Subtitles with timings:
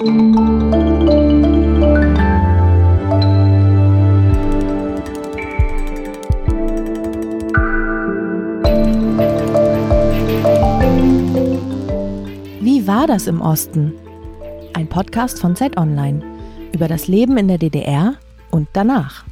[0.00, 0.06] Wie
[12.86, 13.92] war das im Osten?
[14.74, 16.22] Ein Podcast von Zeit Online
[16.72, 18.14] über das Leben in der DDR
[18.52, 19.24] und danach.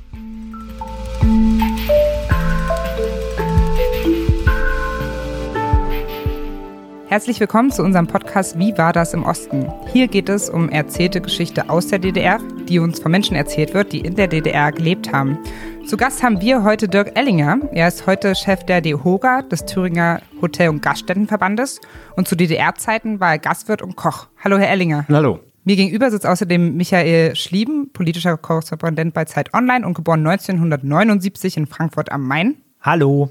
[7.17, 9.73] Herzlich willkommen zu unserem Podcast Wie war das im Osten?
[9.91, 12.39] Hier geht es um erzählte Geschichte aus der DDR,
[12.69, 15.39] die uns von Menschen erzählt wird, die in der DDR gelebt haben.
[15.87, 17.61] Zu Gast haben wir heute Dirk Ellinger.
[17.73, 21.81] Er ist heute Chef der DEHOGA, des Thüringer Hotel- und Gaststättenverbandes.
[22.17, 24.27] Und zu DDR-Zeiten war er Gastwirt und Koch.
[24.45, 25.07] Hallo, Herr Ellinger.
[25.09, 25.41] Hallo.
[25.65, 31.67] Mir gegenüber sitzt außerdem Michael Schlieben, politischer Korrespondent bei Zeit Online und geboren 1979 in
[31.67, 32.57] Frankfurt am Main.
[32.83, 33.31] Hallo.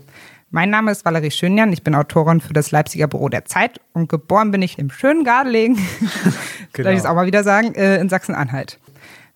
[0.52, 4.09] Mein Name ist Valerie Schönjan, ich bin Autorin für das Leipziger Büro der Zeit und
[4.09, 5.77] geboren bin ich im schönen Gardelegen,
[6.73, 6.90] genau.
[6.91, 8.80] ich es auch mal wieder sagen, äh, in Sachsen-Anhalt.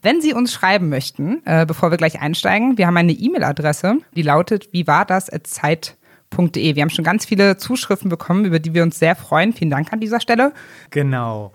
[0.01, 4.21] Wenn Sie uns schreiben möchten, äh, bevor wir gleich einsteigen, wir haben eine E-Mail-Adresse, die
[4.21, 6.75] lautet wie war das zeit.de.
[6.75, 9.51] Wir haben schon ganz viele Zuschriften bekommen, über die wir uns sehr freuen.
[9.51, 10.53] Vielen Dank an dieser Stelle.
[10.91, 11.51] Genau.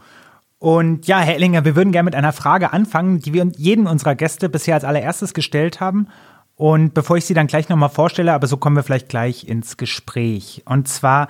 [0.59, 4.15] Und ja, Herr Ellinger, wir würden gerne mit einer Frage anfangen, die wir jedem unserer
[4.15, 6.09] Gäste bisher als allererstes gestellt haben.
[6.57, 9.77] Und bevor ich sie dann gleich nochmal vorstelle, aber so kommen wir vielleicht gleich ins
[9.77, 10.63] Gespräch.
[10.67, 11.29] Und zwar,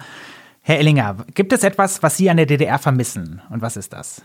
[0.61, 3.41] Herr Ellinger, gibt es etwas, was Sie an der DDR vermissen?
[3.50, 4.22] Und was ist das?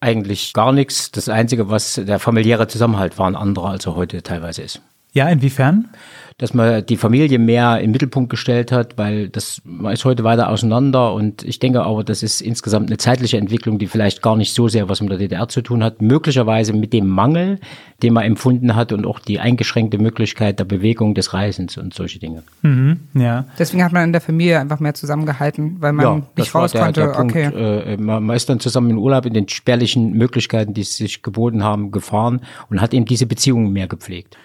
[0.00, 1.10] Eigentlich gar nichts.
[1.12, 4.82] Das Einzige, was der familiäre Zusammenhalt war, ein anderer, als er heute teilweise ist.
[5.12, 5.88] Ja, inwiefern?
[6.38, 10.48] Dass man die Familie mehr im Mittelpunkt gestellt hat, weil das man ist heute weiter
[10.48, 14.52] auseinander und ich denke aber, das ist insgesamt eine zeitliche Entwicklung, die vielleicht gar nicht
[14.52, 17.60] so sehr was mit der DDR zu tun hat, möglicherweise mit dem Mangel,
[18.02, 22.18] den man empfunden hat und auch die eingeschränkte Möglichkeit der Bewegung des Reisens und solche
[22.18, 22.42] Dinge.
[22.62, 23.44] Mhm, ja.
[23.56, 26.82] Deswegen hat man in der Familie einfach mehr zusammengehalten, weil man ja, nicht raus der,
[26.82, 27.00] konnte.
[27.00, 27.92] Der Punkt, okay.
[27.92, 31.62] Äh, man, man ist dann zusammen in Urlaub in den spärlichen Möglichkeiten, die sich geboten
[31.62, 32.40] haben, gefahren
[32.70, 34.36] und hat eben diese Beziehungen mehr gepflegt.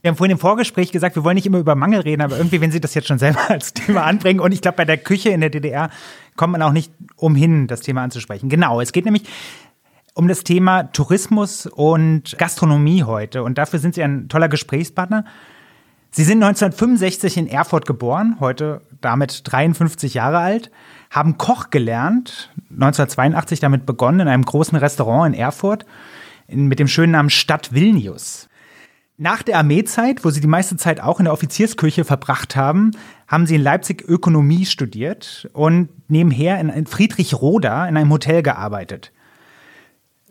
[0.00, 2.60] Wir haben vorhin im Vorgespräch gesagt, wir wollen nicht immer über Mangel reden, aber irgendwie,
[2.60, 5.30] wenn Sie das jetzt schon selber als Thema anbringen, und ich glaube, bei der Küche
[5.30, 5.90] in der DDR
[6.36, 8.48] kommt man auch nicht umhin, das Thema anzusprechen.
[8.48, 9.24] Genau, es geht nämlich
[10.14, 13.42] um das Thema Tourismus und Gastronomie heute.
[13.42, 15.24] Und dafür sind Sie ein toller Gesprächspartner.
[16.10, 20.70] Sie sind 1965 in Erfurt geboren, heute damit 53 Jahre alt,
[21.10, 25.86] haben Koch gelernt, 1982 damit begonnen in einem großen Restaurant in Erfurt
[26.48, 28.47] mit dem schönen Namen Stadt Vilnius.
[29.20, 32.92] Nach der Armeezeit, wo sie die meiste Zeit auch in der Offiziersküche verbracht haben,
[33.26, 39.12] haben sie in Leipzig Ökonomie studiert und nebenher in Friedrichroda in einem Hotel gearbeitet.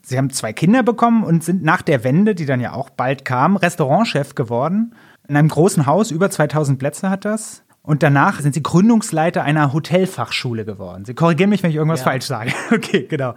[0.01, 3.25] Sie haben zwei Kinder bekommen und sind nach der Wende, die dann ja auch bald
[3.25, 4.95] kam, Restaurantchef geworden.
[5.27, 7.63] In einem großen Haus, über 2000 Plätze hat das.
[7.81, 11.03] Und danach sind sie Gründungsleiter einer Hotelfachschule geworden.
[11.03, 12.05] Sie korrigieren mich, wenn ich irgendwas ja.
[12.05, 12.53] falsch sage.
[12.73, 13.35] Okay, genau.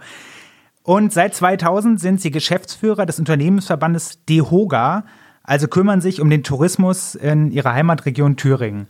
[0.83, 5.03] Und seit 2000 sind sie Geschäftsführer des Unternehmensverbandes DEHOGA,
[5.43, 8.87] also kümmern sich um den Tourismus in ihrer Heimatregion Thüringen.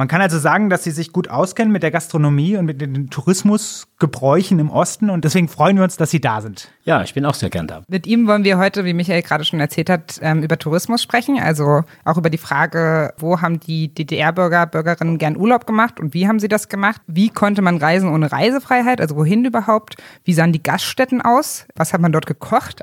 [0.00, 3.10] Man kann also sagen, dass sie sich gut auskennen mit der Gastronomie und mit den
[3.10, 6.70] Tourismusgebräuchen im Osten und deswegen freuen wir uns, dass Sie da sind.
[6.84, 7.82] Ja, ich bin auch sehr gern da.
[7.86, 11.38] Mit ihm wollen wir heute, wie Michael gerade schon erzählt hat, ähm, über Tourismus sprechen,
[11.38, 16.26] also auch über die Frage, wo haben die DDR-Bürger, Bürgerinnen gern Urlaub gemacht und wie
[16.26, 17.02] haben sie das gemacht?
[17.06, 19.96] Wie konnte man reisen ohne Reisefreiheit, also wohin überhaupt?
[20.24, 21.66] Wie sahen die Gaststätten aus?
[21.74, 22.80] Was hat man dort gekocht?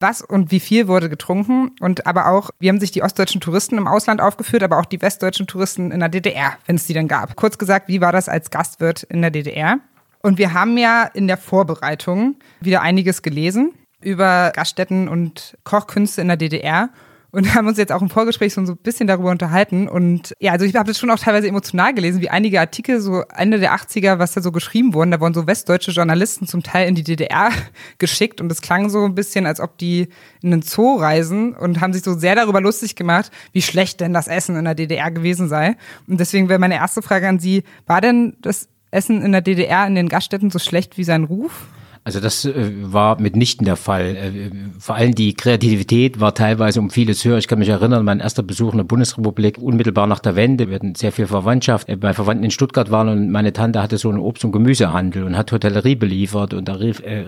[0.00, 3.78] Was und wie viel wurde getrunken und aber auch, wie haben sich die ostdeutschen Touristen
[3.78, 7.08] im Ausland aufgeführt, aber auch die westdeutschen Touristen in der DDR, wenn es die dann
[7.08, 7.36] gab.
[7.36, 9.78] Kurz gesagt, wie war das als Gastwirt in der DDR?
[10.20, 16.28] Und wir haben ja in der Vorbereitung wieder einiges gelesen über Gaststätten und Kochkünste in
[16.28, 16.90] der DDR
[17.30, 19.86] und haben uns jetzt auch im Vorgespräch so ein bisschen darüber unterhalten.
[19.86, 23.22] Und ja, also ich habe das schon auch teilweise emotional gelesen, wie einige Artikel so
[23.36, 25.10] Ende der 80er, was da so geschrieben wurden.
[25.10, 27.50] Da wurden so westdeutsche Journalisten zum Teil in die DDR
[27.98, 30.08] geschickt und es klang so ein bisschen, als ob die
[30.42, 34.14] in einen Zoo reisen und haben sich so sehr darüber lustig gemacht, wie schlecht denn
[34.14, 35.76] das Essen in der DDR gewesen sei.
[36.06, 39.86] Und deswegen wäre meine erste Frage an Sie, war denn das Essen in der DDR
[39.86, 41.66] in den Gaststätten so schlecht wie sein Ruf?
[42.04, 44.16] Also das äh, war mitnichten der Fall.
[44.16, 47.38] Äh, vor allem die Kreativität war teilweise um vieles höher.
[47.38, 50.68] Ich kann mich erinnern, mein erster Besuch in der Bundesrepublik, unmittelbar nach der Wende.
[50.68, 51.88] Wir hatten sehr viel Verwandtschaft.
[51.88, 55.24] Äh, bei Verwandten in Stuttgart waren und meine Tante hatte so einen Obst- und Gemüsehandel
[55.24, 56.54] und hat Hotellerie beliefert.
[56.54, 57.24] Und da rief, äh,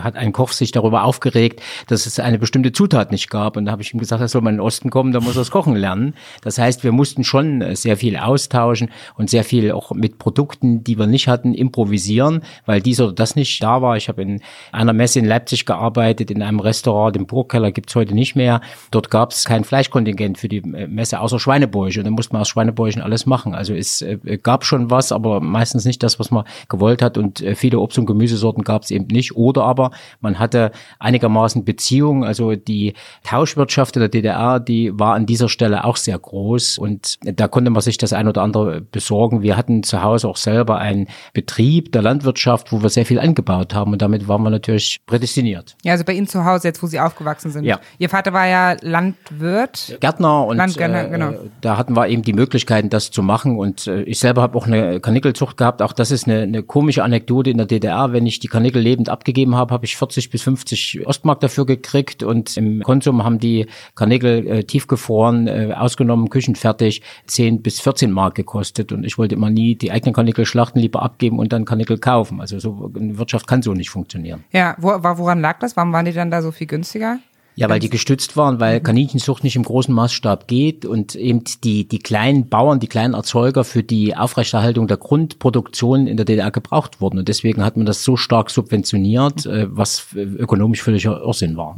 [0.00, 3.56] hat ein Koch sich darüber aufgeregt, dass es eine bestimmte Zutat nicht gab.
[3.56, 5.36] Und da habe ich ihm gesagt, er soll mal in den Osten kommen, da muss
[5.36, 6.14] er das Kochen lernen.
[6.42, 10.98] Das heißt, wir mussten schon sehr viel austauschen und sehr viel auch mit Produkten, die
[10.98, 13.96] wir nicht hatten, improvisieren, weil dies oder das nicht da war.
[13.96, 14.40] Ich habe in
[14.72, 18.60] einer Messe in Leipzig gearbeitet, in einem Restaurant, den Burgkeller gibt's heute nicht mehr.
[18.90, 22.00] Dort gab's kein Fleischkontingent für die äh, Messe, außer Schweinebäuche.
[22.00, 23.54] Und dann musste man aus Schweinebäuchen alles machen.
[23.54, 27.16] Also es äh, gab schon was, aber meistens nicht das, was man gewollt hat.
[27.16, 29.36] Und äh, viele Obst- und Gemüsesorten gab's eben nicht.
[29.36, 29.90] Oder aber
[30.20, 32.24] man hatte einigermaßen Beziehungen.
[32.24, 36.78] Also die Tauschwirtschaft in der DDR, die war an dieser Stelle auch sehr groß.
[36.78, 39.42] Und da konnte man sich das ein oder andere besorgen.
[39.42, 43.74] Wir hatten zu Hause auch selber einen Betrieb der Landwirtschaft, wo wir sehr viel angebaut
[43.74, 43.92] haben.
[43.92, 45.76] Und damit waren wir natürlich prädestiniert.
[45.84, 47.64] Ja, also bei Ihnen zu Hause, jetzt wo Sie aufgewachsen sind.
[47.64, 47.80] Ja.
[47.98, 49.98] Ihr Vater war ja Landwirt.
[50.00, 51.34] Gärtner und Landgärtner, äh, genau.
[51.60, 53.58] da hatten wir eben die Möglichkeiten, das zu machen.
[53.58, 55.82] Und äh, ich selber habe auch eine Kanickelzucht gehabt.
[55.82, 58.12] Auch das ist eine, eine komische Anekdote in der DDR.
[58.12, 62.22] Wenn ich die Kanickel lebend abgegeben habe, habe ich 40 bis 50 Ostmark dafür gekriegt.
[62.22, 68.34] Und im Konsum haben die Kanickel äh, tiefgefroren, äh, ausgenommen, küchenfertig, 10 bis 14 Mark
[68.34, 68.92] gekostet.
[68.92, 72.40] Und ich wollte immer nie die eigenen Kanickel schlachten, lieber abgeben und dann Kanickel kaufen.
[72.40, 74.44] Also so eine Wirtschaft kann so nicht funktionieren.
[74.52, 75.76] Ja, wo, woran lag das?
[75.76, 77.18] Warum waren die dann da so viel günstiger?
[77.60, 81.86] Ja, weil die gestützt waren, weil Kaninchenzucht nicht im großen Maßstab geht und eben die,
[81.86, 87.02] die kleinen Bauern, die kleinen Erzeuger für die Aufrechterhaltung der Grundproduktion in der DDR gebraucht
[87.02, 87.18] wurden.
[87.18, 91.76] Und deswegen hat man das so stark subventioniert, äh, was ökonomisch völliger Irrsinn war.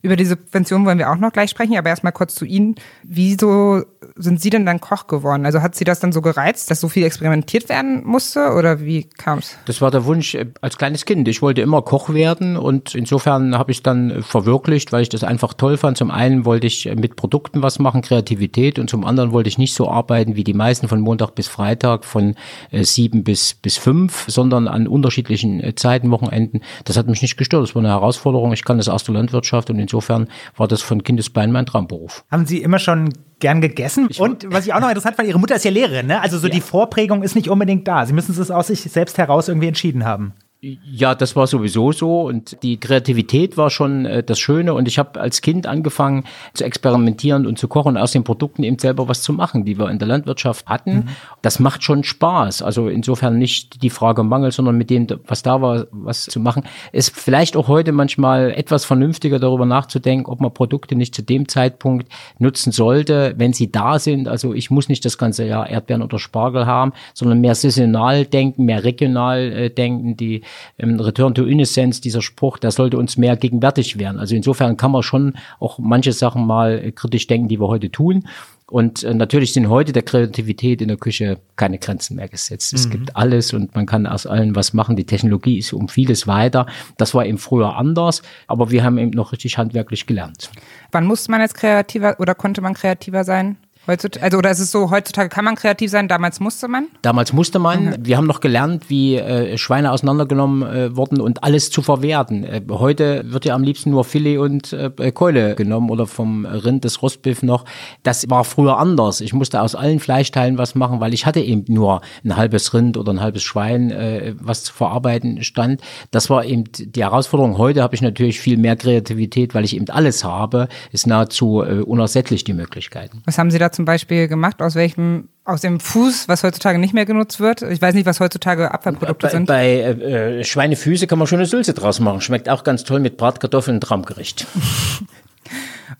[0.00, 2.76] Über die Subvention wollen wir auch noch gleich sprechen, aber erstmal kurz zu Ihnen.
[3.02, 3.82] Wieso
[4.16, 5.44] sind Sie denn dann Koch geworden?
[5.44, 9.04] Also hat Sie das dann so gereizt, dass so viel experimentiert werden musste oder wie
[9.04, 9.58] kam's?
[9.66, 11.28] Das war der Wunsch äh, als kleines Kind.
[11.28, 15.24] Ich wollte immer Koch werden und insofern habe ich es dann verwirklicht, weil ich das
[15.24, 15.96] einfach toll fand.
[15.96, 19.74] Zum einen wollte ich mit Produkten was machen, Kreativität und zum anderen wollte ich nicht
[19.74, 22.34] so arbeiten wie die meisten von Montag bis Freitag von
[22.70, 26.60] äh, sieben bis, bis fünf, sondern an unterschiedlichen äh, Zeiten, Wochenenden.
[26.84, 27.62] Das hat mich nicht gestört.
[27.62, 28.52] Das war eine Herausforderung.
[28.52, 32.24] Ich kann das aus der Landwirtschaft und insofern war das von Kindesbein mein Traumberuf.
[32.30, 34.08] Haben Sie immer schon gern gegessen?
[34.18, 36.20] Und was ich auch noch interessant fand, Ihre Mutter ist ja Lehrerin, ne?
[36.20, 38.06] Also so die Vorprägung ist nicht unbedingt da.
[38.06, 40.34] Sie müssen es aus sich selbst heraus irgendwie entschieden haben.
[40.62, 44.98] Ja, das war sowieso so und die Kreativität war schon äh, das Schöne und ich
[44.98, 49.22] habe als Kind angefangen zu experimentieren und zu kochen aus den Produkten eben selber was
[49.22, 51.08] zu machen, die wir in der Landwirtschaft hatten.
[51.40, 52.60] Das macht schon Spaß.
[52.60, 56.64] Also insofern nicht die Frage Mangel, sondern mit dem, was da war, was zu machen.
[56.92, 61.48] Ist vielleicht auch heute manchmal etwas vernünftiger darüber nachzudenken, ob man Produkte nicht zu dem
[61.48, 62.06] Zeitpunkt
[62.38, 64.28] nutzen sollte, wenn sie da sind.
[64.28, 68.66] Also ich muss nicht das ganze Jahr Erdbeeren oder Spargel haben, sondern mehr saisonal denken,
[68.66, 70.18] mehr regional äh, denken.
[70.18, 70.42] Die
[70.78, 74.18] ähm, Return to Innocence, dieser Spruch, der sollte uns mehr gegenwärtig werden.
[74.18, 77.90] Also insofern kann man schon auch manche Sachen mal äh, kritisch denken, die wir heute
[77.90, 78.24] tun.
[78.70, 82.72] Und äh, natürlich sind heute der Kreativität in der Küche keine Grenzen mehr gesetzt.
[82.72, 84.94] Es gibt alles und man kann aus allem was machen.
[84.94, 86.66] Die Technologie ist um vieles weiter.
[86.96, 90.50] Das war eben früher anders, aber wir haben eben noch richtig handwerklich gelernt.
[90.92, 93.56] Wann musste man jetzt kreativer oder konnte man kreativer sein?
[93.90, 96.86] Heutzutage, also oder ist es so, heutzutage kann man kreativ sein, damals musste man?
[97.02, 101.72] Damals musste man, wir haben noch gelernt, wie äh, Schweine auseinandergenommen äh, wurden und alles
[101.72, 102.44] zu verwerten.
[102.44, 106.84] Äh, heute wird ja am liebsten nur Filet und äh, Keule genommen oder vom Rind
[106.84, 107.64] des Rostbiff noch.
[108.04, 109.20] Das war früher anders.
[109.20, 112.96] Ich musste aus allen Fleischteilen was machen, weil ich hatte eben nur ein halbes Rind
[112.96, 115.80] oder ein halbes Schwein, äh, was zu verarbeiten stand.
[116.12, 117.58] Das war eben die Herausforderung.
[117.58, 120.68] Heute habe ich natürlich viel mehr Kreativität, weil ich eben alles habe.
[120.92, 123.20] Ist nahezu äh, unersättlich die Möglichkeiten.
[123.24, 124.60] Was haben Sie da zum Beispiel gemacht?
[124.60, 127.62] Aus welchem, aus dem Fuß, was heutzutage nicht mehr genutzt wird?
[127.62, 129.46] Ich weiß nicht, was heutzutage Abfallprodukte Bei, sind.
[129.46, 132.20] bei äh, Schweinefüße kann man schon eine Sülze draus machen.
[132.20, 134.46] Schmeckt auch ganz toll mit Bratkartoffeln und Traumgericht.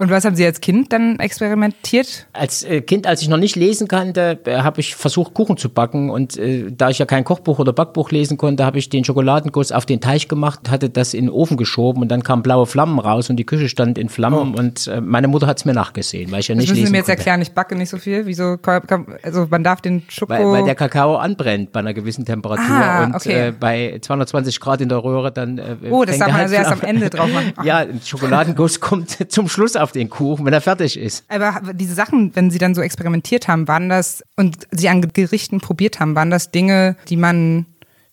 [0.00, 2.26] Und was haben Sie als Kind dann experimentiert?
[2.32, 5.69] Als äh, Kind, als ich noch nicht lesen kannte, äh, habe ich versucht, Kuchen zu
[5.69, 6.08] backen.
[6.08, 9.73] Und äh, da ich ja kein Kochbuch oder Backbuch lesen konnte, habe ich den Schokoladenguss
[9.73, 12.99] auf den Teig gemacht, hatte das in den Ofen geschoben und dann kamen blaue Flammen
[12.99, 14.54] raus und die Küche stand in Flammen.
[14.54, 16.80] Und äh, meine Mutter hat es mir nachgesehen, weil ich ja Das nicht müssen Sie
[16.80, 17.19] lesen mir jetzt konnte.
[17.19, 18.25] erklären, ich backe nicht so viel.
[18.25, 18.57] Wieso,
[19.23, 20.33] also man darf den Schoko...
[20.33, 23.49] Weil, weil der Kakao anbrennt bei einer gewissen Temperatur Ah, und okay.
[23.49, 25.59] äh, bei 220 Grad in der Röhre dann.
[25.59, 27.52] Äh, Oh, das darf man also erst am Ende drauf machen.
[27.57, 27.64] Ach.
[27.71, 31.25] Ja, ein Schokoladenguss kommt zum Schluss auf den Kuchen, wenn er fertig ist.
[31.28, 35.61] Aber diese Sachen, wenn Sie dann so experimentiert haben, waren das und Sie an Gerichten
[35.61, 37.66] probiert haben, waren das Dinge, die man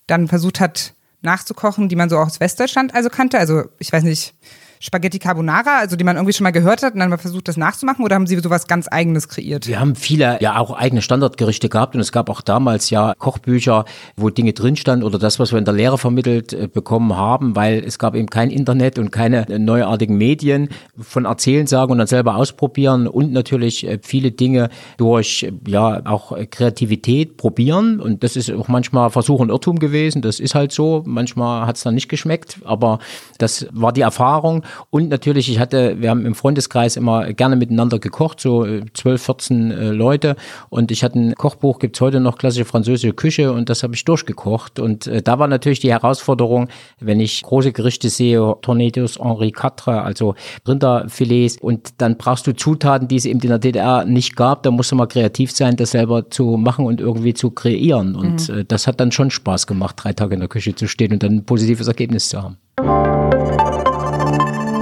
[0.08, 3.40] dann versucht hat nachzukochen, die man so aus Westdeutschland also kannte?
[3.40, 4.34] Also ich weiß nicht,
[4.80, 7.58] Spaghetti Carbonara, also die man irgendwie schon mal gehört hat und dann mal versucht, das
[7.58, 9.68] nachzumachen oder haben Sie sowas ganz Eigenes kreiert?
[9.68, 13.86] Wir haben viele ja auch eigene Standardgerichte gehabt und es gab auch damals ja Kochbücher,
[14.16, 17.56] wo Dinge drin standen oder das, was wir in der Lehre vermittelt äh, bekommen haben,
[17.56, 20.70] weil es gab eben kein Internet und keine äh, neuartigen Medien.
[21.00, 26.38] Von Erzählen sagen und dann selber ausprobieren und natürlich äh, viele Dinge durch ja auch
[26.50, 28.00] Kreativität probieren.
[28.00, 31.78] Und das ist auch manchmal Versuch und Irrtum gewesen, das ist halt so, manchmal hat
[31.78, 33.00] es dann nicht geschmeckt, aber
[33.38, 38.00] das war die Erfahrung Und natürlich, ich hatte, wir haben im Freundeskreis immer gerne miteinander
[38.00, 40.36] gekocht, so 12, 14 äh, Leute.
[40.70, 44.06] Und ich hatte ein Kochbuch, gibt's heute noch klassische französische Küche und das habe ich
[44.06, 44.80] durchgekocht.
[44.80, 46.70] Und äh, da war natürlich die Herausforderung,
[47.00, 50.36] wenn ich große Gerichte sehe, Tornadoes Henri IV, also
[50.68, 54.64] Rinderfilets, und dann brauchst du Zutaten, die es eben in der DDR nicht gab.
[54.64, 58.16] Da musst du mal kreativ sein, das selber zu machen und irgendwie zu kreieren.
[58.16, 58.60] Und mhm.
[58.60, 61.24] äh, das hat dann schon Spaß gemacht, drei Tage in der Küche zu stehen und
[61.24, 62.58] dann ein positives Ergebnis zu haben.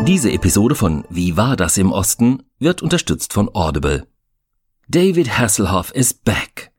[0.08, 4.06] Diese Episode von Wie war das im Osten wird unterstützt von Audible.
[4.88, 6.72] David Hasselhoff is back.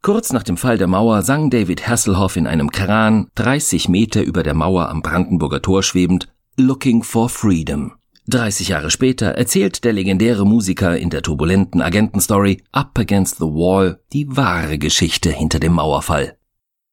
[0.00, 4.44] Kurz nach dem Fall der Mauer sang David Hasselhoff in einem Kran, 30 Meter über
[4.44, 7.94] der Mauer am Brandenburger Tor schwebend, Looking for Freedom.
[8.28, 14.00] 30 Jahre später erzählt der legendäre Musiker in der turbulenten Agentenstory Up Against the Wall
[14.12, 16.36] die wahre Geschichte hinter dem Mauerfall.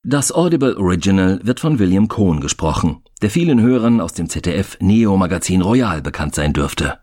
[0.05, 5.17] Das Audible Original wird von William Cohn gesprochen, der vielen Hörern aus dem ZDF Neo
[5.17, 6.99] Magazin Royal bekannt sein dürfte.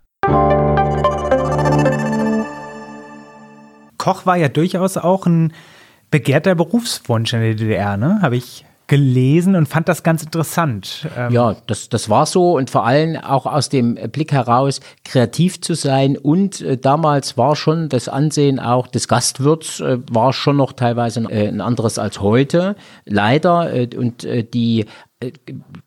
[3.98, 5.52] Koch war ja durchaus auch ein
[6.10, 8.20] begehrter Berufswunsch in der DDR, ne?
[8.22, 11.08] Habe ich gelesen und fand das ganz interessant.
[11.16, 15.60] Ähm ja, das, das war so und vor allem auch aus dem Blick heraus, kreativ
[15.60, 20.56] zu sein und äh, damals war schon das Ansehen auch des Gastwirts äh, war schon
[20.56, 22.76] noch teilweise äh, ein anderes als heute.
[23.04, 24.86] Leider äh, und äh, die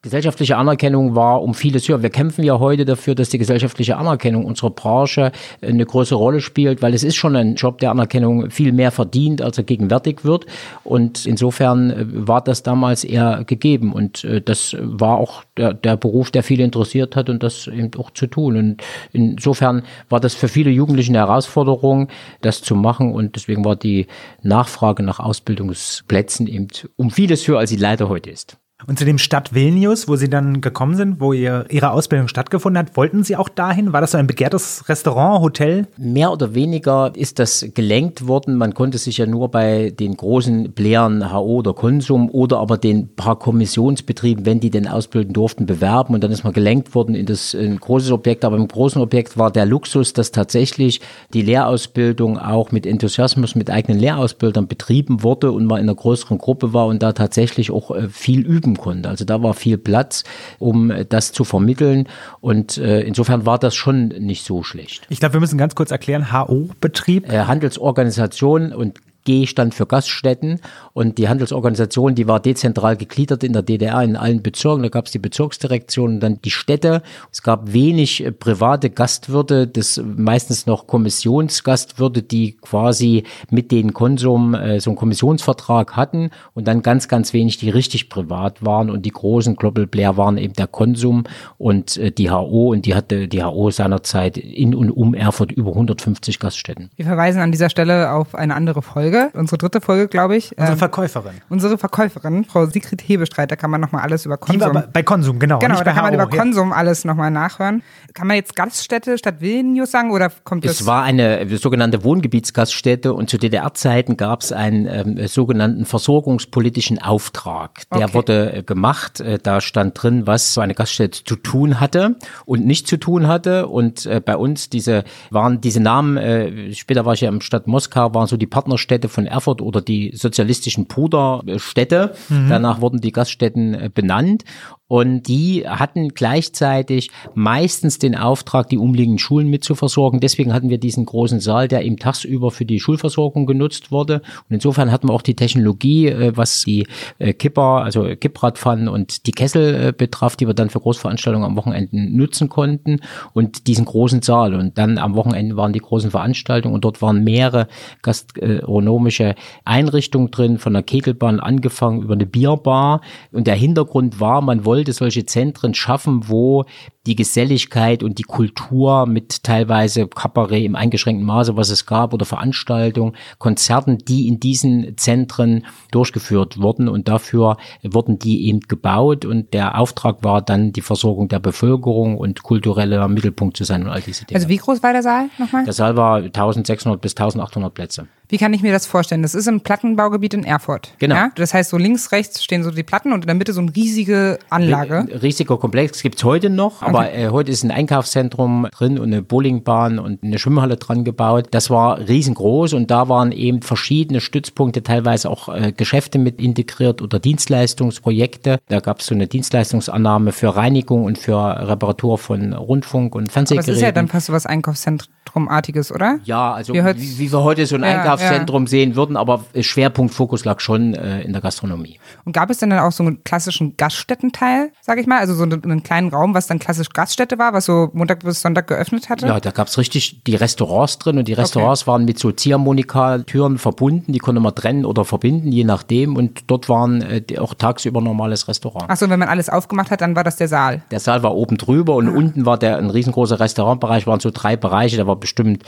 [0.02, 2.02] gesellschaftliche Anerkennung war um vieles höher.
[2.02, 5.32] Wir kämpfen ja heute dafür, dass die gesellschaftliche Anerkennung unserer Branche
[5.62, 9.44] eine große Rolle spielt, weil es ist schon ein Job, der Anerkennung viel mehr verdient,
[9.44, 10.48] als er gegenwärtig wird.
[10.84, 13.94] Und insofern äh, war das damals eher gegeben.
[13.94, 17.92] Und äh, das war auch der, der Beruf, der viele interessiert hat und das eben
[18.00, 18.58] auch zu tun.
[18.58, 18.84] Und
[19.14, 22.08] insofern war das für viele Jugendliche eine Herausforderung,
[22.42, 23.14] das zu machen.
[23.14, 24.08] Und deswegen war die
[24.42, 28.58] Nachfrage nach Ausbildungsplätzen eben um vieles höher, als sie leider heute ist.
[28.88, 32.80] Und zu dem Stadt Vilnius, wo Sie dann gekommen sind, wo ihr, Ihre Ausbildung stattgefunden
[32.80, 33.92] hat, wollten Sie auch dahin?
[33.92, 35.88] War das so ein begehrtes Restaurant, Hotel?
[35.98, 38.56] Mehr oder weniger ist das gelenkt worden.
[38.56, 43.14] Man konnte sich ja nur bei den großen Playern HO oder Konsum oder aber den
[43.16, 46.14] paar Kommissionsbetrieben, wenn die denn ausbilden durften, bewerben.
[46.14, 48.46] Und dann ist man gelenkt worden in das ein großes Objekt.
[48.46, 51.02] Aber im großen Objekt war der Luxus, dass tatsächlich
[51.34, 56.38] die Lehrausbildung auch mit Enthusiasmus, mit eigenen Lehrausbildern betrieben wurde und man in einer größeren
[56.38, 59.10] Gruppe war und da tatsächlich auch äh, viel üben konnte.
[59.10, 60.24] Also da war viel Platz,
[60.58, 62.08] um das zu vermitteln.
[62.42, 65.06] Und äh, insofern war das schon nicht so schlecht.
[65.10, 67.32] Ich glaube, wir müssen ganz kurz erklären, HO-Betrieb.
[67.32, 70.60] Äh, Handelsorganisation und G stand für Gaststätten
[70.94, 74.84] und die Handelsorganisation, die war dezentral gegliedert in der DDR in allen Bezirken.
[74.84, 77.02] Da gab es die Bezirksdirektion und dann die Städte.
[77.32, 84.54] Es gab wenig äh, private Gastwirte, das meistens noch Kommissionsgastwirte, die quasi mit den Konsum
[84.54, 89.06] äh, so einen Kommissionsvertrag hatten und dann ganz, ganz wenig, die richtig privat waren und
[89.06, 91.26] die großen Global Blair waren eben der Konsum
[91.58, 95.72] und äh, die HO und die hatte die HO seinerzeit in und um Erfurt über
[95.72, 96.90] 150 Gaststätten.
[96.96, 100.52] Wir verweisen an dieser Stelle auf eine andere Folge Folge, unsere dritte Folge, glaube ich.
[100.52, 101.34] Unsere ähm, Verkäuferin.
[101.50, 104.70] Unsere Verkäuferin, Frau Sigrid Hebestreit, da kann man nochmal alles über Konsum.
[104.70, 105.60] Die war bei Konsum, genau.
[105.60, 106.38] Genau, da kann man über ja.
[106.38, 107.82] Konsum alles nochmal nachhören.
[108.14, 110.82] Kann man jetzt Gaststätte statt Vilnius sagen oder kommt das?
[110.82, 117.84] Es war eine sogenannte Wohngebietsgaststätte und zu DDR-Zeiten gab es einen ähm, sogenannten versorgungspolitischen Auftrag.
[117.94, 118.14] Der okay.
[118.14, 119.20] wurde äh, gemacht.
[119.20, 123.28] Äh, da stand drin, was so eine Gaststätte zu tun hatte und nicht zu tun
[123.28, 123.68] hatte.
[123.68, 127.68] Und äh, bei uns diese waren diese Namen, äh, später war ich ja im Stadt
[127.68, 132.16] Moskau, waren so die Partnerstädte von Erfurt oder die sozialistischen Puderstädte.
[132.28, 132.50] Mhm.
[132.50, 134.44] Danach wurden die Gaststätten äh, benannt.
[134.90, 140.20] Und die hatten gleichzeitig meistens den Auftrag, die umliegenden Schulen mitzuversorgen.
[140.20, 144.16] Deswegen hatten wir diesen großen Saal, der eben tagsüber für die Schulversorgung genutzt wurde.
[144.50, 146.88] Und insofern hatten wir auch die Technologie, äh, was die
[147.20, 151.96] äh, Kipper, also Kippradpfannen und die Kessel betraf, die wir dann für Großveranstaltungen am Wochenende
[151.96, 153.02] nutzen konnten.
[153.34, 154.56] Und diesen großen Saal.
[154.56, 157.68] Und dann am Wochenende waren die großen Veranstaltungen und dort waren mehrere
[158.02, 163.02] gastronomische Einrichtungen drin, von der Kegelbahn angefangen über eine Bierbar.
[163.32, 166.66] Und der Hintergrund war, man wollte wollte solche Zentren schaffen, wo
[167.06, 172.26] die Geselligkeit und die Kultur mit teilweise Kabarett im eingeschränkten Maße, was es gab, oder
[172.26, 176.88] Veranstaltungen, Konzerten, die in diesen Zentren durchgeführt wurden.
[176.88, 179.26] Und dafür wurden die eben gebaut.
[179.26, 183.90] Und der Auftrag war dann die Versorgung der Bevölkerung und kultureller Mittelpunkt zu sein und
[183.90, 184.38] all diese Dinge.
[184.38, 185.66] Also wie groß war der Saal nochmal?
[185.66, 188.08] Der Saal war 1600 bis 1800 Plätze.
[188.32, 189.24] Wie kann ich mir das vorstellen?
[189.24, 190.94] Das ist ein Plattenbaugebiet in Erfurt.
[191.00, 191.16] Genau.
[191.16, 191.32] Ja?
[191.34, 193.76] Das heißt, so links, rechts stehen so die Platten und in der Mitte so eine
[193.76, 195.08] riesige Anlage.
[195.20, 199.98] Riesiger Komplex gibt's heute noch, aber äh, heute ist ein Einkaufszentrum drin und eine Bowlingbahn
[199.98, 201.48] und eine Schwimmhalle dran gebaut.
[201.50, 207.02] Das war riesengroß und da waren eben verschiedene Stützpunkte, teilweise auch äh, Geschäfte mit integriert
[207.02, 208.60] oder Dienstleistungsprojekte.
[208.68, 213.34] Da gab's so eine Dienstleistungsannahme für Reinigung und für Reparatur von Rundfunk und Aber es
[213.34, 213.74] Fernsehgeräten.
[213.74, 216.20] ist ja dann fast so was Einkaufszentrumartiges, oder?
[216.26, 218.19] Ja, also wie, wie wir heute so ein Ja, Einkaufszentrum
[218.68, 222.00] sehen würden, aber Schwerpunkt, Fokus lag schon äh, in der Gastronomie.
[222.26, 225.20] Und gab es denn dann auch so einen klassischen Gaststättenteil, sag ich mal?
[225.20, 228.42] Also so einen, einen kleinen Raum, was dann klassisch Gaststätte war, was so Montag bis
[228.42, 229.28] Sonntag geöffnet hatte?
[229.28, 234.14] Ja, da gab's richtig die Restaurants drin und die Restaurants waren mit so Ziehharmonika-Türen verbunden,
[234.14, 236.16] die konnte man trennen oder verbinden, je nachdem.
[236.16, 238.86] Und dort waren äh, auch tagsüber normales Restaurant.
[238.88, 240.82] Ach so, wenn man alles aufgemacht hat, dann war das der Saal.
[240.92, 244.56] Der Saal war oben drüber und unten war der ein riesengroßer Restaurantbereich, waren so drei
[244.56, 245.64] Bereiche, der war bestimmt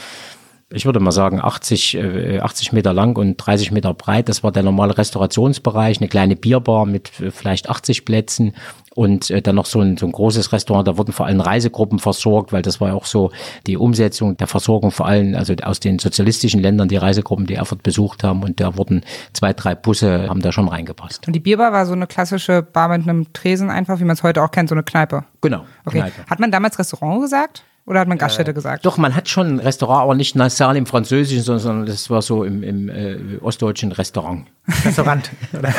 [0.71, 4.29] ich würde mal sagen, 80, äh, 80 Meter lang und 30 Meter breit.
[4.29, 8.53] Das war der normale Restaurationsbereich, eine kleine Bierbar mit äh, vielleicht 80 Plätzen
[8.93, 10.87] und äh, dann noch so ein, so ein großes Restaurant.
[10.87, 13.31] Da wurden vor allem Reisegruppen versorgt, weil das war ja auch so
[13.67, 17.83] die Umsetzung der Versorgung vor allem, also aus den sozialistischen Ländern, die Reisegruppen, die Erfurt
[17.83, 18.43] besucht haben.
[18.43, 21.27] Und da wurden zwei, drei Busse, haben da schon reingepasst.
[21.27, 24.23] Und die Bierbar war so eine klassische Bar mit einem Tresen einfach, wie man es
[24.23, 25.23] heute auch kennt, so eine Kneipe.
[25.41, 25.65] Genau.
[25.85, 25.99] Okay.
[25.99, 26.25] Kneipe.
[26.29, 27.63] Hat man damals Restaurant gesagt?
[27.85, 28.85] Oder hat man Gaststätte gesagt?
[28.85, 32.43] Doch, man hat schon ein Restaurant, aber nicht nasal im Französischen, sondern das war so
[32.43, 34.45] im, im äh, ostdeutschen Restaurant.
[34.85, 35.29] Restaurant.
[35.57, 35.73] Oder?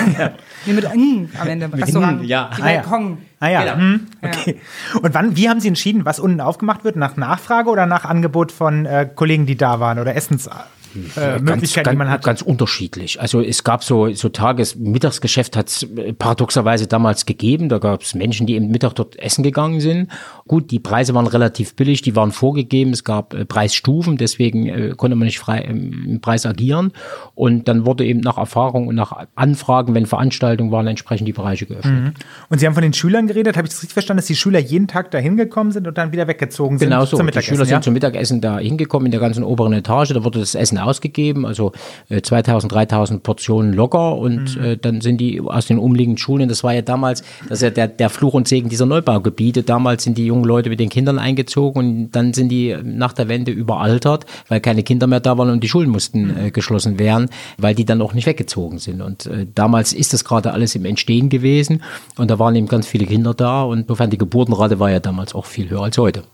[0.66, 1.72] Nee, mit ng am Ende.
[1.72, 2.24] Restaurant.
[2.24, 2.50] ja.
[2.56, 2.80] Die Ah, ja.
[2.82, 3.18] Balkon.
[3.38, 3.76] Ah ja, Genau.
[3.76, 4.60] hm, okay.
[5.00, 6.96] Und wann, wie haben Sie entschieden, was unten aufgemacht wird?
[6.96, 10.68] Nach Nachfrage oder nach Angebot von äh, Kollegen, die da waren oder Essensmöglichkeiten,
[11.16, 12.22] äh, Möglichkeiten, die man hat?
[12.22, 13.20] Ganz unterschiedlich.
[13.20, 15.86] Also es gab so, so Tages-, Mittagsgeschäft hat es
[16.18, 17.68] paradoxerweise damals gegeben.
[17.68, 20.10] Da gab es Menschen, die eben Mittag dort essen gegangen sind.
[20.48, 22.92] Gut, die Preise waren relativ billig, die waren vorgegeben.
[22.92, 26.92] Es gab äh, Preisstufen, deswegen äh, konnte man nicht frei im, im Preis agieren.
[27.34, 31.66] Und dann wurde eben nach Erfahrung und nach Anfragen, wenn Veranstaltungen waren, entsprechend die Bereiche
[31.66, 32.14] geöffnet.
[32.48, 33.56] Und Sie haben von den Schülern geredet.
[33.56, 36.12] Habe ich das richtig verstanden, dass die Schüler jeden Tag da hingekommen sind und dann
[36.12, 37.16] wieder weggezogen sind Genau so.
[37.16, 37.42] zum Die?
[37.42, 37.80] Schüler sind ja?
[37.80, 40.12] zum Mittagessen da hingekommen in der ganzen oberen Etage.
[40.12, 41.72] Da wurde das Essen ausgegeben, also
[42.08, 44.16] äh, 2000, 3000 Portionen locker.
[44.18, 44.64] Und Mhm.
[44.64, 46.48] äh, dann sind die aus den umliegenden Schulen.
[46.48, 49.62] Das war ja damals, das ist ja der, der Fluch und Segen dieser Neubaugebiete.
[49.62, 53.28] Damals sind die jungen Leute mit den Kindern eingezogen und dann sind die nach der
[53.28, 57.28] Wende überaltert, weil keine Kinder mehr da waren und die Schulen mussten äh, geschlossen werden,
[57.58, 59.00] weil die dann auch nicht weggezogen sind.
[59.00, 61.82] Und äh, damals ist das gerade alles im Entstehen gewesen
[62.16, 65.34] und da waren eben ganz viele Kinder da und insofern die Geburtenrate war ja damals
[65.34, 66.24] auch viel höher als heute.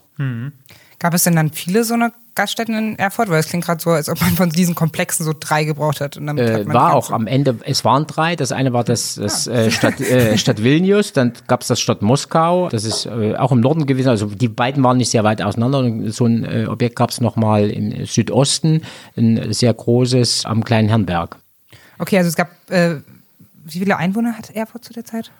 [0.98, 3.30] Gab es denn dann viele so eine Gaststätten in Erfurt?
[3.30, 6.16] Weil es klingt gerade so, als ob man von diesen Komplexen so drei gebraucht hat.
[6.16, 8.34] Und damit hat Äh, man war auch am Ende, es waren drei.
[8.34, 12.02] Das eine war das, das äh, Stadt, äh, Stadt Vilnius, dann gab es das Stadt
[12.02, 14.08] Moskau, das ist äh, auch im Norden gewesen.
[14.08, 15.78] Also die beiden waren nicht sehr weit auseinander.
[15.78, 18.82] Und so ein äh, Objekt gab es nochmal im Südosten,
[19.16, 21.36] ein sehr großes am kleinen Herrenberg.
[22.00, 25.32] Okay, also es gab, wie viele Einwohner hat Erfurt zu der Zeit?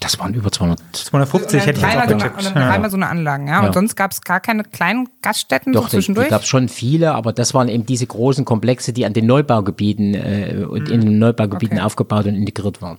[0.00, 0.78] Das waren über 200.
[0.92, 2.42] 250 hätte ich jetzt auch dreimal so, eine, getippt.
[2.42, 2.50] Ja.
[2.68, 3.60] dreimal so eine Anlagen, ja.
[3.60, 3.66] Ja.
[3.66, 6.26] Und sonst gab es gar keine kleinen Gaststätten Doch, so zwischendurch?
[6.26, 9.26] die gab es schon viele, aber das waren eben diese großen Komplexe, die an den
[9.26, 11.86] Neubaugebieten äh, und in den Neubaugebieten Okay.
[11.86, 12.98] aufgebaut und integriert waren.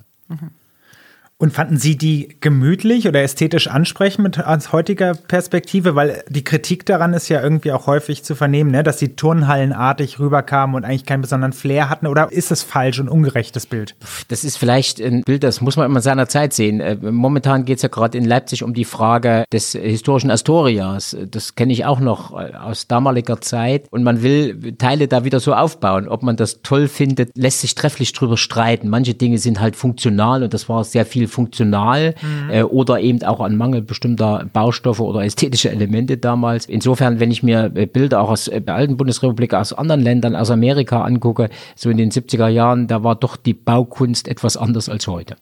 [1.40, 5.94] Und fanden Sie die gemütlich oder ästhetisch ansprechend aus heutiger Perspektive?
[5.94, 8.82] Weil die Kritik daran ist ja irgendwie auch häufig zu vernehmen, ne?
[8.82, 12.08] dass die turnhallenartig rüberkamen und eigentlich keinen besonderen Flair hatten.
[12.08, 13.96] Oder ist das falsch und ungerechtes Bild?
[14.30, 16.80] Das ist vielleicht ein Bild, das muss man immer in seiner Zeit sehen.
[16.80, 21.16] Äh, Momentan geht es ja gerade in Leipzig um die Frage des historischen Astorias.
[21.30, 23.86] Das kenne ich auch noch äh, aus damaliger Zeit.
[23.92, 26.08] Und man will Teile da wieder so aufbauen.
[26.08, 28.90] Ob man das toll findet, lässt sich trefflich drüber streiten.
[28.90, 32.16] Manche Dinge sind halt funktional und das war sehr viel funktional
[32.50, 36.66] äh, oder eben auch an Mangel bestimmter Baustoffe oder ästhetischer Elemente damals.
[36.66, 40.36] Insofern, wenn ich mir äh, Bilder auch aus äh, der alten Bundesrepublik, aus anderen Ländern,
[40.36, 44.90] aus Amerika angucke, so in den 70er Jahren, da war doch die Baukunst etwas anders
[44.90, 45.36] als heute.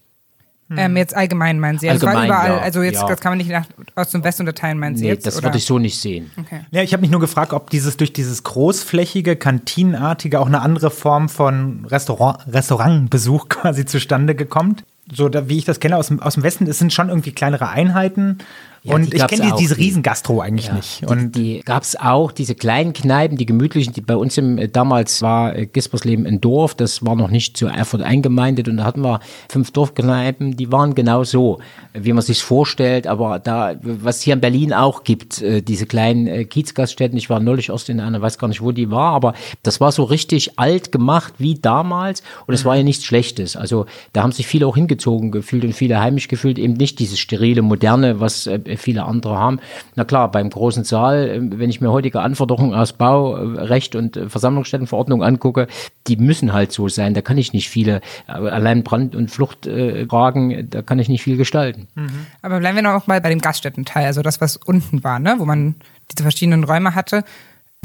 [0.76, 1.88] ähm, jetzt allgemein meinen Sie?
[1.88, 3.08] Also Allgemein, überall, ja, also jetzt ja.
[3.08, 5.28] das kann man nicht nach Ost und West unterteilen, meinen Sie Nee, jetzt?
[5.28, 5.46] das oder?
[5.46, 6.32] würde ich so nicht sehen.
[6.40, 6.62] Okay.
[6.72, 10.90] Ja, ich habe mich nur gefragt, ob dieses durch dieses großflächige, kantinenartige auch eine andere
[10.90, 14.78] Form von Restaurant, Restaurantbesuch quasi zustande gekommen.
[15.12, 17.70] So, da, wie ich das kenne aus aus dem Westen, es sind schon irgendwie kleinere
[17.70, 18.40] Einheiten.
[18.86, 21.02] Ja, und die ich kenne die, diese die- Riesengastro eigentlich Ja, nicht.
[21.02, 24.60] die, Und die gab es auch, diese kleinen Kneipen, die gemütlichen, die bei uns im,
[24.60, 28.78] äh, damals war äh, Gispersleben ein Dorf, das war noch nicht zu Erfurt eingemeindet und
[28.78, 31.60] da hatten wir fünf Dorfkneipen, die waren genau so,
[31.94, 36.28] wie man sich vorstellt, aber da, was hier in Berlin auch gibt, äh, diese kleinen
[36.28, 39.34] äh, Kiezgaststätten, ich war neulich erst in einer, weiß gar nicht, wo die war, aber
[39.64, 43.88] das war so richtig alt gemacht wie damals und es war ja nichts Schlechtes, also
[44.14, 47.64] da haben sich viele auch hingezogen gefühlt und viele heimisch gefühlt, eben nicht dieses sterile,
[47.64, 49.60] moderne, was äh, viele andere haben.
[49.96, 55.24] Na klar, beim großen Saal, äh, wenn ich mir heutige Anforderungen aus Baurecht und Versammlungsstättenverordnung
[55.24, 55.68] angucke,
[56.08, 57.14] die müssen halt so sein.
[57.14, 61.88] Da kann ich nicht viele, allein Brand- und Fluchtfragen, da kann ich nicht viel gestalten.
[61.96, 62.28] Mhm.
[62.42, 65.36] Aber bleiben wir noch mal bei dem Gaststättenteil, also das, was unten war, ne?
[65.38, 65.76] wo man
[66.12, 67.24] diese verschiedenen Räume hatte.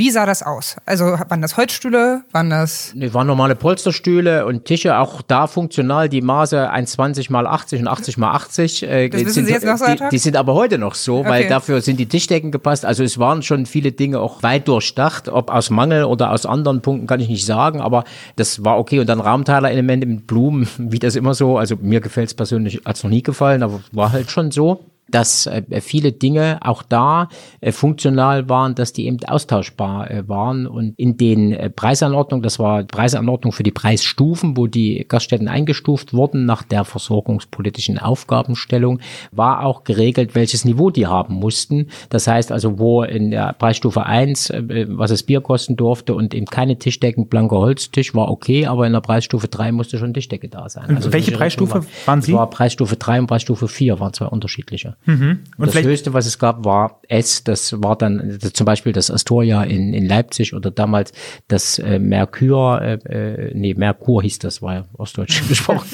[0.00, 0.76] Wie sah das aus?
[0.86, 2.22] Also waren das Holzstühle?
[2.32, 2.92] Waren das?
[2.94, 7.88] Nee, waren normale Polsterstühle und Tische, auch da funktional die Maße 1,20 mal 80 und
[7.88, 8.82] 80 mal 80.
[8.82, 11.18] Äh, das wissen sind, Sie jetzt noch so die, die, sind aber heute noch so,
[11.18, 11.28] okay.
[11.28, 12.86] weil dafür sind die Tischdecken gepasst.
[12.86, 15.28] Also es waren schon viele Dinge auch weit durchdacht.
[15.28, 18.04] Ob aus Mangel oder aus anderen Punkten kann ich nicht sagen, aber
[18.36, 19.00] das war okay.
[19.00, 21.58] Und dann Raumteilerelemente mit Blumen, wie das immer so.
[21.58, 24.82] Also mir gefällt es persönlich, hat es noch nie gefallen, aber war halt schon so
[25.11, 27.29] dass äh, viele Dinge auch da
[27.61, 30.66] äh, funktional waren, dass die eben austauschbar äh, waren.
[30.66, 36.12] Und in den äh, Preisanordnungen, das war Preisanordnung für die Preisstufen, wo die Gaststätten eingestuft
[36.12, 39.01] wurden nach der versorgungspolitischen Aufgabenstellung,
[39.33, 41.88] war auch geregelt, welches Niveau die haben mussten.
[42.09, 46.35] Das heißt also, wo in der Preisstufe 1, äh, was das Bier kosten durfte und
[46.35, 50.49] eben keine Tischdecken, blanker Holztisch, war okay, aber in der Preisstufe 3 musste schon Tischdecke
[50.49, 50.96] da sein.
[50.96, 52.33] Also welche Preisstufe war, waren Sie?
[52.33, 54.96] War Preisstufe 3 und Preisstufe 4, waren zwei unterschiedliche.
[55.06, 55.40] Mhm.
[55.56, 57.42] Und das höchste, was es gab, war S.
[57.42, 61.12] Das war dann das, zum Beispiel das Astoria in, in Leipzig oder damals
[61.48, 65.88] das äh, Merkur, äh, äh nee, Merkur hieß das, war ja ostdeutsch gesprochen.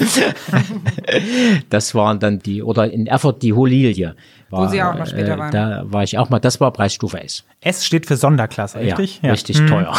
[1.69, 4.15] das waren dann die, oder in Erfurt die Holilie.
[4.49, 5.51] War, Wo Sie auch noch später äh, waren.
[5.51, 7.43] Da war ich auch mal, das war Preisstufe S.
[7.61, 9.17] S steht für Sonderklasse, richtig?
[9.21, 9.31] Ja, ja.
[9.33, 9.67] richtig mhm.
[9.67, 9.93] teuer.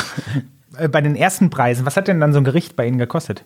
[0.77, 3.44] Äh, bei den ersten Preisen, was hat denn dann so ein Gericht bei Ihnen gekostet?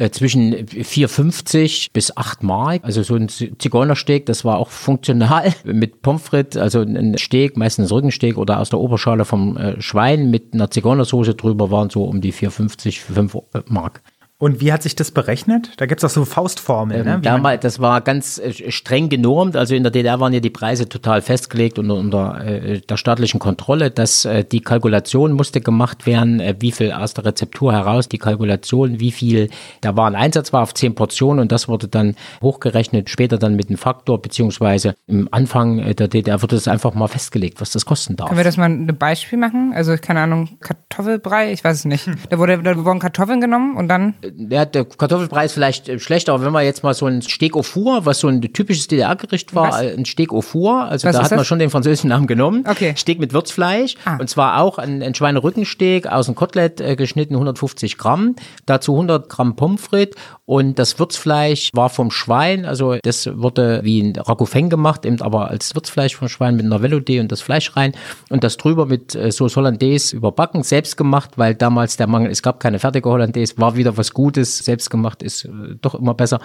[0.00, 2.82] Äh, zwischen 4,50 bis 8 Mark.
[2.84, 7.92] Also so ein Zigeunersteak, das war auch funktional mit Pommes frites, also ein Steak, meistens
[7.92, 12.22] Rückensteak oder aus der Oberschale vom äh, Schwein mit einer Zigeunersoße drüber waren so um
[12.22, 13.36] die 4,50, 5
[13.66, 14.00] Mark.
[14.40, 15.72] Und wie hat sich das berechnet?
[15.76, 17.00] Da gibt es auch so Faustformeln.
[17.00, 17.20] Ähm, ne?
[17.20, 19.54] damals, das war ganz äh, streng genormt.
[19.54, 23.38] Also in der DDR waren ja die Preise total festgelegt unter, unter äh, der staatlichen
[23.38, 28.08] Kontrolle, dass äh, die Kalkulation musste gemacht werden, äh, wie viel aus der Rezeptur heraus,
[28.08, 29.50] die Kalkulation, wie viel,
[29.82, 33.56] da war ein Einsatz war auf zehn Portionen und das wurde dann hochgerechnet, später dann
[33.56, 37.72] mit einem Faktor, beziehungsweise im Anfang äh, der DDR wurde das einfach mal festgelegt, was
[37.72, 38.28] das kosten darf.
[38.28, 39.74] Können wir das mal ein Beispiel machen?
[39.74, 42.08] Also keine Ahnung, Kartoffelbrei, ich weiß es nicht.
[42.30, 46.44] Da, wurde, da wurden Kartoffeln genommen und dann ja, der Kartoffelpreis vielleicht äh, schlechter, aber
[46.44, 49.70] wenn man jetzt mal so ein Steak au four, was so ein typisches DDR-Gericht war,
[49.70, 49.82] was?
[49.82, 52.64] Äh, ein Steak au four, also was da hat man schon den französischen Namen genommen.
[52.68, 52.94] Okay.
[52.96, 54.16] Steak mit Würzfleisch ah.
[54.16, 59.28] und zwar auch ein, ein Schweinerückensteak aus dem Kotelett äh, geschnitten, 150 Gramm, dazu 100
[59.28, 60.16] Gramm Pommes frites
[60.50, 65.48] und das Würzfleisch war vom Schwein, also das wurde wie ein Ragoufeng gemacht, eben aber
[65.48, 67.92] als Würzfleisch vom Schwein mit einer Velouté und das Fleisch rein
[68.30, 72.42] und das drüber mit äh, Sauce Hollandaise überbacken, selbst gemacht, weil damals der Mangel, es
[72.42, 76.40] gab keine fertige Hollandaise, war wieder was Gutes, selbst gemacht ist äh, doch immer besser.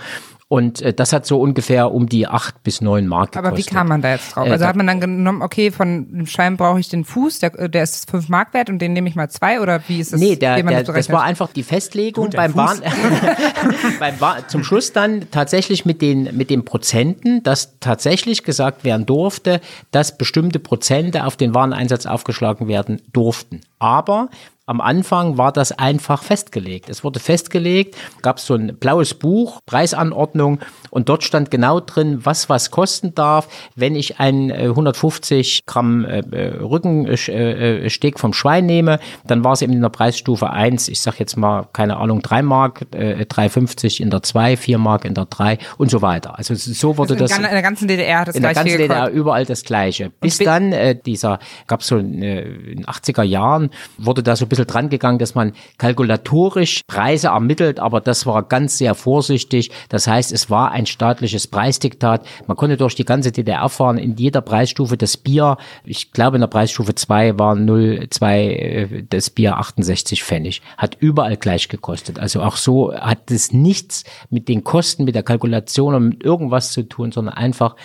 [0.48, 3.48] Und äh, das hat so ungefähr um die acht bis neun Mark gekostet.
[3.48, 4.46] Aber wie kam man da jetzt drauf?
[4.46, 7.68] Äh, also hat man dann genommen, okay, von dem Schein brauche ich den Fuß, der,
[7.68, 10.20] der ist fünf Mark wert und den nehme ich mal zwei oder wie ist das?
[10.20, 12.80] Nee, der, der, das war einfach die Festlegung beim Bahn,
[14.00, 19.08] beim Bahn, zum Schluss dann tatsächlich mit den, mit den Prozenten, dass tatsächlich gesagt werden
[19.08, 23.62] durfte, dass bestimmte Prozente auf den Wareneinsatz aufgeschlagen werden durften.
[23.80, 24.30] Aber
[24.66, 26.90] am Anfang war das einfach festgelegt.
[26.90, 30.60] Es wurde festgelegt, gab es so ein blaues Buch, Preisanordnung
[30.96, 36.06] und dort stand genau drin, was was kosten darf, wenn ich ein 150 äh, Gramm
[36.06, 40.88] äh, äh Rückensteak äh, vom Schwein nehme, dann war es eben in der Preisstufe 1,
[40.88, 45.04] ich sag jetzt mal, keine Ahnung, 3 Mark, äh, 3,50 in der 2, 4 Mark
[45.04, 46.38] in der 3 und so weiter.
[46.38, 47.38] Also so wurde also in das.
[47.40, 50.12] In der ganzen DDR das In der ganzen DDR überall das Gleiche.
[50.22, 54.48] Bis dann äh, dieser, gab es so in den 80er Jahren, wurde da so ein
[54.48, 59.72] bisschen dran gegangen, dass man kalkulatorisch Preise ermittelt, aber das war ganz sehr vorsichtig.
[59.90, 62.26] Das heißt, es war ein staatliches Preisdiktat.
[62.48, 66.42] Man konnte durch die ganze DDR fahren, in jeder Preisstufe das Bier, ich glaube in
[66.42, 70.62] der Preisstufe 2 war 0,2 äh, das Bier 68 Pfennig.
[70.78, 72.20] Hat überall gleich gekostet.
[72.20, 76.72] Also auch so hat es nichts mit den Kosten, mit der Kalkulation und mit irgendwas
[76.72, 77.76] zu tun, sondern einfach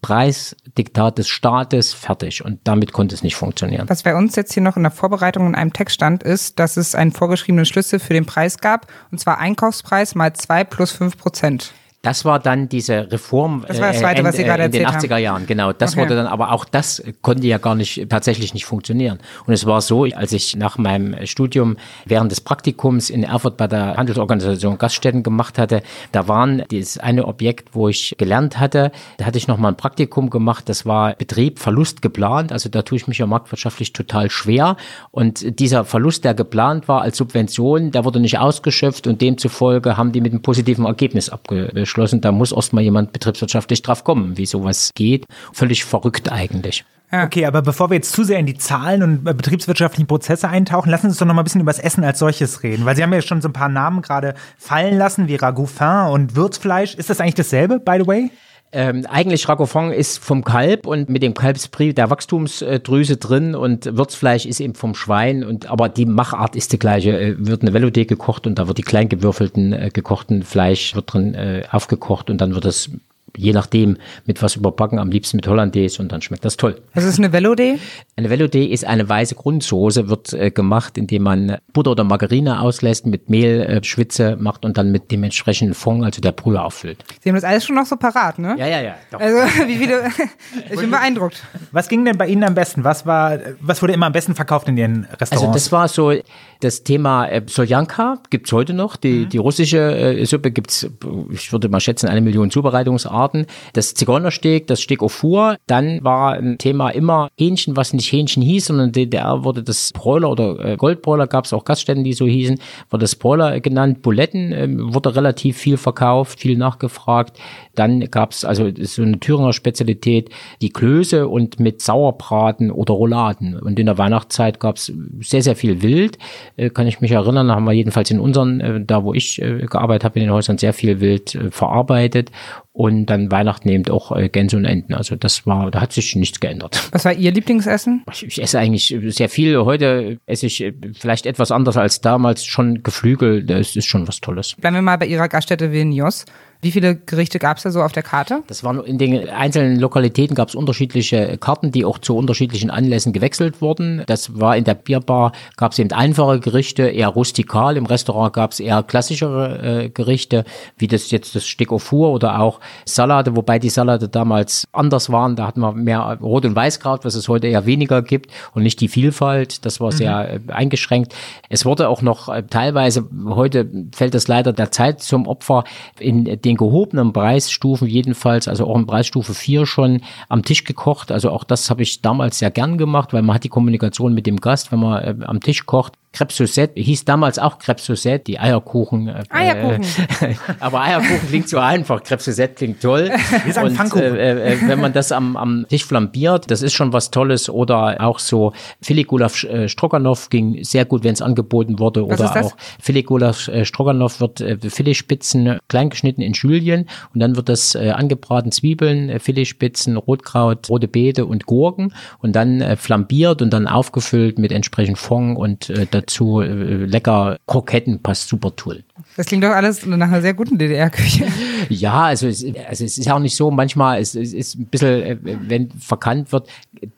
[0.00, 2.44] Preisdiktat des Staates, fertig.
[2.44, 3.88] Und damit konnte es nicht funktionieren.
[3.88, 6.76] Was bei uns jetzt hier noch in der Vorbereitung in einem Text stand, ist, dass
[6.76, 11.16] es einen vorgeschriebenen Schlüssel für den Preis gab, und zwar Einkaufspreis mal zwei plus fünf
[11.16, 11.72] Prozent.
[12.06, 14.86] Das war dann diese Reform das war das Zweite, äh, was Sie gerade in den
[14.86, 15.72] 80er Jahren, genau.
[15.72, 16.02] Das okay.
[16.02, 19.18] wurde dann, aber auch das konnte ja gar nicht tatsächlich nicht funktionieren.
[19.44, 23.66] Und es war so, als ich nach meinem Studium während des Praktikums in Erfurt bei
[23.66, 29.24] der Handelsorganisation Gaststätten gemacht hatte, da waren das eine Objekt, wo ich gelernt hatte, da
[29.24, 33.08] hatte ich nochmal ein Praktikum gemacht, das war Betrieb Verlust geplant, also da tue ich
[33.08, 34.76] mich ja marktwirtschaftlich total schwer.
[35.10, 40.12] Und dieser Verlust, der geplant war als Subvention, der wurde nicht ausgeschöpft und demzufolge haben
[40.12, 44.36] die mit einem positiven Ergebnis abgeschlossen beschlossen, da muss erst mal jemand betriebswirtschaftlich drauf kommen,
[44.36, 45.24] wie sowas geht.
[45.52, 46.84] Völlig verrückt eigentlich.
[47.10, 50.90] Okay, aber bevor wir jetzt zu sehr in die Zahlen und äh, betriebswirtschaftlichen Prozesse eintauchen,
[50.90, 52.84] lassen Sie uns doch noch mal ein bisschen über das Essen als solches reden.
[52.84, 56.08] Weil Sie haben ja schon so ein paar Namen gerade fallen lassen, wie Ragout fin
[56.10, 56.94] und Würzfleisch.
[56.94, 58.30] Ist das eigentlich dasselbe, by the way?
[58.72, 64.44] Ähm, eigentlich Racofon ist vom Kalb und mit dem Kalbsbrie der Wachstumsdrüse drin und Würzfleisch
[64.44, 67.18] ist eben vom Schwein und aber die Machart ist die gleiche.
[67.18, 71.12] Äh, wird eine Velouté gekocht und da wird die klein gewürfelten äh, gekochten Fleisch wird
[71.12, 72.90] drin äh, aufgekocht und dann wird es
[73.36, 76.80] je nachdem mit was überbacken, am liebsten mit Hollandaise und dann schmeckt das toll.
[76.94, 77.78] Was ist eine Velouté?
[78.16, 83.06] Eine Velouté ist eine weiße Grundsoße, wird äh, gemacht, indem man Butter oder Margarine auslässt,
[83.06, 87.04] mit Mehl äh, Schwitze macht und dann mit dem entsprechenden Fond, also der Brühe auffüllt.
[87.20, 88.56] Sie haben das alles schon noch so parat, ne?
[88.58, 88.94] Ja, ja, ja.
[89.10, 89.20] Doch.
[89.20, 90.04] Also, wie viele,
[90.70, 91.42] ich bin beeindruckt.
[91.72, 92.84] Was ging denn bei Ihnen am besten?
[92.84, 95.32] Was war, was wurde immer am besten verkauft in Ihren Restaurants?
[95.32, 96.12] Also das war so
[96.60, 98.96] das Thema äh, Soljanka gibt's heute noch.
[98.96, 100.88] Die, die russische äh, Suppe gibt's,
[101.30, 103.25] ich würde mal schätzen, eine Million Zubereitungsarten.
[103.72, 105.56] Das Zigeunersteak, das Steak au four.
[105.66, 109.62] Dann war ein Thema immer Hähnchen, was nicht Hähnchen hieß, sondern in der DDR wurde
[109.62, 112.58] das Broiler oder äh, Goldbroiler, gab's auch Gaststätten, die so hießen,
[112.90, 114.02] wurde das Broiler genannt.
[114.02, 117.38] Buletten äh, wurde relativ viel verkauft, viel nachgefragt.
[117.74, 120.30] Dann gab's also so eine Thüringer Spezialität,
[120.62, 123.58] die Klöße und mit Sauerbraten oder Rouladen.
[123.58, 126.18] Und in der Weihnachtszeit gab's sehr, sehr viel Wild.
[126.56, 130.04] Äh, kann ich mich erinnern, haben wir jedenfalls in unseren, äh, da wo ich gearbeitet
[130.04, 132.30] habe, in den Häusern sehr viel Wild verarbeitet
[132.76, 134.92] und dann Weihnachten eben auch äh, Gänse und Enten.
[134.92, 136.90] Also das war, da hat sich nichts geändert.
[136.92, 138.04] Was war Ihr Lieblingsessen?
[138.12, 139.56] Ich, ich esse eigentlich sehr viel.
[139.64, 143.44] Heute esse ich äh, vielleicht etwas anders als damals schon Geflügel.
[143.44, 144.56] Das ist schon was Tolles.
[144.60, 146.26] Bleiben wir mal bei Ihrer Gaststätte Vilnius.
[146.62, 148.42] Wie viele Gerichte gab es da so auf der Karte?
[148.46, 153.12] Das waren in den einzelnen Lokalitäten gab es unterschiedliche Karten, die auch zu unterschiedlichen Anlässen
[153.12, 154.02] gewechselt wurden.
[154.06, 157.76] Das war in der Bierbar gab es eben einfache Gerichte, eher rustikal.
[157.76, 160.44] Im Restaurant gab es eher klassischere äh, Gerichte,
[160.78, 165.10] wie das jetzt das Stück au four oder auch Salate, wobei die Salate damals anders
[165.10, 165.36] waren.
[165.36, 168.80] Da hatten wir mehr Rot- und Weißkraut, was es heute eher weniger gibt und nicht
[168.80, 169.64] die Vielfalt.
[169.64, 171.14] Das war sehr äh, eingeschränkt.
[171.48, 175.64] Es wurde auch noch äh, teilweise, heute fällt das leider der Zeit zum Opfer,
[175.98, 181.12] in den gehobenen Preisstufen jedenfalls, also auch in Preisstufe 4 schon am Tisch gekocht.
[181.12, 184.26] Also auch das habe ich damals sehr gern gemacht, weil man hat die Kommunikation mit
[184.26, 185.94] dem Gast, wenn man äh, am Tisch kocht.
[186.16, 189.08] Crepe Suzette hieß damals auch Crepe Suzette, die Eierkuchen.
[189.08, 189.82] Äh, Eierkuchen.
[190.22, 193.10] Äh, aber Eierkuchen klingt so einfach, Crepe Suzette klingt toll.
[193.44, 194.16] Wir sagen Und Pfannkuchen.
[194.16, 197.50] äh, äh, wenn man das am, am Tisch flambiert, das ist schon was Tolles.
[197.50, 202.08] Oder auch so Filigulaf äh, Stroganoff ging sehr gut, wenn es angeboten wurde.
[202.08, 207.36] Was Oder auch Filigulaf äh, Stroganoff wird äh, Filetspitzen klein geschnitten in Julienne und dann
[207.36, 212.76] wird das äh, angebraten Zwiebeln, äh, Filetspitzen, Rotkraut, rote Beete und Gurken und dann äh,
[212.76, 218.54] flambiert und dann aufgefüllt mit entsprechend Fond und äh, dazu äh, lecker Kroketten passt super
[218.54, 218.84] toll.
[219.16, 221.26] Das klingt doch alles nach einer sehr guten DDR-Küche.
[221.68, 224.66] Ja, also es, also es ist ja auch nicht so, manchmal es, es ist ein
[224.66, 226.48] bisschen, äh, wenn verkannt wird,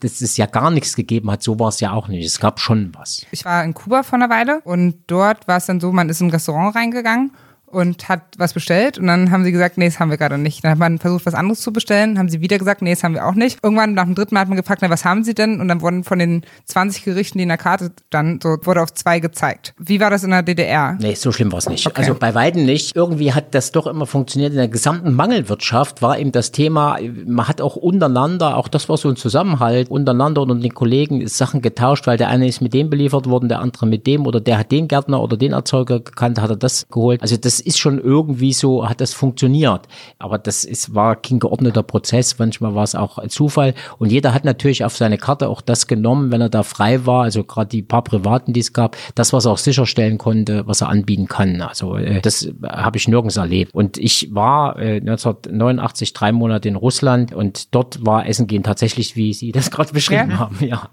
[0.01, 2.27] dass es ja gar nichts gegeben hat, so war es ja auch nicht.
[2.27, 3.25] Es gab schon was.
[3.31, 6.21] Ich war in Kuba vor einer Weile und dort war es dann so, man ist
[6.21, 7.31] in ein Restaurant reingegangen
[7.71, 10.65] und hat was bestellt und dann haben sie gesagt, nee, das haben wir gerade nicht.
[10.65, 13.15] Dann hat man versucht, was anderes zu bestellen, haben sie wieder gesagt, nee, das haben
[13.15, 13.59] wir auch nicht.
[13.63, 15.61] Irgendwann nach dem dritten Mal hat man gefragt, na, was haben sie denn?
[15.61, 18.93] Und dann wurden von den 20 Gerichten, die in der Karte dann so wurde auf
[18.95, 19.75] zwei gezeigt.
[19.79, 20.97] Wie war das in der DDR?
[21.01, 21.87] Nee, so schlimm war es nicht.
[21.87, 22.01] Okay.
[22.01, 22.97] Also bei Weitem nicht.
[22.97, 24.53] Irgendwie hat das doch immer funktioniert.
[24.53, 28.97] In der gesamten Mangelwirtschaft war eben das Thema, man hat auch untereinander, auch das war
[28.97, 32.61] so ein Zusammenhalt, untereinander und unter den Kollegen ist Sachen getauscht, weil der eine ist
[32.61, 35.53] mit dem beliefert worden, der andere mit dem oder der hat den Gärtner oder den
[35.53, 37.23] Erzeuger gekannt, hat er das geholt.
[37.23, 39.89] Also das ist schon irgendwie so, hat das funktioniert.
[40.19, 42.39] Aber das ist, war kein geordneter Prozess.
[42.39, 43.75] Manchmal war es auch Zufall.
[43.99, 47.25] Und jeder hat natürlich auf seine Karte auch das genommen, wenn er da frei war.
[47.25, 50.81] Also gerade die paar Privaten, die es gab, das, was er auch sicherstellen konnte, was
[50.81, 51.61] er anbieten kann.
[51.61, 53.75] Also äh, das habe ich nirgends erlebt.
[53.75, 59.17] Und ich war äh, 1989 drei Monate in Russland und dort war Essen gehen tatsächlich,
[59.17, 60.39] wie Sie das gerade beschrieben Ja?
[60.39, 60.57] haben.
[60.61, 60.91] Ja.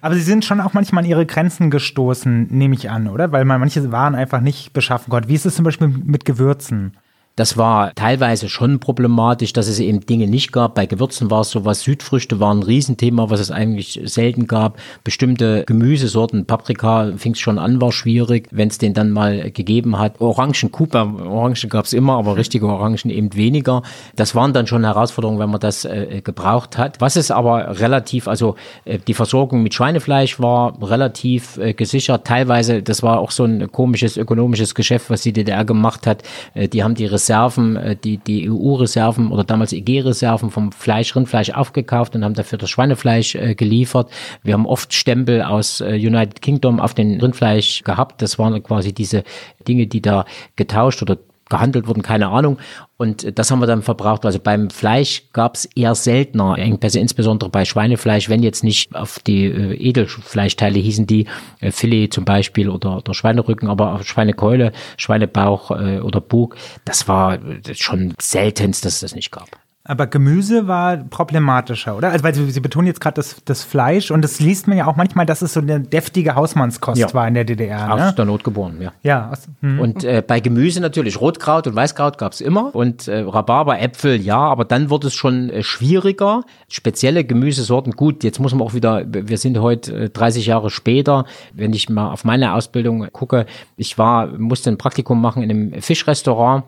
[0.00, 3.32] Aber Sie sind schon auch manchmal an Ihre Grenzen gestoßen, nehme ich an, oder?
[3.32, 5.28] Weil man manche Waren einfach nicht beschaffen konnte.
[5.28, 6.96] Wie ist es zum Beispiel mit Gewürzen?
[7.34, 10.74] Das war teilweise schon problematisch, dass es eben Dinge nicht gab.
[10.74, 14.78] Bei Gewürzen war es sowas, Südfrüchte waren ein Riesenthema, was es eigentlich selten gab.
[15.02, 19.98] Bestimmte Gemüsesorten, Paprika fing es schon an, war schwierig, wenn es den dann mal gegeben
[19.98, 20.20] hat.
[20.20, 23.82] Orangen, Kupa, Orangen gab es immer, aber richtige Orangen eben weniger.
[24.14, 27.00] Das waren dann schon Herausforderungen, wenn man das äh, gebraucht hat.
[27.00, 32.26] Was es aber relativ, also äh, die Versorgung mit Schweinefleisch war relativ äh, gesichert.
[32.26, 36.22] Teilweise, das war auch so ein komisches ökonomisches Geschäft, was die DDR gemacht hat.
[36.52, 41.50] Äh, die haben die Reserven, äh, die, die EU-Reserven oder damals EG-Reserven vom Fleisch, Rindfleisch
[41.50, 44.10] aufgekauft und haben dafür das Schweinefleisch äh, geliefert.
[44.42, 48.22] Wir haben oft Stempel aus äh, United Kingdom auf den Rindfleisch gehabt.
[48.22, 49.22] Das waren quasi diese
[49.68, 50.24] Dinge, die da
[50.56, 51.18] getauscht oder
[51.52, 52.58] gehandelt worden, keine Ahnung.
[52.96, 54.24] Und äh, das haben wir dann verbraucht.
[54.26, 59.20] Also beim Fleisch gab es eher seltener Engpässe, insbesondere bei Schweinefleisch, wenn jetzt nicht auf
[59.20, 61.26] die äh, Edelfleischteile hießen die,
[61.60, 67.06] äh, Filet zum Beispiel oder, oder Schweinerücken, aber auch Schweinekeule, Schweinebauch äh, oder Bug, das
[67.06, 69.61] war äh, schon seltenst, dass es das nicht gab.
[69.84, 72.10] Aber Gemüse war problematischer, oder?
[72.12, 74.86] Also, weil Sie, Sie betonen jetzt gerade das, das Fleisch und das liest man ja
[74.86, 77.12] auch manchmal, dass es so eine deftige Hausmannskost Ja.
[77.14, 77.92] war in der DDR.
[77.92, 78.12] Aus Ne?
[78.16, 78.92] der Not geboren, ja.
[79.02, 79.80] Ja, aus, hm.
[79.80, 84.38] Und äh, bei Gemüse natürlich Rotkraut und Weißkraut gab's immer und äh, Rhabarber, Äpfel, ja,
[84.38, 86.42] aber dann wurde es schon äh, schwieriger.
[86.68, 91.24] Spezielle Gemüsesorten, gut, jetzt muss man auch wieder, wir sind heute äh, 30 Jahre später,
[91.54, 95.82] wenn ich mal auf meine Ausbildung gucke, ich war, musste ein Praktikum machen in einem
[95.82, 96.62] Fischrestaurant.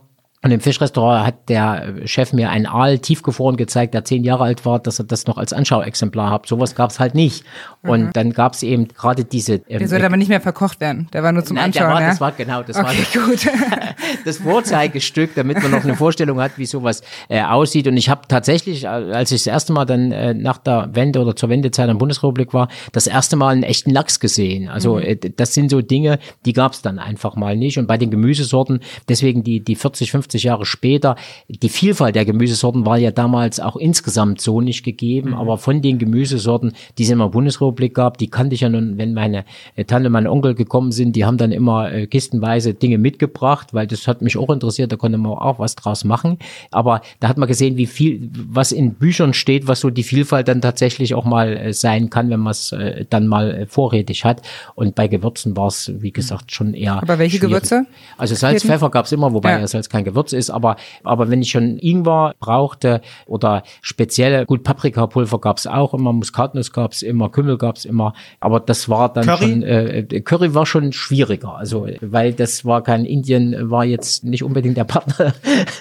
[0.44, 4.66] Und im Fischrestaurant hat der Chef mir einen Aal tiefgefroren gezeigt, der zehn Jahre alt
[4.66, 6.46] war, dass er das noch als Anschauexemplar hat.
[6.46, 7.44] Sowas gab's halt nicht.
[7.83, 9.54] Und dann gab's eben gerade diese.
[9.68, 11.09] ähm, Der sollte aber nicht mehr verkocht werden.
[11.12, 12.09] Der war nur zum Nein, Anschauen, war, ja?
[12.09, 13.46] das war genau, das war okay, gut.
[14.24, 17.87] das Vorzeigestück, damit man noch eine Vorstellung hat, wie sowas äh, aussieht.
[17.87, 21.20] Und ich habe tatsächlich, äh, als ich das erste Mal dann äh, nach der Wende
[21.20, 24.68] oder zur Wendezeit in der Bundesrepublik war, das erste Mal einen echten Lachs gesehen.
[24.68, 27.78] Also äh, das sind so Dinge, die gab es dann einfach mal nicht.
[27.78, 31.16] Und bei den Gemüsesorten, deswegen die, die 40, 50 Jahre später,
[31.49, 35.35] die Vielfalt der Gemüsesorten war ja damals auch insgesamt so nicht gegeben.
[35.35, 38.99] Aber von den Gemüsesorten, die es in der Bundesrepublik gab, die kannte ich ja nun,
[38.99, 39.44] wenn meine
[39.77, 43.87] äh, Tante, mein Onkel gekommen sind, die haben dann immer äh, kistenweise Dinge mitgebracht, weil
[43.87, 46.38] das hat mich auch interessiert, da konnte man auch was draus machen.
[46.70, 50.49] Aber da hat man gesehen, wie viel, was in Büchern steht, was so die Vielfalt
[50.49, 54.25] dann tatsächlich auch mal äh, sein kann, wenn man es äh, dann mal äh, vorrätig
[54.25, 54.42] hat.
[54.75, 57.03] Und bei Gewürzen war es, wie gesagt, schon eher.
[57.03, 57.51] Aber welche schwierig.
[57.51, 57.87] Gewürze?
[58.16, 58.64] Also Salz?
[58.64, 59.66] Pfeffer gab es immer, wobei ja.
[59.66, 65.40] Salz kein Gewürz ist, aber, aber wenn ich schon Ingwer brauchte oder spezielle, gut, Paprikapulver
[65.40, 69.12] gab es auch immer, Muskatnuss gab es immer, Kümmel gab es immer, aber das war
[69.12, 69.50] dann Curry?
[69.50, 74.42] schon, äh, Curry war schon schwieriger, also, weil das war kein, Indien war jetzt nicht
[74.42, 75.34] unbedingt der Partner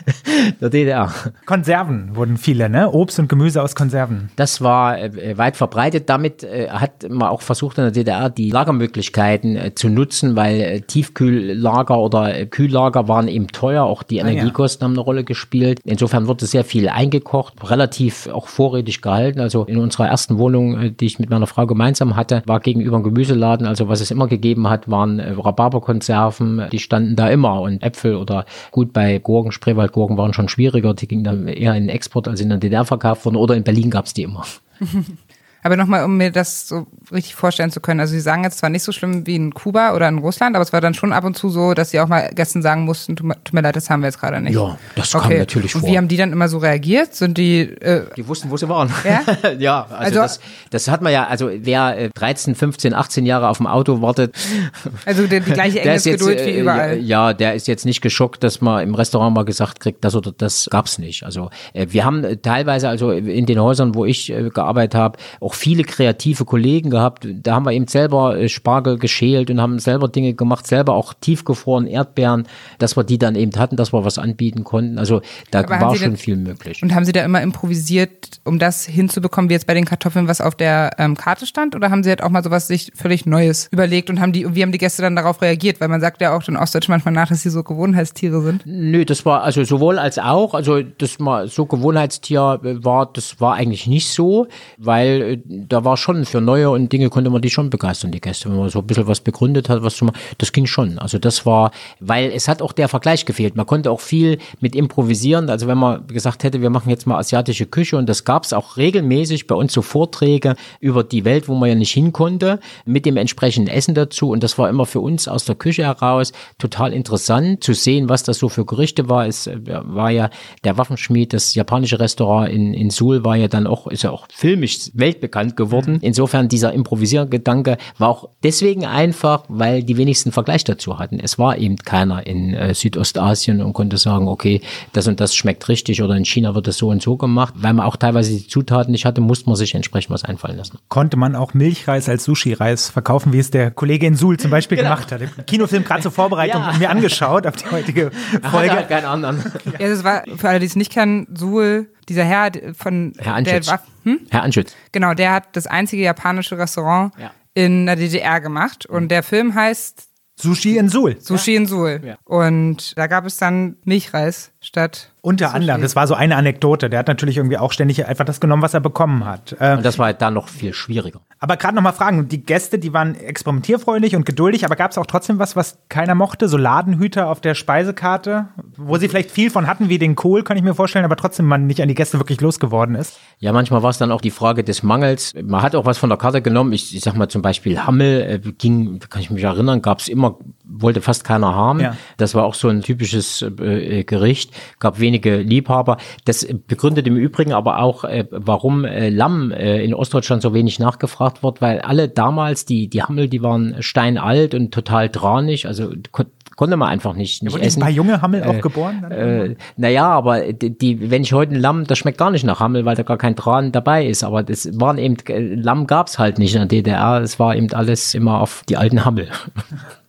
[0.62, 1.14] der DDR.
[1.46, 2.92] Konserven wurden viele, ne?
[2.92, 4.30] Obst und Gemüse aus Konserven.
[4.36, 6.10] Das war äh, weit verbreitet.
[6.10, 10.62] Damit äh, hat man auch versucht in der DDR die Lagermöglichkeiten äh, zu nutzen, weil
[10.62, 13.84] äh, Tiefkühllager oder äh, Kühllager waren eben teuer.
[13.84, 14.32] Auch die ja.
[14.34, 15.80] Energiekosten haben eine Rolle gespielt.
[15.84, 19.40] Insofern wurde sehr viel eingekocht, relativ auch vorrätig gehalten.
[19.40, 22.98] Also in unserer ersten Wohnung, äh, die ich mit meiner Frau gemeinsam hatte, war gegenüber
[22.98, 23.68] ein Gemüseladen.
[23.68, 26.64] Also was es immer gegeben hat, waren äh, Rhabarberkonserven.
[26.72, 30.94] Die standen da immer und Äpfel oder gut bei Gurken, Spreewaldgurken waren schon schwieriger.
[30.94, 33.36] Die gingen dann eher in den Export als in der DDR verkauft worden.
[33.36, 34.46] Oder in Berlin gab es die immer.
[35.64, 38.00] Aber nochmal, um mir das so richtig vorstellen zu können.
[38.00, 40.64] Also Sie sagen jetzt zwar nicht so schlimm wie in Kuba oder in Russland, aber
[40.64, 43.16] es war dann schon ab und zu so, dass Sie auch mal Gästen sagen mussten,
[43.16, 44.54] tut mir, leid, das haben wir jetzt gerade nicht.
[44.56, 45.90] Ja, das kam natürlich Und vor.
[45.90, 47.16] wie haben die dann immer so reagiert?
[47.16, 48.92] Sind die, äh, Die wussten, wo sie waren.
[49.04, 49.52] Ja?
[49.60, 53.48] ja, also, Also- das, das hat man ja, also wer äh, 13, 15, 18 Jahre
[53.50, 54.36] auf dem Auto wartet,
[55.06, 56.98] also die, die gleiche Engelsgeduld wie äh, überall?
[57.00, 60.32] ja, der ist jetzt nicht geschockt, dass man im Restaurant mal gesagt kriegt, das oder
[60.32, 61.24] das gab's nicht.
[61.24, 65.53] Also äh, wir haben teilweise, also in den Häusern, wo ich äh, gearbeitet habe, auch
[65.56, 67.28] viele kreative Kollegen gehabt.
[67.42, 71.14] Da haben wir eben selber äh, Spargel geschält und haben selber Dinge gemacht, selber auch
[71.14, 72.48] tiefgefroren Erdbeeren,
[72.80, 74.98] dass wir die dann eben hatten, dass wir was anbieten konnten.
[75.00, 76.82] Also da Aber war schon denn- viel möglich.
[76.84, 80.42] Und haben Sie da immer improvisiert, um das hinzubekommen, wie jetzt bei den Kartoffeln, was
[80.42, 81.76] auf der ähm, Karte stand?
[81.76, 84.62] Oder haben Sie halt auch mal sowas sich völlig Neues überlegt und haben die, wie
[84.62, 85.80] haben die Gäste dann darauf reagiert?
[85.82, 88.64] Weil man sagt ja auch den Ostdeutschen manchmal nach, dass sie so Gewohnheitstiere sind.
[88.66, 93.40] Nö, das war also sowohl als auch, also das mal so Gewohnheitstier äh, war, das
[93.40, 97.42] war eigentlich nicht so, weil äh, da war schon für neue und Dinge konnte man
[97.42, 100.06] die schon begeistern, die Gäste, wenn man so ein bisschen was begründet hat, was zu
[100.06, 101.00] machen, das ging schon.
[101.00, 103.56] Also das war, weil es hat auch der Vergleich gefehlt.
[103.56, 105.50] Man konnte auch viel mit improvisieren.
[105.50, 108.54] Also wenn man gesagt hätte, wir machen jetzt mal asiatische Küche und das gab es
[108.54, 112.60] auch regelmäßig bei uns so Vorträge über die Welt, wo man ja nicht hin konnte,
[112.86, 114.30] mit dem entsprechenden Essen dazu.
[114.30, 118.24] Und das war immer für uns aus der Küche heraus total interessant zu sehen, was
[118.24, 119.28] das so für Gerichte war.
[119.28, 120.30] Es äh, war ja
[120.64, 124.28] der Waffenschmied, das japanische Restaurant in, in Suhl war ja dann auch, ist ja auch
[124.32, 125.98] filmisch weltbekannt geworden.
[126.02, 131.20] Insofern dieser Improvisiergedanke war auch deswegen einfach, weil die wenigsten Vergleich dazu hatten.
[131.20, 134.62] Es war eben keiner in äh, Südostasien und konnte sagen, okay,
[134.94, 137.54] das und das schmeckt richtig oder in China wird es so und so gemacht.
[137.58, 140.78] Weil man auch teilweise die Zutaten nicht hatte, musste man sich entsprechend was einfallen lassen.
[140.90, 144.78] Konnte man auch Milchreis als Sushi-Reis verkaufen, wie es der Kollege in Suhl zum Beispiel
[144.78, 144.92] Genau.
[144.92, 145.22] gemacht hat.
[145.22, 146.78] Den Kinofilm gerade zur Vorbereitung Ja.
[146.78, 148.12] mir angeschaut auf die heutige
[148.52, 148.72] Folge.
[148.74, 149.44] Hat keinen anderen.
[149.80, 153.56] Ja, das war, für alle, die es nicht kennen, Suhl, dieser Herr von Herr der
[153.56, 153.68] Anschütz.
[153.68, 154.20] war, hm?
[154.30, 154.76] Herr Anschütz.
[154.92, 157.32] Genau, der hat das einzige japanische Restaurant Ja.
[157.54, 158.86] in der DDR gemacht.
[158.86, 160.08] Und der Film heißt
[160.40, 161.20] Sushi in Suhl.
[161.20, 162.02] Sushi in Suhl.
[162.04, 162.18] Ja.
[162.24, 165.10] Und da gab es dann Milchreis statt.
[165.22, 165.58] Unter Sushi.
[165.58, 166.90] anderem, das war so eine Anekdote.
[166.90, 169.56] Der hat natürlich irgendwie auch ständig einfach das genommen, was er bekommen hat.
[169.58, 171.22] Äh, Und das war halt da noch viel schwieriger.
[171.40, 175.06] Aber gerade nochmal fragen, die Gäste, die waren experimentierfreudig und geduldig, aber gab es auch
[175.06, 176.50] trotzdem was, was keiner mochte?
[176.50, 180.58] So Ladenhüter auf der Speisekarte, wo sie vielleicht viel von hatten, wie den Kohl, kann
[180.58, 183.18] ich mir vorstellen, aber trotzdem man nicht an die Gäste wirklich losgeworden ist?
[183.40, 185.34] Ja, manchmal war es dann auch die Frage des Mangels.
[185.42, 186.74] Man hat auch was von der Karte genommen.
[186.74, 190.10] Ich, ich sag mal zum Beispiel Hammel, äh, ging, kann ich mich erinnern, gab es
[190.10, 191.80] immer, wollte fast keiner haben.
[191.80, 191.98] Ja.
[192.18, 195.98] Das war auch so ein typisches äh, Gericht, gab wenige Liebhaber.
[196.26, 200.80] Das begründet im Übrigen aber auch, äh, warum äh, Lamm äh, in Ostdeutschland so wenig
[200.80, 205.92] nachgefragt wird, weil alle damals, die, die Hammel, die waren steinalt und total tranig, also
[206.12, 207.82] kon konnte man einfach nicht, nicht Wurden essen.
[207.82, 209.04] ein paar junge Hammel auch geboren?
[209.12, 212.60] Äh, naja, aber die, die, wenn ich heute ein Lamm, das schmeckt gar nicht nach
[212.60, 214.24] Hammel, weil da gar kein Tran dabei ist.
[214.24, 217.22] Aber das waren eben, äh, Lamm gab's halt nicht in der DDR.
[217.22, 219.30] Es war eben alles immer auf die alten Hammel.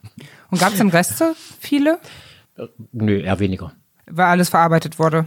[0.55, 1.35] Und gab es denn Reste?
[1.59, 1.99] Viele?
[2.93, 3.73] Nö, eher weniger.
[4.07, 5.27] Weil alles verarbeitet wurde.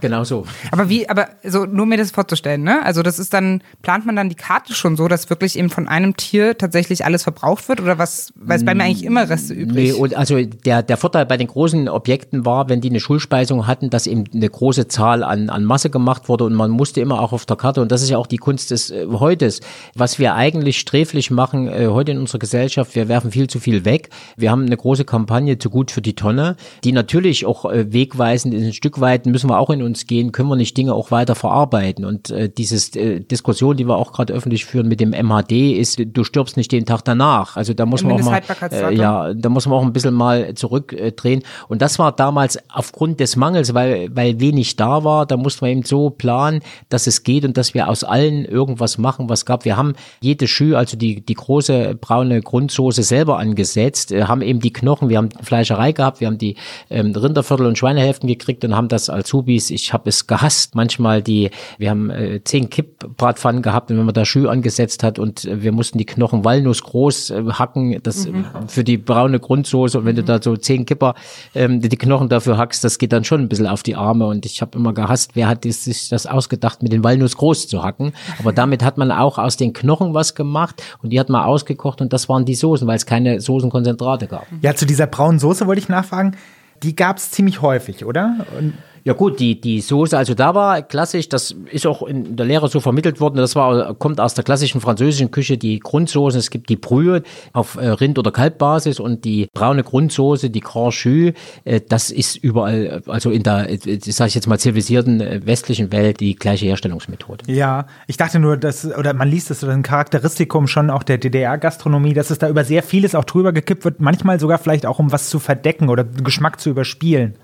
[0.00, 0.46] Genau so.
[0.70, 2.84] Aber wie, aber so nur mir das vorzustellen, ne?
[2.84, 5.88] Also das ist dann, plant man dann die Karte schon so, dass wirklich eben von
[5.88, 7.80] einem Tier tatsächlich alles verbraucht wird?
[7.80, 9.74] Oder was, weil es bei mir eigentlich immer Reste übrig?
[9.74, 13.66] Nee, und also der, der Vorteil bei den großen Objekten war, wenn die eine Schulspeisung
[13.66, 17.20] hatten, dass eben eine große Zahl an, an Masse gemacht wurde und man musste immer
[17.20, 19.60] auch auf der Karte, und das ist ja auch die Kunst des äh, Heutes,
[19.94, 23.84] was wir eigentlich sträflich machen äh, heute in unserer Gesellschaft, wir werfen viel zu viel
[23.84, 24.10] weg.
[24.36, 28.54] Wir haben eine große Kampagne zu gut für die Tonne, die natürlich auch äh, wegweisend
[28.54, 28.64] ist.
[28.64, 31.34] Ein Stück weit müssen wir auch in uns gehen, können wir nicht Dinge auch weiter
[31.34, 32.04] verarbeiten.
[32.04, 36.00] Und äh, dieses äh, Diskussion, die wir auch gerade öffentlich führen mit dem MHD, ist,
[36.04, 37.56] du stirbst nicht den Tag danach.
[37.56, 38.40] Also da muss man auch mal,
[38.70, 41.42] äh, ja, da muss man auch ein bisschen mal zurückdrehen.
[41.68, 45.70] Und das war damals aufgrund des Mangels, weil, weil wenig da war, da musste man
[45.70, 49.64] eben so planen, dass es geht und dass wir aus allen irgendwas machen, was gab.
[49.64, 54.60] Wir haben jede Schü, also die, die große braune Grundsoße selber angesetzt, äh, haben eben
[54.60, 56.56] die Knochen, wir haben Fleischerei gehabt, wir haben die
[56.90, 61.22] ähm, Rinderviertel und Schweinehälften gekriegt und haben das als Hubis, ich habe es gehasst, manchmal
[61.22, 65.46] die, wir haben äh, zehn Kippbratpfannen gehabt und wenn man da Schü angesetzt hat und
[65.46, 68.44] äh, wir mussten die Knochen Walnuss groß äh, hacken, das mhm.
[68.66, 71.14] für die braune Grundsoße und wenn du da so zehn Kipper
[71.54, 74.44] ähm, die Knochen dafür hackst, das geht dann schon ein bisschen auf die Arme und
[74.44, 78.12] ich habe immer gehasst, wer hat sich das ausgedacht, mit den Walnuss groß zu hacken,
[78.38, 82.02] aber damit hat man auch aus den Knochen was gemacht und die hat man ausgekocht
[82.02, 84.46] und das waren die Soßen, weil es keine Soßenkonzentrate gab.
[84.60, 86.36] Ja, zu dieser braunen Soße wollte ich nachfragen.
[86.82, 88.46] Die gab es ziemlich häufig, oder?
[88.56, 88.74] Und
[89.04, 92.68] ja gut, die, die Soße, also da war klassisch, das ist auch in der Lehre
[92.68, 96.68] so vermittelt worden, das war, kommt aus der klassischen französischen Küche, die Grundsoßen, es gibt
[96.68, 97.22] die Brühe
[97.52, 101.32] auf äh, Rind- oder Kalbbasis und die braune Grundsoße, die Grand Jus,
[101.64, 106.20] äh, das ist überall, also in der, äh, sage ich jetzt mal, zivilisierten westlichen Welt
[106.20, 107.50] die gleiche Herstellungsmethode.
[107.52, 112.14] Ja, ich dachte nur, dass, oder man liest das, ein Charakteristikum schon auch der DDR-Gastronomie,
[112.14, 115.12] dass es da über sehr vieles auch drüber gekippt wird, manchmal sogar vielleicht auch, um
[115.12, 117.34] was zu verdecken oder Geschmack zu überspielen.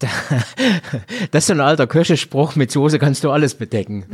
[1.30, 4.04] Das ist so ein alter Köchespruch, mit Soße kannst du alles bedecken.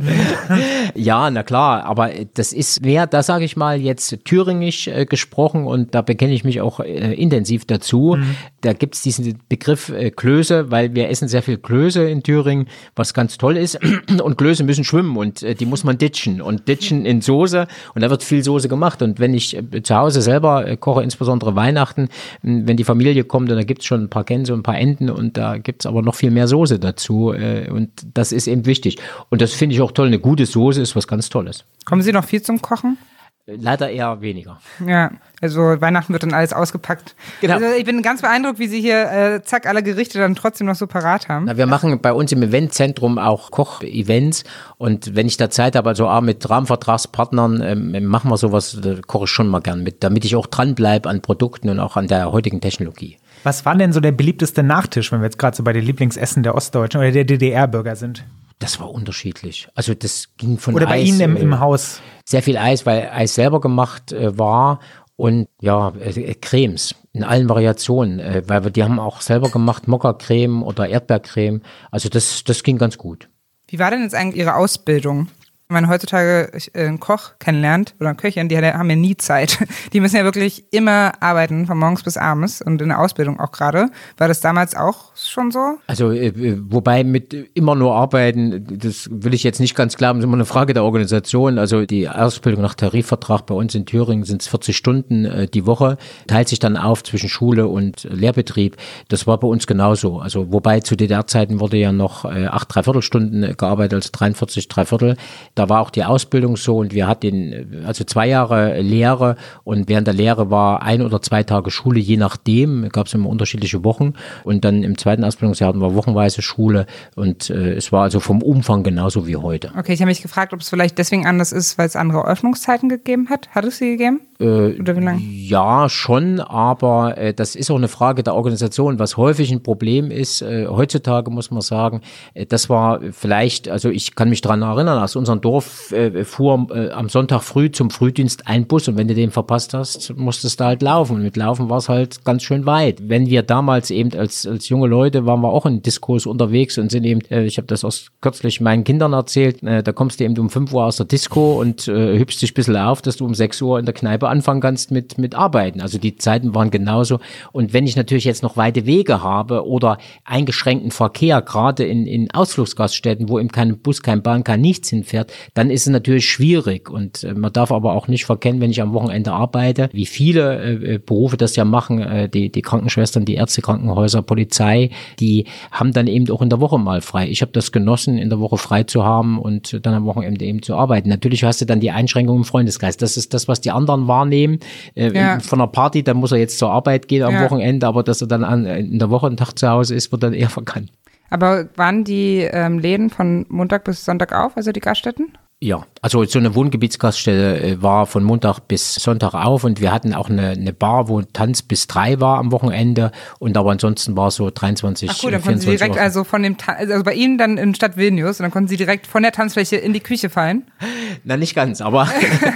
[0.95, 5.65] ja, na klar, aber das ist mehr, da sage ich mal jetzt thüringisch äh, gesprochen
[5.65, 8.15] und da bekenne ich mich auch äh, intensiv dazu.
[8.17, 8.35] Mhm.
[8.61, 13.13] Da gibt's diesen Begriff äh, Klöße, weil wir essen sehr viel Klöße in Thüringen, was
[13.13, 13.79] ganz toll ist.
[14.23, 18.01] Und Klöße müssen schwimmen und äh, die muss man ditchen und ditchen in Soße und
[18.01, 19.01] da wird viel Soße gemacht.
[19.01, 22.09] Und wenn ich äh, zu Hause selber äh, koche, insbesondere Weihnachten,
[22.41, 25.09] wenn die Familie kommt und da gibt's schon ein paar Gänse und ein paar Enten
[25.09, 27.33] und da gibt's aber noch viel mehr Soße dazu.
[27.33, 28.97] Äh, und das ist eben wichtig.
[29.29, 30.07] Und das finde ich auch toll.
[30.07, 31.65] Eine gute Soße ist was ganz Tolles.
[31.85, 32.97] Kommen Sie noch viel zum Kochen?
[33.45, 34.59] Leider eher weniger.
[34.87, 37.13] Ja, also Weihnachten wird dann alles ausgepackt.
[37.41, 37.55] Genau.
[37.55, 40.75] Also ich bin ganz beeindruckt, wie Sie hier äh, zack alle Gerichte dann trotzdem noch
[40.75, 41.43] so parat haben.
[41.47, 44.45] Na, wir machen bei uns im Eventzentrum auch Koch-Events
[44.77, 49.25] und wenn ich da Zeit habe, also auch mit Rahmenvertragspartnern, ähm, machen wir sowas, koche
[49.25, 52.31] ich schon mal gern mit, damit ich auch dranbleibe an Produkten und auch an der
[52.31, 53.17] heutigen Technologie.
[53.43, 56.43] Was war denn so der beliebteste Nachtisch, wenn wir jetzt gerade so bei den Lieblingsessen
[56.43, 58.25] der Ostdeutschen oder der DDR-Bürger sind?
[58.59, 59.67] Das war unterschiedlich.
[59.75, 62.01] Also das ging von Oder bei Eis, Ihnen im, im Haus?
[62.23, 64.79] Sehr viel Eis, weil Eis selber gemacht äh, war
[65.17, 69.87] und ja, äh, Cremes in allen Variationen, äh, weil wir die haben auch selber gemacht,
[69.87, 71.61] Mokka-Creme oder Erdbeercreme.
[71.91, 73.27] Also das, das ging ganz gut.
[73.67, 75.27] Wie war denn jetzt eigentlich Ihre Ausbildung?
[75.73, 79.57] Man heutzutage äh, einen Koch kennenlernt oder Köchin, die haben ja nie Zeit.
[79.93, 83.51] Die müssen ja wirklich immer arbeiten, von morgens bis abends und in der Ausbildung auch
[83.51, 83.89] gerade.
[84.17, 85.77] War das damals auch schon so?
[85.87, 86.31] Also, äh,
[86.69, 90.35] wobei mit immer nur arbeiten, das will ich jetzt nicht ganz klar, das ist immer
[90.35, 91.57] eine Frage der Organisation.
[91.57, 95.65] Also, die Ausbildung nach Tarifvertrag bei uns in Thüringen sind es 40 Stunden äh, die
[95.65, 95.97] Woche,
[96.27, 98.77] teilt sich dann auf zwischen Schule und Lehrbetrieb.
[99.07, 100.19] Das war bei uns genauso.
[100.19, 105.17] Also, wobei zu DDR-Zeiten wurde ja noch acht Dreiviertelstunden gearbeitet, also 43 Dreiviertel.
[105.55, 109.87] Da da war auch die Ausbildung so und wir hatten also zwei Jahre Lehre und
[109.87, 113.85] während der Lehre war ein oder zwei Tage Schule, je nachdem, gab es immer unterschiedliche
[113.85, 116.85] Wochen und dann im zweiten Ausbildungsjahr hatten wir wochenweise Schule
[117.15, 119.71] und äh, es war also vom Umfang genauso wie heute.
[119.77, 122.89] Okay, ich habe mich gefragt, ob es vielleicht deswegen anders ist, weil es andere Öffnungszeiten
[122.89, 123.47] gegeben hat.
[123.51, 124.19] Hat es sie gegeben?
[124.39, 125.21] Äh, Oder wie lange?
[125.21, 128.99] Ja, schon, aber äh, das ist auch eine Frage der Organisation.
[128.99, 132.01] Was häufig ein Problem ist, äh, heutzutage muss man sagen,
[132.33, 135.52] äh, das war vielleicht, also ich kann mich daran erinnern, aus unserem Dorf
[135.91, 139.73] äh, fuhr äh, am Sonntag früh zum Frühdienst ein Bus und wenn du den verpasst
[139.73, 141.17] hast, musstest du halt laufen.
[141.17, 143.09] Und mit Laufen war es halt ganz schön weit.
[143.09, 146.91] Wenn wir damals eben als, als junge Leute waren wir auch in Diskurs unterwegs und
[146.91, 150.23] sind eben, äh, ich habe das aus kürzlich meinen Kindern erzählt, äh, da kommst du
[150.23, 153.17] eben um 5 Uhr aus der Disco und äh, hübst dich ein bisschen auf, dass
[153.17, 155.81] du um 6 Uhr in der Kneipe anfangen kannst mit, mit Arbeiten.
[155.81, 157.19] Also die Zeiten waren genauso.
[157.51, 162.31] Und wenn ich natürlich jetzt noch weite Wege habe oder eingeschränkten Verkehr, gerade in, in
[162.31, 166.89] Ausflugsgaststätten, wo eben kein Bus, kein Bahn, kein nichts hinfährt, dann ist es natürlich schwierig.
[166.89, 170.63] Und äh, man darf aber auch nicht verkennen, wenn ich am Wochenende arbeite, wie viele
[170.63, 175.93] äh, Berufe das ja machen, äh, die, die Krankenschwestern, die Ärzte, Krankenhäuser, Polizei, die haben
[175.93, 177.27] dann eben auch in der Woche mal frei.
[177.29, 180.61] Ich habe das genossen, in der Woche frei zu haben und dann am Wochenende eben
[180.61, 181.09] zu arbeiten.
[181.09, 182.97] Natürlich hast du dann die Einschränkungen im Freundeskreis.
[182.97, 184.59] Das ist das, was die anderen wahrnehmen.
[184.95, 185.39] Äh, Ja.
[185.39, 187.43] Von einer Party, dann muss er jetzt zur Arbeit gehen am Ja.
[187.43, 190.23] Wochenende, aber dass er dann an, in der Woche einen Tag zu Hause ist, wird
[190.23, 190.89] dann eher verkannt.
[191.29, 195.37] Aber waren die ähm, Läden von Montag bis Sonntag auf, also die Gaststätten?
[195.63, 200.13] Ja, also so eine Wohngebietsgaststätte äh, war von Montag bis Sonntag auf und wir hatten
[200.13, 204.27] auch eine, eine Bar, wo Tanz bis drei war am Wochenende und aber ansonsten war
[204.27, 206.01] es so 23, Ach cool, dann konnten Sie 24 direkt Uhr.
[206.01, 208.75] also von dem, Ta also bei Ihnen dann in Stadt Vilnius und dann konnten Sie
[208.75, 210.63] direkt von der Tanzfläche in die Küche fallen.
[211.23, 212.09] Na, nicht ganz, aber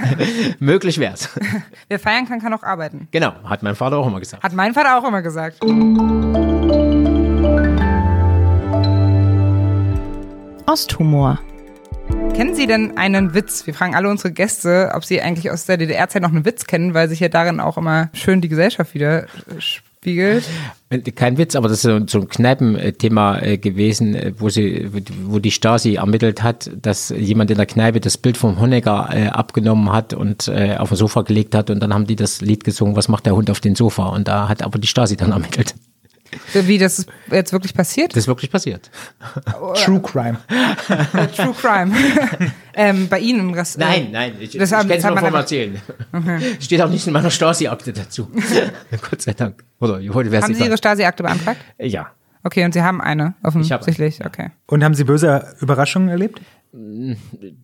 [0.58, 1.30] möglich wär's.
[1.88, 3.08] Wer feiern kann, kann auch arbeiten.
[3.10, 4.42] Genau, hat mein Vater auch immer gesagt.
[4.42, 5.64] Hat mein Vater auch immer gesagt.
[10.68, 11.40] Osthumor.
[12.34, 13.66] Kennen Sie denn einen Witz?
[13.66, 16.92] Wir fragen alle unsere Gäste, ob sie eigentlich aus der DDR-Zeit noch einen Witz kennen,
[16.92, 19.26] weil sich ja darin auch immer schön die Gesellschaft wieder äh,
[19.58, 20.44] spiegelt.
[21.16, 24.90] Kein Witz, aber das ist so ein Kneipenthema äh, gewesen, äh, wo sie,
[25.24, 29.28] wo die Stasi ermittelt hat, dass jemand in der Kneipe das Bild vom Honecker äh,
[29.28, 32.62] abgenommen hat und äh, auf das Sofa gelegt hat und dann haben die das Lied
[32.64, 34.08] gesungen, was macht der Hund auf dem Sofa?
[34.08, 35.74] Und da hat aber die Stasi dann ermittelt.
[36.52, 38.12] Wie das ist jetzt wirklich passiert?
[38.12, 38.90] Das ist wirklich passiert.
[39.74, 40.38] True Crime.
[41.36, 41.94] True Crime.
[42.74, 43.78] ähm, bei Ihnen im Rest.
[43.78, 45.80] Nein, nein, ich, Das ich kenne es nur vom Erzählen.
[46.60, 48.30] Steht auch nicht in meiner Stasi-Akte dazu.
[49.10, 49.64] Gott sei Dank.
[49.80, 51.60] Oder heute Haben Sie Ihre Stasi-Akte beantragt?
[51.78, 52.10] Ja.
[52.44, 54.20] Okay, und Sie haben eine, offensichtlich.
[54.20, 54.50] eine, Okay.
[54.66, 56.40] Und haben Sie böse Überraschungen erlebt?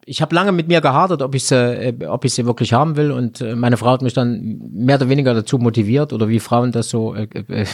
[0.07, 2.97] ich habe lange mit mir gehadert, ob ich sie, äh, ob ich sie wirklich haben
[2.97, 3.11] will.
[3.11, 6.73] Und äh, meine Frau hat mich dann mehr oder weniger dazu motiviert oder wie Frauen
[6.73, 7.67] das so äh, äh,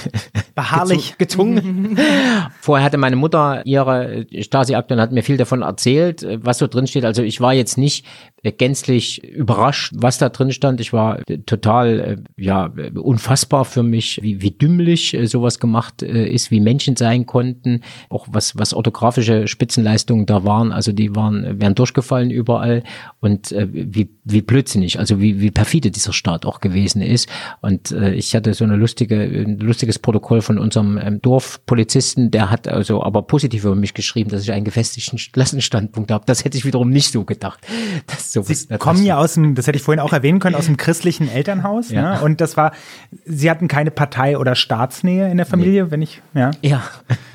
[0.54, 1.18] Beharrlich.
[1.18, 1.98] gezwungen.
[2.60, 6.66] Vorher hatte meine Mutter ihre Stasi-Akte und hat mir viel davon erzählt, äh, was so
[6.66, 7.04] drin steht.
[7.04, 8.04] Also ich war jetzt nicht
[8.42, 10.80] gänzlich überrascht, was da drin stand.
[10.80, 16.26] Ich war total, äh, ja, unfassbar für mich, wie, wie dümmlich äh, sowas gemacht äh,
[16.26, 20.72] ist, wie Menschen sein konnten, auch was, was orthografische Spitzenleistungen da waren.
[20.72, 22.82] Also die waren, wären durchgefallen überall
[23.20, 27.28] und wie, wie blödsinnig, also wie, wie perfide dieser Staat auch gewesen ist.
[27.60, 32.66] Und ich hatte so eine lustige, ein lustiges Protokoll von unserem ähm, Dorfpolizisten, der hat
[32.66, 36.24] also aber positiv über mich geschrieben, dass ich einen gefestigten Klassenstandpunkt habe.
[36.26, 37.60] Das hätte ich wiederum nicht so gedacht.
[38.06, 40.66] Das sowas, Sie kommen ja aus dem, das hätte ich vorhin auch erwähnen können, aus
[40.66, 41.90] dem christlichen Elternhaus.
[41.90, 42.14] Ja.
[42.14, 42.22] Ne?
[42.22, 42.72] Und das war,
[43.24, 46.50] Sie hatten keine Partei- oder Staatsnähe in der Familie, wenn ich, ja.
[46.62, 46.82] Ja.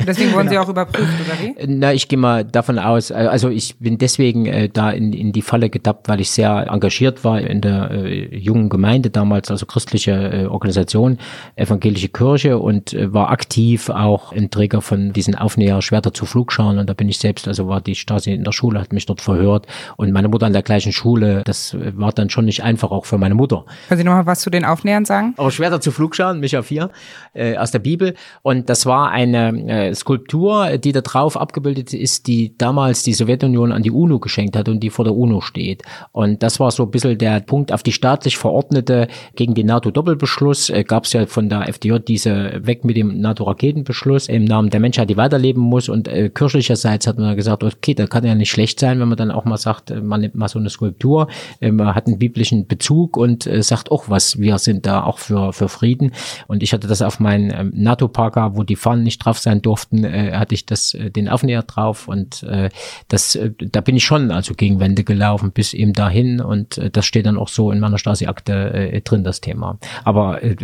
[0.05, 1.67] Deswegen wurden Sie auch überprüft, oder wie?
[1.67, 5.31] Na, ich gehe mal davon aus, äh, also ich bin deswegen äh, da in, in
[5.31, 9.65] die Falle getappt, weil ich sehr engagiert war in der äh, jungen Gemeinde damals, also
[9.65, 11.19] christliche äh, Organisation,
[11.55, 16.77] evangelische Kirche und äh, war aktiv auch ein Träger von diesen Aufnäher Schwerter zu Flugscharen
[16.79, 19.21] und da bin ich selbst, also war die Stasi in der Schule, hat mich dort
[19.21, 19.67] verhört
[19.97, 23.05] und meine Mutter an der gleichen Schule, das äh, war dann schon nicht einfach auch
[23.05, 23.65] für meine Mutter.
[23.87, 25.33] Können Sie noch mal was zu den Aufnähern sagen?
[25.37, 26.89] Aber Schwerter zu Flugscharen, Micha 4,
[27.33, 28.15] äh, aus der Bibel.
[28.41, 33.71] Und das war eine äh, Skulptur, die da drauf abgebildet ist, die damals die Sowjetunion
[33.71, 35.83] an die UNO geschenkt hat und die vor der UNO steht.
[36.11, 40.69] Und das war so ein bisschen der Punkt auf die staatlich verordnete gegen den NATO-Doppelbeschluss.
[40.69, 44.79] Äh, Gab es ja von der FDJ diese weg mit dem NATO-Raketenbeschluss im Namen der
[44.79, 45.89] Menschheit, die weiterleben muss.
[45.89, 49.17] Und äh, kirchlicherseits hat man gesagt, okay, das kann ja nicht schlecht sein, wenn man
[49.17, 51.27] dann auch mal sagt, äh, man nimmt mal so eine Skulptur,
[51.59, 55.17] äh, man hat einen biblischen Bezug und äh, sagt auch was, wir sind da auch
[55.17, 56.11] für, für Frieden.
[56.47, 60.03] Und ich hatte das auf meinen ähm, NATO-Parker, wo die Fahnen nicht drauf sein durften,
[60.03, 62.69] äh, hatte ich das äh, den Aufnäher drauf und äh,
[63.07, 66.89] das, äh, da bin ich schon also gegen Wände gelaufen bis eben dahin und äh,
[66.89, 69.79] das steht dann auch so in meiner Stasi-Akte äh, drin, das Thema.
[70.03, 70.55] Aber äh,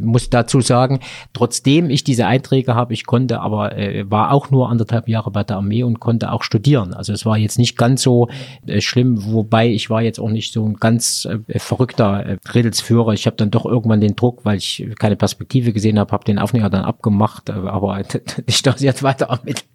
[0.00, 1.00] muss dazu sagen,
[1.32, 5.44] trotzdem ich diese Einträge habe, ich konnte aber, äh, war auch nur anderthalb Jahre bei
[5.44, 6.94] der Armee und konnte auch studieren.
[6.94, 8.28] Also es war jetzt nicht ganz so
[8.66, 13.12] äh, schlimm, wobei ich war jetzt auch nicht so ein ganz äh, verrückter äh, Redelsführer.
[13.12, 16.38] Ich habe dann doch irgendwann den Druck, weil ich keine Perspektive gesehen habe, habe den
[16.38, 18.02] Aufnäher dann abgemacht, äh, aber
[18.48, 19.66] die Stasi hat weiter ermittelt.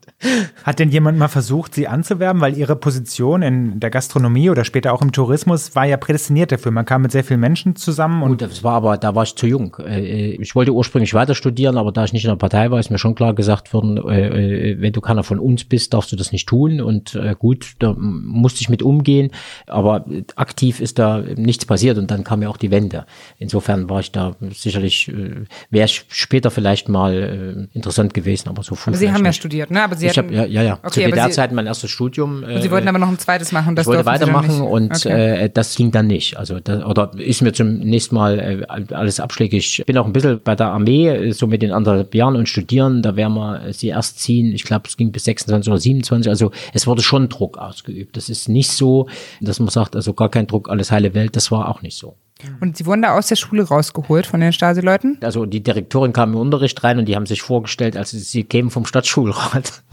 [0.63, 2.41] Hat denn jemand mal versucht, sie anzuwerben?
[2.41, 6.71] Weil ihre Position in der Gastronomie oder später auch im Tourismus war ja prädestiniert dafür.
[6.71, 8.21] Man kam mit sehr vielen Menschen zusammen.
[8.21, 9.75] Und Gut, das war aber, da war ich zu jung.
[9.79, 12.91] Äh, Ich wollte ursprünglich weiter studieren, aber da ich nicht in der Partei war, ist
[12.91, 16.15] mir schon klar gesagt worden, äh, äh, wenn du keiner von uns bist, darfst du
[16.15, 16.81] das nicht tun.
[16.81, 19.31] Und äh, gut, da musste ich mit umgehen.
[19.67, 20.05] Aber
[20.35, 23.05] aktiv ist da nichts passiert und dann kam ja auch die Wende.
[23.39, 28.61] Insofern war ich da sicherlich, äh, wäre ich später vielleicht mal äh, interessant gewesen, aber
[28.63, 28.91] so früh.
[28.91, 29.37] Aber Sie haben ja nicht.
[29.37, 29.81] studiert, ne?
[29.83, 30.73] Aber Sie Ich habe ja, ja, ja.
[30.83, 32.43] Okay, Zu Sie- DDR-Zeiten mein erstes Studium.
[32.43, 33.75] Und Sie äh, wollten aber noch ein zweites machen.
[33.75, 35.43] Das ich wollte weitermachen und Okay.
[35.45, 36.37] äh, das ging dann nicht.
[36.37, 39.79] Also das, oder ist mir zum nächsten Mal äh, alles abschlägig.
[39.79, 42.47] Ich bin auch ein bisschen bei der Armee, äh, so mit den anderthalb Jahren und
[42.49, 43.01] studieren.
[43.01, 44.53] Da werden wir äh, sie erst ziehen.
[44.53, 46.29] Ich glaube, es ging bis 26 oder 27.
[46.29, 48.17] Also es wurde schon Druck ausgeübt.
[48.17, 49.07] Das ist nicht so,
[49.39, 51.35] dass man sagt, also gar kein Druck, alles heile Welt.
[51.35, 52.15] Das war auch nicht so.
[52.59, 55.17] Und Sie wurden da aus der Schule rausgeholt von den Stasi-Leuten?
[55.21, 58.69] Also die Direktorin kam im Unterricht rein und die haben sich vorgestellt, also sie kämen
[58.69, 59.83] vom Stadtschulrat.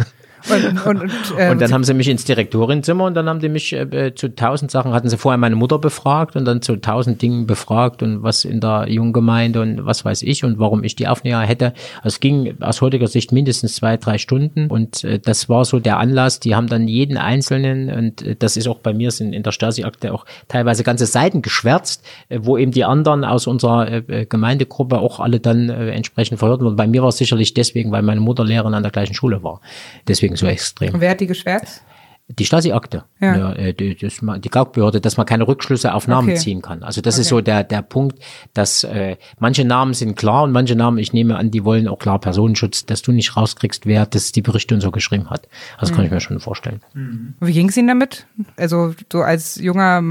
[0.51, 3.49] Und, und, und, äh, Und dann haben sie mich ins Direktorinnenzimmer und dann haben die
[3.49, 7.20] mich äh, zu tausend Sachen, hatten sie vorher meine Mutter befragt und dann zu tausend
[7.22, 11.09] Dingen befragt und was in der Junggemeinde und was weiß ich und warum ich die
[11.09, 11.72] Aufnäher hätte.
[11.99, 15.80] Also es ging aus heutiger Sicht mindestens zwei, drei Stunden und äh, das war so
[15.80, 16.41] der Anlass.
[16.41, 19.53] Die haben dann jeden Einzelnen und äh, das ist auch bei mir sind in der
[19.53, 24.99] Stasi-Akte auch teilweise ganze Seiten geschwärzt, äh, wo eben die anderen aus unserer äh, Gemeindegruppe
[24.99, 26.76] auch alle dann äh, entsprechend verhört wurden.
[26.76, 29.61] Bei mir war es sicherlich deswegen, weil meine Mutter Lehrerin an der gleichen Schule war.
[30.07, 30.95] Deswegen so extrem.
[30.95, 31.83] und wer hat die geschwärzt?
[32.31, 33.37] Die Stasi-Akte, Ja.
[33.39, 33.53] ja.
[33.55, 36.37] äh, die, das, die Gaukbehörde, dass man keine Rückschlüsse auf Namen Okay.
[36.39, 36.83] ziehen kann.
[36.83, 38.18] Also das ist so der der Punkt,
[38.53, 41.99] dass äh, manche Namen sind klar und manche Namen, ich nehme an, die wollen auch
[41.99, 45.49] klar Personenschutz, dass du nicht rauskriegst, wer das die Berichte und so geschrieben hat.
[45.81, 45.95] Das Mhm.
[45.97, 46.81] kann ich mir schon vorstellen.
[46.95, 48.26] Und wie ging es Ihnen damit?
[48.59, 50.03] Also so als junger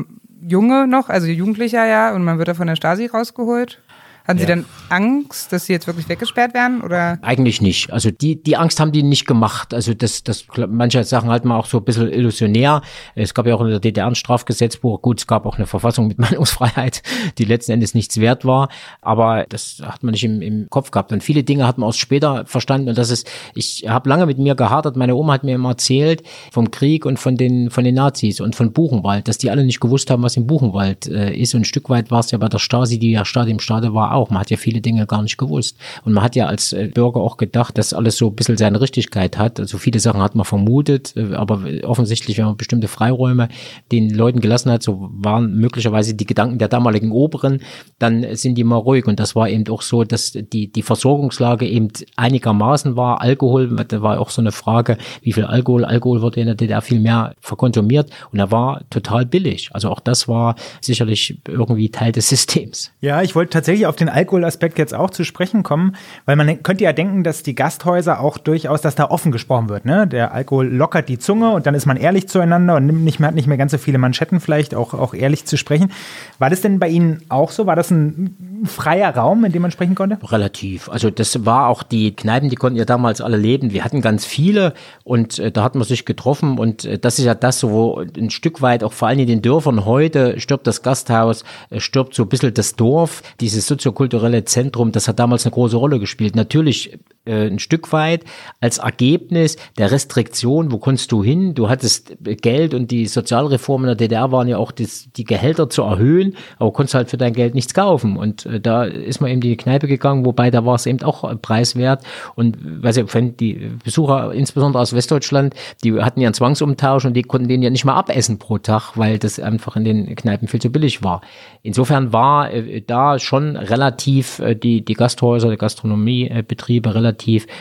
[0.41, 3.79] Junge noch, also Jugendlicher ja, und man wird da von der Stasi rausgeholt.
[4.27, 4.49] Hatten Sie Ja.
[4.49, 6.81] dann Angst, dass Sie jetzt wirklich weggesperrt werden?
[6.81, 7.17] Oder?
[7.21, 7.91] Eigentlich nicht.
[7.93, 9.73] Also die, die Angst haben die nicht gemacht.
[9.73, 12.81] Also das, das, manche Sachen halten wir auch so ein bisschen illusionär.
[13.15, 15.01] Es gab ja auch in der DDR ein Strafgesetzbuch.
[15.01, 17.03] Gut, es gab auch eine Verfassung mit Meinungsfreiheit,
[17.37, 18.69] die letzten Endes nichts wert war.
[19.01, 21.11] Aber das hat man nicht im, im Kopf gehabt.
[21.11, 22.89] Und viele Dinge hat man erst später verstanden.
[22.89, 24.97] Und das ist, ich habe lange mit mir gehadert.
[24.97, 28.55] Meine Oma hat mir immer erzählt vom Krieg und von den, von den Nazis und
[28.55, 31.55] von Buchenwald, dass die alle nicht gewusst haben, was im Buchenwald äh, ist.
[31.55, 33.93] Und ein Stück weit war es ja bei der Stasi, die ja Stade im Stade
[33.93, 34.29] war, auch.
[34.29, 35.77] Man hat ja viele Dinge gar nicht gewusst.
[36.03, 38.81] Und man hat ja als äh, Bürger auch gedacht, dass alles so ein bisschen seine
[38.81, 39.59] Richtigkeit hat.
[39.59, 43.49] Also viele Sachen hat man vermutet, äh, aber offensichtlich, wenn man bestimmte Freiräume
[43.91, 47.61] den Leuten gelassen hat, so waren möglicherweise die Gedanken der damaligen Oberen,
[47.99, 49.05] dann sind die mal ruhig.
[49.05, 53.21] Und das war eben auch so, dass die, die Versorgungslage eben einigermaßen war.
[53.21, 56.81] Alkohol, da war auch so eine Frage, wie viel Alkohol, Alkohol wurde in der DDR
[56.81, 59.69] viel mehr verkonsumiert und er war total billig.
[59.73, 62.91] Also auch das war sicherlich irgendwie Teil des Systems.
[63.01, 65.95] Ja, ich wollte tatsächlich auf den Alkoholaspekt jetzt auch zu sprechen kommen,
[66.25, 69.85] weil man könnte ja denken, dass die Gasthäuser auch durchaus, dass da offen gesprochen wird.
[69.85, 70.07] Ne?
[70.07, 73.27] Der Alkohol lockert die Zunge und dann ist man ehrlich zueinander und nimmt nicht mehr,
[73.27, 75.91] hat nicht mehr ganz so viele Manschetten vielleicht, auch, auch ehrlich zu sprechen.
[76.39, 77.65] War das denn bei Ihnen auch so?
[77.65, 80.17] War das ein freier Raum, in dem man sprechen konnte?
[80.23, 80.89] Relativ.
[80.89, 83.71] Also das war auch die Kneipen, die konnten ja damals alle leben.
[83.71, 87.25] Wir hatten ganz viele und äh, da hat man sich getroffen und äh, das ist
[87.25, 90.81] ja das, wo ein Stück weit auch vor allem in den Dörfern heute stirbt das
[90.81, 93.67] Gasthaus, äh, stirbt so ein bisschen das Dorf, dieses
[93.97, 96.35] soziokulturelle Zentrum, das hat damals eine große Rolle gespielt.
[96.35, 98.23] Natürlich äh, ein Stück weit
[98.61, 101.53] als Ergebnis der Restriktion, wo konntest du hin?
[101.53, 105.83] Du hattest Geld und die Sozialreformen der DDR waren ja auch das, die Gehälter zu
[105.83, 108.17] erhöhen, aber konntest halt für dein Geld nichts kaufen.
[108.17, 111.03] Und äh, da ist man eben in die Kneipe gegangen, wobei da war es eben
[111.03, 112.03] auch preiswert.
[112.35, 113.05] Und weiß ich,
[113.37, 115.53] die Besucher, insbesondere aus Westdeutschland,
[115.83, 118.93] die hatten ja einen Zwangsumtausch und die konnten den ja nicht mal abessen pro Tag,
[118.95, 121.21] weil das einfach in den Kneipen viel zu billig war.
[121.63, 127.16] Insofern war äh, da schon relativ die, die Gasthäuser, die Gastronomiebetriebe relativ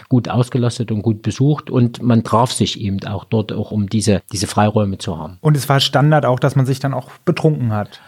[0.08, 4.22] gut ausgelastet und gut besucht und man traf sich eben auch dort auch, um diese,
[4.32, 5.38] diese Freiräume zu haben.
[5.40, 8.00] Und es war Standard auch, dass man sich dann auch betrunken hat.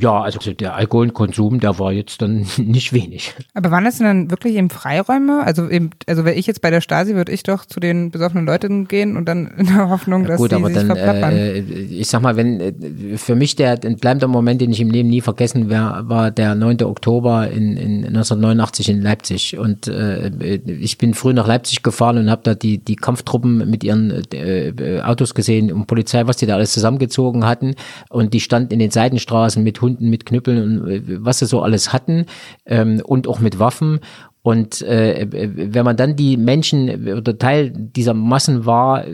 [0.00, 3.34] Ja, also der Alkoholkonsum, der war jetzt dann nicht wenig.
[3.54, 5.42] Aber waren das denn dann wirklich eben Freiräume?
[5.44, 8.46] Also eben, also wäre ich jetzt bei der Stasi, würde ich doch zu den besoffenen
[8.46, 11.32] Leuten gehen und dann in der Hoffnung, dass Gut, die aber sich dann, verplappern.
[11.32, 15.08] äh, ich sag mal, wenn äh, für mich der bleibender Moment, den ich im Leben
[15.08, 16.82] nie vergessen werde, war der 9.
[16.82, 19.58] Oktober in, in 1989 in Leipzig.
[19.58, 20.28] Und äh,
[20.66, 25.00] ich bin früh nach Leipzig gefahren und habe da die, die Kampftruppen mit ihren äh,
[25.02, 27.74] Autos gesehen und Polizei, was die da alles zusammengezogen hatten.
[28.08, 31.62] Und die standen in den Seitenstraßen mit Hunden, mit Knüppeln und äh, was sie so
[31.62, 32.26] alles hatten
[32.66, 34.00] ähm, und auch mit Waffen.
[34.42, 39.04] Und äh, wenn man dann die Menschen oder Teil dieser Massen war,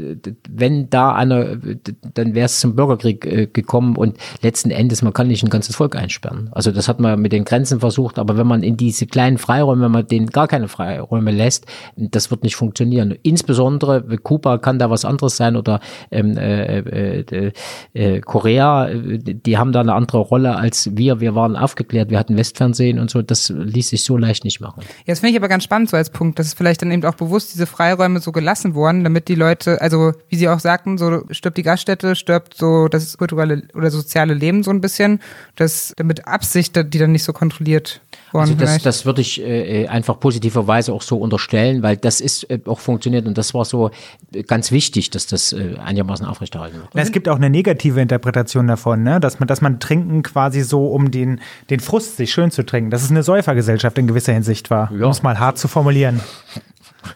[0.49, 1.57] wenn da einer,
[2.15, 5.75] dann wäre es zum Bürgerkrieg äh, gekommen und letzten Endes, man kann nicht ein ganzes
[5.75, 6.49] Volk einsperren.
[6.53, 9.87] Also das hat man mit den Grenzen versucht, aber wenn man in diese kleinen Freiräume,
[9.87, 11.67] wenn man denen gar keine Freiräume lässt,
[11.97, 13.13] das wird nicht funktionieren.
[13.25, 15.81] Insbesondere Kuba kann da was anderes sein oder
[16.13, 17.53] ähm, äh, äh,
[17.95, 21.21] äh, Korea, die haben da eine andere Rolle als wir.
[21.21, 24.85] Wir waren aufgeklärt, wir hatten Westfernsehen und so, das ließ sich so leicht nicht machen.
[25.05, 27.03] Ja, das finde ich aber ganz spannend so als Punkt, dass es vielleicht dann eben
[27.07, 30.99] auch bewusst diese Freiräume so gelassen wurden, damit die Leute, also wie Sie auch sagten,
[30.99, 35.21] so stirbt die Gaststätte, stirbt so das kulturelle oder soziale Leben so ein bisschen,
[35.55, 38.03] dass damit Absicht die dann nicht so kontrolliert
[38.37, 38.51] worden.
[38.51, 42.61] Also das, das würde ich äh, einfach positiverweise auch so unterstellen, weil das ist äh,
[42.67, 43.91] auch funktioniert und das war so
[44.33, 46.89] äh, ganz wichtig, dass das äh, einigermaßen aufrechterhalten wird.
[46.95, 49.19] Es gibt auch eine negative Interpretation davon, ne?
[49.19, 52.91] dass man, dass man Trinken quasi so um den, den Frust sich schön zu trinken,
[52.91, 54.93] dass es eine Säufergesellschaft in gewisser Hinsicht war.
[54.93, 56.21] Ja um es mal hart zu formulieren.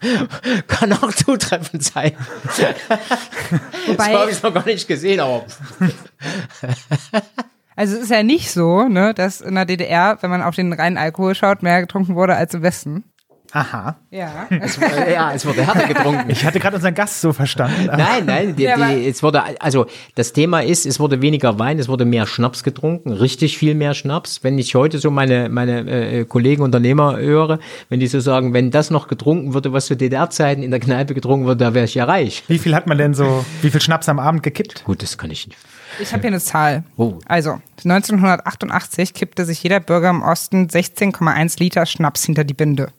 [0.68, 2.12] Kann auch zutreffend sein.
[3.86, 5.44] Wobei, das habe ich noch gar nicht gesehen, aber.
[7.80, 10.70] Also es ist ja nicht so, ne, dass in der DDR, wenn man auf den
[10.70, 13.04] reinen Alkohol schaut, mehr getrunken wurde als im Westen.
[13.52, 13.96] Aha.
[14.10, 14.48] Ja.
[14.50, 14.78] Es,
[15.10, 16.28] ja, es wurde härter getrunken.
[16.28, 17.86] Ich hatte gerade unseren Gast so verstanden.
[17.86, 21.88] Nein, nein, die, die, es wurde, also das Thema ist, es wurde weniger Wein, es
[21.88, 24.44] wurde mehr Schnaps getrunken, richtig viel mehr Schnaps.
[24.44, 28.70] Wenn ich heute so meine, meine äh, Kollegen Unternehmer höre, wenn die so sagen, wenn
[28.70, 31.94] das noch getrunken würde, was zu DDR-Zeiten in der Kneipe getrunken wurde, da wäre ich
[31.94, 32.44] ja reich.
[32.46, 34.84] Wie viel hat man denn so, wie viel Schnaps am Abend gekippt?
[34.84, 35.58] Gut, das kann ich nicht.
[35.98, 36.84] Ich habe hier eine Zahl.
[36.96, 37.18] Oh.
[37.26, 42.92] Also, 1988 kippte sich jeder Bürger im Osten 16,1 Liter Schnaps hinter die Binde.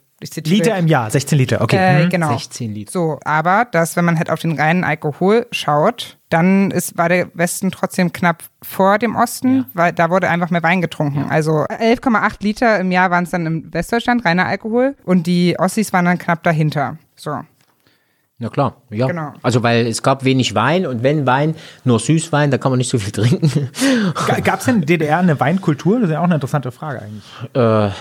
[0.44, 1.78] Liter im Jahr, 16 Liter, okay.
[1.78, 2.10] Äh, mhm.
[2.10, 2.30] genau.
[2.30, 2.92] 16 Liter.
[2.92, 7.30] So, aber das, wenn man halt auf den reinen Alkohol schaut, dann ist, war der
[7.34, 9.66] Westen trotzdem knapp vor dem Osten, ja.
[9.74, 11.22] weil da wurde einfach mehr Wein getrunken.
[11.22, 11.28] Ja.
[11.28, 14.96] Also 11,8 Liter im Jahr waren es dann im Westdeutschland, reiner Alkohol.
[15.06, 16.98] Und die Ossis waren dann knapp dahinter.
[17.16, 17.40] So.
[18.42, 19.06] Ja klar, ja.
[19.06, 19.34] Genau.
[19.44, 22.90] Also weil es gab wenig Wein und wenn Wein, nur Süßwein, da kann man nicht
[22.90, 23.70] so viel trinken.
[24.44, 26.00] Gab es denn in der DDR eine Weinkultur?
[26.00, 27.24] Das ist ja auch eine interessante Frage eigentlich.
[27.54, 27.92] Äh,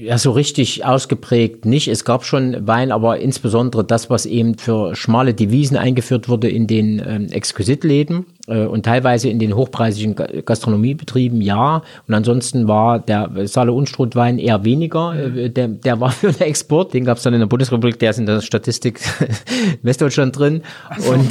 [0.00, 1.88] ja, so richtig ausgeprägt nicht.
[1.88, 6.66] Es gab schon Wein, aber insbesondere das, was eben für schmale Devisen eingeführt wurde in
[6.66, 11.82] den ähm, Exquisitläden äh, und teilweise in den hochpreisigen Gastronomiebetrieben, ja.
[12.06, 15.14] Und ansonsten war der Saale Unstrut Wein eher weniger.
[15.14, 16.94] Äh, der, der war für den Export.
[16.94, 19.00] Den gab es dann in der Bundesrepublik, der ist in der Statistik
[19.82, 20.62] Westdeutschland drin.
[20.98, 21.12] So.
[21.12, 21.30] Und,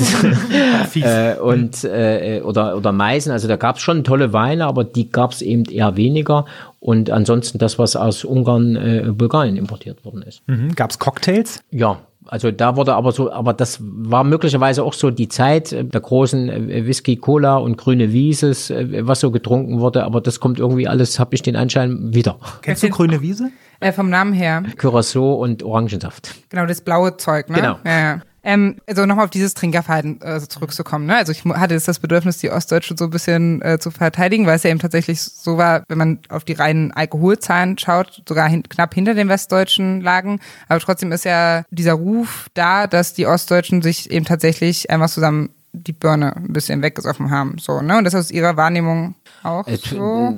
[1.03, 3.32] äh, und äh, oder, oder Meißen.
[3.32, 6.45] Also da gab es schon tolle Weine, aber die gab es eben eher weniger.
[6.88, 10.42] Und ansonsten das, was aus Ungarn, äh, Bulgarien importiert worden ist.
[10.48, 10.74] Mhm.
[10.74, 11.60] Gab es Cocktails?
[11.70, 16.00] Ja, also da wurde aber so, aber das war möglicherweise auch so die Zeit der
[16.00, 20.06] großen äh, Whisky, Cola und grüne Wieses, äh, was so getrunken wurde.
[20.06, 22.38] Aber das kommt irgendwie alles, habe ich den Anschein, wieder.
[22.62, 23.52] Kennst du grüne Wiese?
[23.82, 24.64] Äh, vom Namen her.
[24.78, 26.36] Curacao und Orangensaft.
[26.48, 27.58] Genau, das blaue Zeug, ne?
[27.58, 27.76] Genau.
[27.84, 28.22] Ja, ja.
[28.48, 31.06] Ähm, also nochmal auf dieses Trinkerverhalten äh, zurückzukommen.
[31.06, 31.18] Ne?
[31.18, 34.56] Also ich hatte jetzt das Bedürfnis, die Ostdeutschen so ein bisschen äh, zu verteidigen, weil
[34.56, 38.64] es ja eben tatsächlich so war, wenn man auf die reinen Alkoholzahlen schaut, sogar hin,
[38.64, 40.39] knapp hinter den Westdeutschen lagen.
[40.70, 45.50] Aber trotzdem ist ja dieser Ruf da, dass die Ostdeutschen sich eben tatsächlich einfach zusammen
[45.74, 47.58] die Birne ein bisschen weggesoffen haben.
[47.60, 47.98] So, ne?
[47.98, 50.34] Und das aus ihrer Wahrnehmung auch äh, so?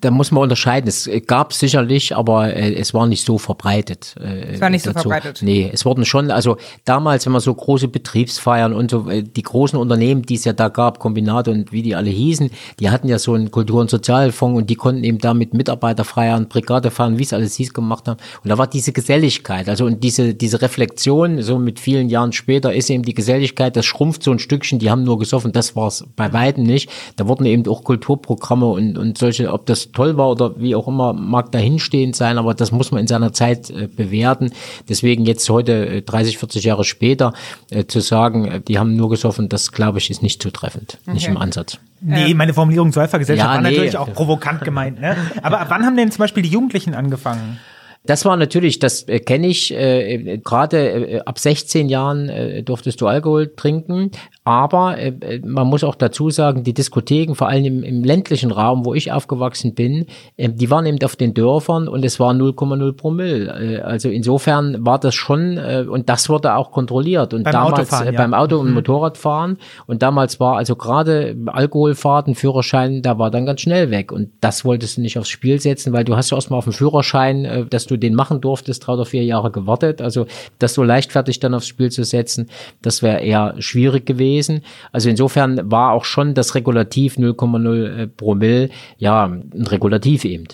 [0.00, 0.88] Da muss man unterscheiden.
[0.88, 4.14] Es gab sicherlich, aber äh, es war nicht so verbreitet.
[4.20, 4.98] Äh, es war nicht dazu.
[4.98, 5.40] so verbreitet.
[5.42, 9.42] Nee, es wurden schon, also damals, wenn man so große Betriebsfeiern und so, äh, die
[9.42, 13.08] großen Unternehmen, die es ja da gab, Kombinate und wie die alle hießen, die hatten
[13.08, 17.32] ja so einen Kultur- und Sozialfonds und die konnten eben damit Mitarbeiterfeiern, Brigadefeiern, wie es
[17.32, 18.20] alles hieß, gemacht haben.
[18.44, 22.72] Und da war diese Geselligkeit, also und diese, diese Reflexion, so mit vielen Jahren später,
[22.72, 25.88] ist eben die Geselligkeit, das schrumpft so ein Stückchen, die haben nur gesoffen, das war
[25.88, 26.90] es bei weitem nicht.
[27.16, 30.74] Da wurden eben auch Kulturprogramme Programme und, und solche, ob das toll war oder wie
[30.74, 34.50] auch immer, mag dahinstehend sein, aber das muss man in seiner Zeit äh, bewerten.
[34.88, 37.32] Deswegen jetzt heute, äh, 30, 40 Jahre später,
[37.70, 41.14] äh, zu sagen, äh, die haben nur gesoffen, das glaube ich ist nicht zutreffend, okay.
[41.14, 41.78] nicht im Ansatz.
[42.00, 43.70] Nee, meine Formulierung Säufergesellschaft ja, war nee.
[43.70, 45.00] natürlich auch provokant gemeint.
[45.00, 45.16] Ne?
[45.42, 47.60] Aber wann haben denn zum Beispiel die Jugendlichen angefangen?
[48.04, 53.00] Das war natürlich, das äh, kenne ich, äh, gerade äh, ab 16 Jahren äh, durftest
[53.00, 54.10] du Alkohol trinken.
[54.44, 58.50] Aber äh, äh, man muss auch dazu sagen, die Diskotheken, vor allem im, im ländlichen
[58.50, 62.32] Raum, wo ich aufgewachsen bin, äh, die waren eben auf den Dörfern und es war
[62.32, 63.78] 0,0 Promille.
[63.78, 67.34] Äh, also insofern war das schon, äh, und das wurde auch kontrolliert.
[67.34, 68.18] Und beim damals Autofahren, äh, ja.
[68.18, 68.74] beim Auto- und Mhm.
[68.74, 69.58] Motorradfahren.
[69.86, 74.10] Und damals war also gerade Alkoholfahrten, Führerschein, da war dann ganz schnell weg.
[74.10, 76.72] Und das wolltest du nicht aufs Spiel setzen, weil du hast ja erstmal auf den
[76.72, 80.00] Führerschein, äh, dass du den machen durftest, drei oder vier Jahre gewartet.
[80.00, 80.26] Also
[80.58, 82.48] das so leichtfertig dann aufs Spiel zu setzen,
[82.82, 84.62] das wäre eher schwierig gewesen.
[84.92, 90.46] Also insofern war auch schon das Regulativ 0,0 Promille, ja, ein Regulativ eben.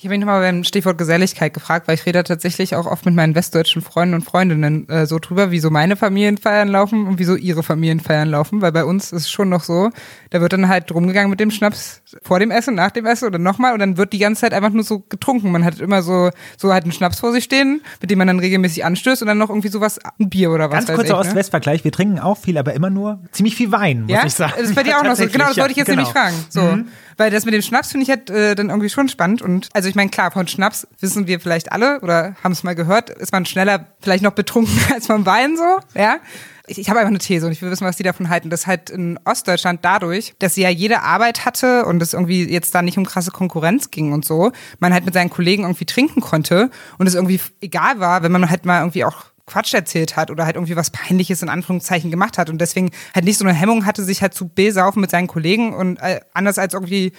[0.00, 3.14] Ich habe mich nochmal beim Stichwort Geselligkeit gefragt, weil ich rede tatsächlich auch oft mit
[3.14, 7.24] meinen westdeutschen Freunden und Freundinnen äh, so drüber, wie so meine Familienfeiern laufen und wie
[7.24, 9.90] so ihre Familienfeiern laufen, weil bei uns ist es schon noch so,
[10.30, 13.38] da wird dann halt rumgegangen mit dem Schnaps vor dem Essen, nach dem Essen oder
[13.38, 15.52] nochmal und dann wird die ganze Zeit einfach nur so getrunken.
[15.52, 18.38] Man hat immer so, so halt einen Schnaps vor sich stehen, mit dem man dann
[18.38, 21.18] regelmäßig anstößt und dann noch irgendwie sowas, ein Bier oder was Ganz kurzer ne?
[21.18, 21.84] Ost-West-Vergleich.
[21.84, 24.24] Wir trinken auch viel, aber immer nur ziemlich viel Wein, muss ja?
[24.24, 24.54] ich sagen.
[24.56, 25.26] Das ist bei dir auch noch so.
[25.30, 25.98] Genau, das wollte ich jetzt genau.
[25.98, 26.34] nämlich fragen.
[26.48, 26.78] So.
[27.20, 29.42] Weil das mit dem Schnaps finde ich halt äh, dann irgendwie schon spannend.
[29.42, 32.74] Und also ich meine, klar, von Schnaps wissen wir vielleicht alle oder haben es mal
[32.74, 36.18] gehört, ist man schneller vielleicht noch betrunken als vom Wein so, ja.
[36.66, 38.48] Ich, ich habe einfach eine These und ich will wissen, was die davon halten.
[38.48, 42.72] Das halt in Ostdeutschland dadurch, dass sie ja jede Arbeit hatte und es irgendwie jetzt
[42.76, 46.20] da nicht um krasse Konkurrenz ging und so, man halt mit seinen Kollegen irgendwie trinken
[46.20, 50.30] konnte und es irgendwie egal war, wenn man halt mal irgendwie auch Quatsch erzählt hat
[50.30, 53.52] oder halt irgendwie was Peinliches in Anführungszeichen gemacht hat und deswegen halt nicht so eine
[53.52, 57.12] Hemmung hatte, sich halt zu besaufen mit seinen Kollegen und äh, anders als irgendwie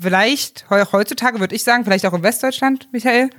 [0.00, 3.30] vielleicht heu- heutzutage würde ich sagen, vielleicht auch in Westdeutschland, Michael.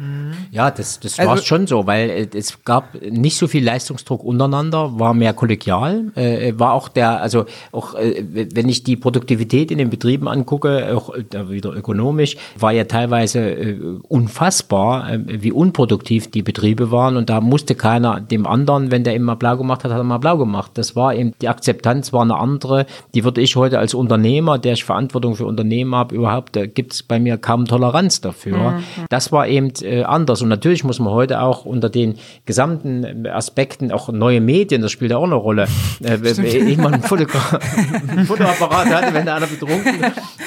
[0.51, 4.23] Ja, das, das Also- war schon so, weil äh, es gab nicht so viel Leistungsdruck
[4.23, 9.71] untereinander, war mehr kollegial, äh, war auch der, also auch äh, wenn ich die Produktivität
[9.71, 15.51] in den Betrieben angucke, auch äh, wieder ökonomisch, war ja teilweise äh, unfassbar, äh, wie
[15.51, 19.57] unproduktiv die Betriebe waren und da musste keiner dem anderen, wenn der eben mal blau
[19.57, 20.71] gemacht hat, hat er mal blau gemacht.
[20.75, 22.85] Das war eben, die Akzeptanz war eine andere,
[23.15, 26.93] die würde ich heute als Unternehmer, der ich Verantwortung für Unternehmen habe, überhaupt, da gibt
[26.93, 28.81] es bei mir kaum Toleranz dafür.
[29.09, 30.41] Das war eben äh, anders.
[30.41, 34.91] Und natürlich muss man heute auch unter den gesamten äh, Aspekten, auch neue Medien, das
[34.91, 35.67] spielt ja auch eine Rolle.
[36.01, 37.59] Äh, wenn ich mal einen, Fotogra
[38.07, 39.95] einen Fotoapparat hatte, wenn da einer betrunken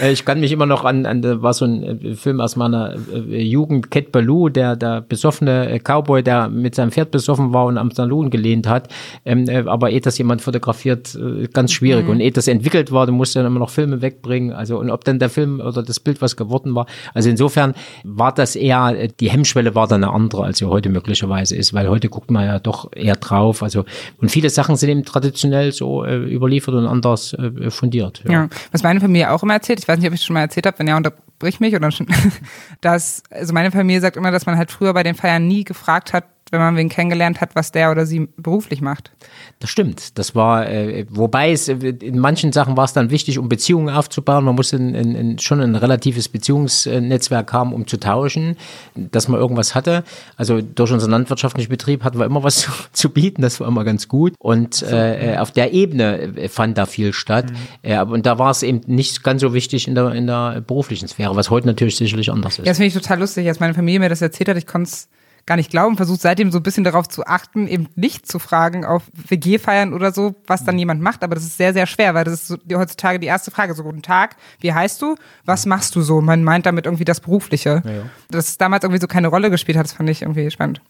[0.00, 2.56] äh, Ich kann mich immer noch an, an da war so ein äh, Film aus
[2.56, 7.52] meiner äh, Jugend, Cat Ballou, der, der besoffene äh, Cowboy, der mit seinem Pferd besoffen
[7.52, 8.88] war und am Saloon gelehnt hat.
[9.24, 12.08] Ähm, äh, aber eh das jemand fotografiert, äh, ganz schwierig.
[12.08, 14.52] Und eh das entwickelt war, du musst dann immer noch Filme wegbringen.
[14.52, 16.86] Also und ob dann der Film oder das Bild was geworden war.
[17.14, 17.74] Also insofern
[18.04, 21.88] war das eher, die Hemmschwelle war dann eine andere, als sie heute möglicherweise ist, weil
[21.88, 23.62] heute guckt man ja doch eher drauf.
[23.62, 23.84] Also
[24.20, 28.22] und viele Sachen sind eben traditionell so äh, überliefert und anders äh, fundiert.
[28.28, 28.48] Ja.
[28.70, 30.78] Was meine Familie auch immer erzählt, ich weiß nicht, ob ich schon mal erzählt habe,
[30.78, 32.06] wenn ja, unterbrich mich oder schon,
[32.80, 36.12] dass, also meine Familie sagt immer, dass man halt früher bei den Feiern nie gefragt
[36.12, 39.10] hat, wenn man wen kennengelernt hat, was der oder sie beruflich macht.
[39.58, 40.18] Das stimmt.
[40.18, 43.88] Das war, äh, wobei es äh, in manchen Sachen war es dann wichtig, um Beziehungen
[43.88, 44.44] aufzubauen.
[44.44, 48.56] Man musste ein, ein, ein, schon ein relatives Beziehungsnetzwerk haben, um zu tauschen,
[48.94, 50.04] dass man irgendwas hatte.
[50.36, 53.40] Also durch unseren landwirtschaftlichen Betrieb hatten wir immer was zu, zu bieten.
[53.40, 54.34] Das war immer ganz gut.
[54.38, 57.46] Und äh, auf der Ebene äh, fand da viel statt.
[57.80, 60.60] Äh, aber- und da war es eben nicht ganz so wichtig in der, in der
[60.60, 62.66] beruflichen Sphäre, was heute natürlich sicherlich anders ist.
[62.66, 64.90] Ja, das finde ich total lustig, als meine Familie mir das erzählt hat, ich konnte
[64.90, 65.08] es
[65.46, 68.84] gar nicht glauben, versucht seitdem so ein bisschen darauf zu achten, eben nicht zu fragen
[68.84, 72.24] auf WG-Feiern oder so, was dann jemand macht, aber das ist sehr, sehr schwer, weil
[72.24, 75.66] das ist so, die, heutzutage die erste Frage, so guten Tag, wie heißt du, was
[75.66, 76.20] machst du so?
[76.20, 77.82] Man meint damit irgendwie das Berufliche.
[78.30, 80.80] Dass es damals irgendwie so keine Rolle gespielt hat, das fand ich irgendwie spannend.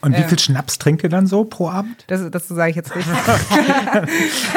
[0.00, 2.04] Und wie viel Schnaps trinkt ihr dann so pro Abend?
[2.08, 3.08] Das, das sage ich jetzt nicht.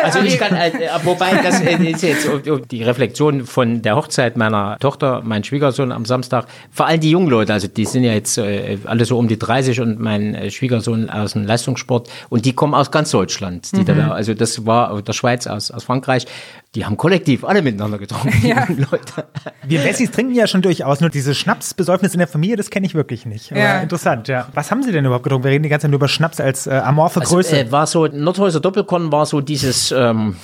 [0.01, 0.71] Also ich kann, äh,
[1.03, 5.91] wobei das äh, ist jetzt äh, die Reflexion von der Hochzeit meiner Tochter, mein Schwiegersohn
[5.91, 9.17] am Samstag, vor allem die jungen Leute, also die sind ja jetzt äh, alle so
[9.17, 13.11] um die 30 und mein äh, Schwiegersohn aus dem Leistungssport und die kommen aus ganz
[13.11, 13.71] Deutschland.
[13.75, 16.25] Die da, also das war aus der Schweiz, aus, aus Frankreich.
[16.75, 18.67] Die haben kollektiv alle miteinander getrunken, die Ja.
[18.69, 19.25] Leute.
[19.65, 22.95] Wir Wessis trinken ja schon durchaus, nur diese Schnapsbesäufnis in der Familie, das kenne ich
[22.95, 23.51] wirklich nicht.
[23.51, 23.79] Aber Ja.
[23.81, 24.47] interessant, ja.
[24.53, 25.45] Was haben Sie denn überhaupt getrunken?
[25.45, 27.59] Wir reden die ganze Zeit nur über Schnaps als äh, amorphe Also, Größe.
[27.59, 30.35] äh, war so, Nordhäuser Doppelkorn war so dieses ähm,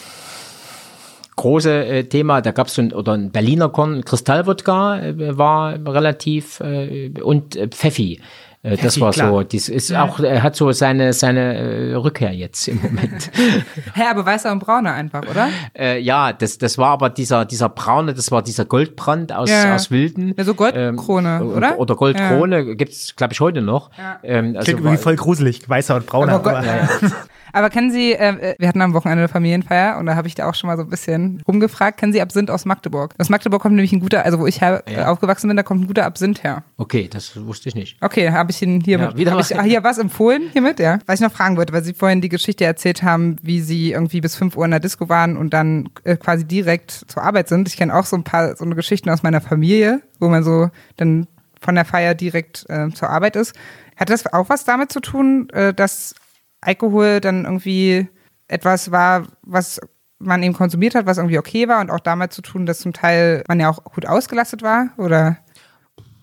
[1.36, 2.42] große äh, Thema.
[2.42, 7.56] Da gab es so ein, oder ein Berliner Korn, Kristallwodka äh, war relativ äh, und
[7.56, 8.22] äh, Pfeffi.
[8.64, 9.30] Äh, das war klar.
[9.32, 13.32] so, das ist auch, er hat so seine, seine äh, Rückkehr jetzt im Moment.
[13.96, 15.50] Hä, aber weißer und brauner einfach, oder?
[15.78, 19.74] äh, ja, das, das war aber dieser, dieser braune, das war dieser Goldbrand aus, Ja.
[19.76, 20.34] aus Wilden.
[20.38, 21.80] Ja, so Goldkrone, Ähm, oder?
[21.80, 23.90] Oder Goldkrone, gibt's glaube ich, heute noch.
[24.24, 26.34] Ähm, also Klingt irgendwie voll gruselig, weißer und brauner.
[26.34, 26.66] Aber aber-
[27.54, 30.50] Aber kennen Sie, äh, wir hatten am Wochenende eine Familienfeier und da habe ich da
[30.50, 33.14] auch schon mal so ein bisschen rumgefragt, kennen Sie Absinth aus Magdeburg?
[33.18, 35.84] Aus Magdeburg kommt nämlich ein guter, also wo ich her, äh, aufgewachsen bin, da kommt
[35.84, 36.64] ein guter Absinth her.
[36.78, 37.98] Okay, das wusste ich nicht.
[38.02, 41.00] Okay, habe ich Ihnen hier, Ja, wieder ich ah, hier was empfohlen hiermit, ja.
[41.06, 44.22] Was ich noch fragen wollte, weil Sie vorhin die Geschichte erzählt haben, wie Sie irgendwie
[44.22, 47.68] bis 5 Uhr in der Disco waren und dann äh, quasi direkt zur Arbeit sind.
[47.68, 50.70] Ich kenne auch so ein paar so eine Geschichten aus meiner Familie, wo man so
[50.98, 51.28] dann
[51.60, 53.54] von der Feier direkt äh, zur Arbeit ist.
[53.96, 56.16] Hat das auch was damit zu tun, äh, dass
[56.62, 58.08] Alkohol dann irgendwie
[58.48, 59.80] etwas war, was
[60.20, 62.94] man eben konsumiert hat, was irgendwie okay war und auch damit zu tun, dass zum
[62.94, 64.90] Teil man ja auch gut ausgelastet war?
[64.98, 65.38] Oder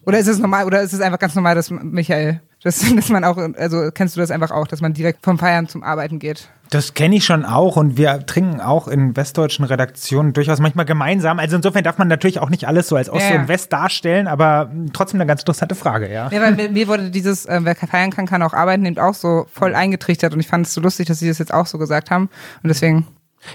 [0.07, 3.25] Oder ist es normal, oder ist es einfach ganz normal, dass Michael, dass, dass man
[3.25, 6.49] auch, also kennst du das einfach auch, dass man direkt vom Feiern zum Arbeiten geht?
[6.71, 11.39] Das kenne ich schon auch und wir trinken auch in westdeutschen Redaktionen durchaus manchmal gemeinsam.
[11.39, 13.41] Also insofern darf man natürlich auch nicht alles so als Ost Ja.
[13.41, 16.29] und West darstellen, aber trotzdem eine ganz interessante Frage, ja.
[16.31, 19.47] Ja, weil mir, wurde dieses, äh, wer feiern kann, kann auch arbeiten, eben auch so
[19.51, 22.11] voll eingetrichtert und ich fand es so lustig, dass sie das jetzt auch so gesagt
[22.11, 22.29] haben
[22.63, 23.07] und deswegen,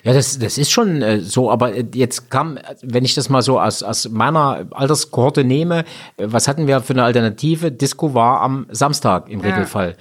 [0.03, 3.59] Ja, das, das ist schon äh, so, aber jetzt kam, wenn ich das mal so
[3.59, 5.79] aus, aus meiner Alterskohorte nehme,
[6.17, 7.71] äh, was hatten wir für eine Alternative?
[7.71, 9.49] Disco war am Samstag im Ja.
[9.51, 9.95] Regelfall.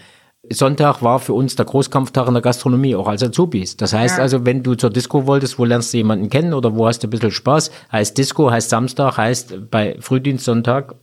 [0.50, 3.76] Sonntag war für uns der Großkampftag in der Gastronomie, auch als Azubis.
[3.76, 4.22] Das heißt Ja.
[4.22, 7.06] also, wenn du zur Disco wolltest, wo lernst du jemanden kennen oder wo hast du
[7.06, 10.96] ein bisschen Spaß, heißt Disco, heißt Samstag, heißt bei Frühdienst Sonntag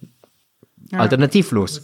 [0.91, 1.83] alternativlos.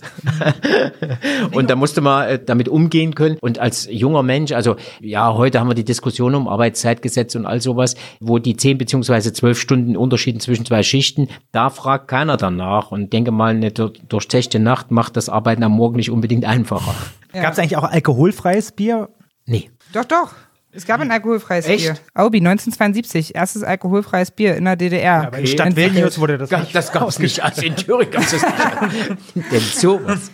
[1.53, 3.37] und da musste man äh, damit umgehen können.
[3.39, 7.61] Und als junger Mensch, also ja, heute haben wir die Diskussion um Arbeitszeitgesetz und all
[7.61, 12.91] sowas, wo die zehn beziehungsweise zwölf Stunden Unterschieden zwischen zwei Schichten, da fragt keiner danach.
[12.91, 16.95] Und denke mal, eine dur- durchzechte Nacht macht das Arbeiten am Morgen nicht unbedingt einfacher.
[17.35, 17.41] Ja.
[17.41, 19.09] Gab es eigentlich auch alkoholfreies Bier?
[19.45, 19.69] Nee.
[19.91, 20.33] doch, doch.
[20.75, 21.85] Es gab ein alkoholfreies Echt?
[21.85, 21.97] Bier.
[22.13, 25.27] Aubi, 1972, erstes alkoholfreies Bier in der DDR.
[25.27, 25.95] Aber in Stadt Entwickelt.
[25.95, 27.43] Vilnius wurde das Das, nicht das gab's nicht.
[27.43, 29.17] Also in Thüringen gab's das nicht.
[29.51, 30.31] Denn sowas.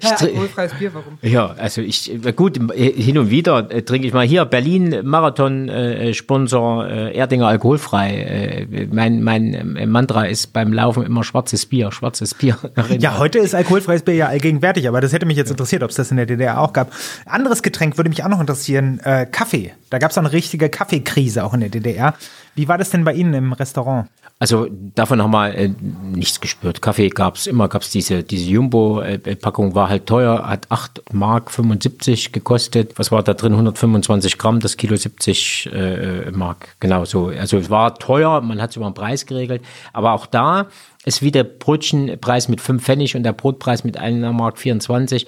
[0.00, 1.18] Ja, alkoholfreies Bier, warum?
[1.22, 5.00] Ja, also ich, äh, gut, äh, hin und wieder äh, trinke ich mal hier Berlin
[5.02, 8.66] Marathon äh, Sponsor äh, Erdinger alkoholfrei.
[8.70, 12.56] Äh, mein mein äh, Mantra ist beim Laufen immer schwarzes Bier, schwarzes Bier.
[12.98, 15.96] Ja, heute ist alkoholfreies Bier ja allgegenwärtig, aber das hätte mich jetzt interessiert, ob es
[15.96, 16.92] das in der DDR auch gab.
[17.26, 19.72] Anderes Getränk würde mich auch noch interessieren, äh, Kaffee.
[19.90, 22.14] Da gab es eine richtige Kaffeekrise auch in der DDR.
[22.54, 24.08] Wie war das denn bei Ihnen im Restaurant?
[24.38, 26.80] Also davon haben wir äh, nichts gespürt.
[26.80, 32.98] Kaffee gab's immer, gab's diese, diese Jumbo-Packung, war halt teuer, hat 8 Mark 75 gekostet.
[32.98, 33.52] Was war da drin?
[33.52, 36.76] 125 Gramm, das Kilo 70 äh, Mark.
[36.80, 37.26] Genau so.
[37.26, 39.62] Also es war teuer, man hat es über den Preis geregelt.
[39.92, 40.68] Aber auch da
[41.04, 45.26] ist wie der Brötchenpreis mit 5 Pfennig und der Brotpreis mit 1 Mark 24.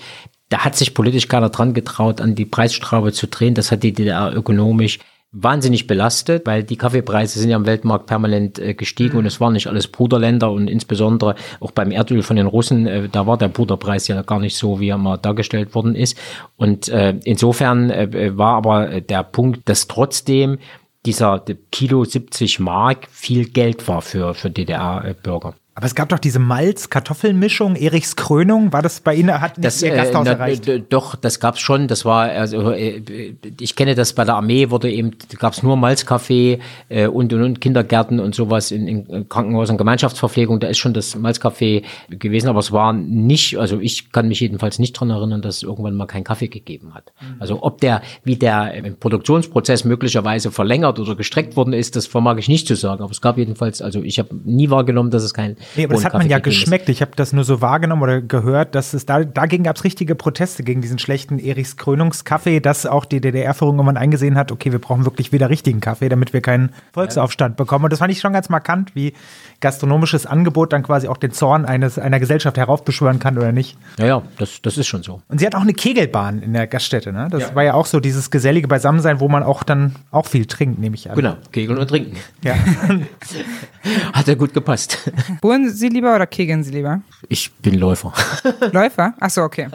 [0.53, 3.55] Da hat sich politisch keiner dran getraut, an die Preisschraube zu drehen.
[3.55, 4.98] Das hat die DDR ökonomisch
[5.32, 9.55] wahnsinnig belastet, weil die Kaffeepreise sind ja am Weltmarkt permanent äh, gestiegen und es waren
[9.55, 13.48] nicht alles Bruderländer und insbesondere auch beim Erdöl von den Russen, äh, da war der
[13.48, 16.18] Bruderpreis ja gar nicht so, wie er mal dargestellt worden ist.
[16.59, 20.59] Und äh, insofern äh, war aber äh, der Punkt, dass trotzdem
[21.07, 25.55] dieser Kilo 70 Mark viel Geld war für, für DDR-Bürger.
[25.74, 28.74] Aber es gab doch diese Malz-Kartoffelmischung, Erichs Krönung.
[28.74, 29.40] War das bei Ihnen?
[29.40, 30.70] Hat Das, Ihr äh, Gasthaus na, erreicht?
[30.90, 31.88] Doch, das gab's schon.
[31.88, 36.58] Das war, also äh, ich kenne das bei der Armee, wurde eben, gab's nur Malzkaffee
[36.90, 41.16] äh, und, und, und Kindergärten und sowas in, in Krankenhäusern, Gemeinschaftsverpflegung, da ist schon das
[41.16, 45.56] Malzkaffee gewesen, aber es war nicht, also ich kann mich jedenfalls nicht dran erinnern, dass
[45.56, 47.14] es irgendwann mal keinen Kaffee gegeben hat.
[47.38, 52.36] Also ob der, wie der äh, Produktionsprozess möglicherweise verlängert oder gestreckt worden ist, das vermag
[52.36, 53.02] ich nicht zu sagen.
[53.02, 56.04] Aber es gab jedenfalls, also ich habe nie wahrgenommen, dass es keinen Nee, aber das
[56.04, 56.88] hat man ja geschmeckt.
[56.88, 60.14] Ich habe das nur so wahrgenommen oder gehört, dass es da, dagegen gab es richtige
[60.14, 64.78] Proteste gegen diesen schlechten Erichs Krönungskaffee, dass auch die DDR-Führung irgendwann eingesehen hat, okay, wir
[64.78, 67.84] brauchen wirklich wieder richtigen Kaffee, damit wir keinen Volksaufstand bekommen.
[67.84, 69.12] Und das fand ich schon ganz markant, wie
[69.60, 73.76] gastronomisches Angebot dann quasi auch den Zorn eines, einer Gesellschaft heraufbeschwören kann oder nicht.
[73.98, 75.22] Ja, ja, das, das ist schon so.
[75.28, 77.28] Und sie hat auch eine Kegelbahn in der Gaststätte, ne?
[77.30, 80.78] Das war ja auch so dieses gesellige Beisammensein, wo man auch dann auch viel trinkt,
[80.78, 81.16] nehme ich an.
[81.16, 82.16] Genau, Kegeln und Trinken.
[82.42, 82.54] Ja.
[84.12, 85.10] Hat ja gut gepasst.
[85.53, 87.03] Bohren Sie lieber oder kegeln Sie lieber?
[87.28, 88.14] Ich bin Läufer.
[88.72, 89.12] Läufer?
[89.20, 89.68] Ach so, okay.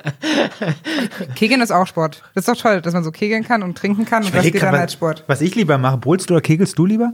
[1.36, 2.23] Kegeln ist auch Sport.
[2.34, 4.59] Das ist doch toll, dass man so kegeln kann und trinken kann und das geht
[4.59, 5.23] dann was, als Sport.
[5.28, 7.13] was ich lieber mache, bolst du oder kegelst du lieber?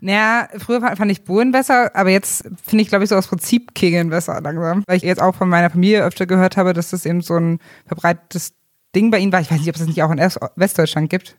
[0.00, 3.72] Naja, früher fand ich Bohlen besser, aber jetzt finde ich, glaube ich, so aus Prinzip
[3.72, 4.82] Kegeln besser langsam.
[4.88, 7.60] Weil ich jetzt auch von meiner Familie öfter gehört habe, dass das eben so ein
[7.86, 8.54] verbreitetes
[8.96, 9.40] Ding bei ihnen war.
[9.40, 11.36] Ich weiß nicht, ob es das nicht auch in Westdeutschland gibt.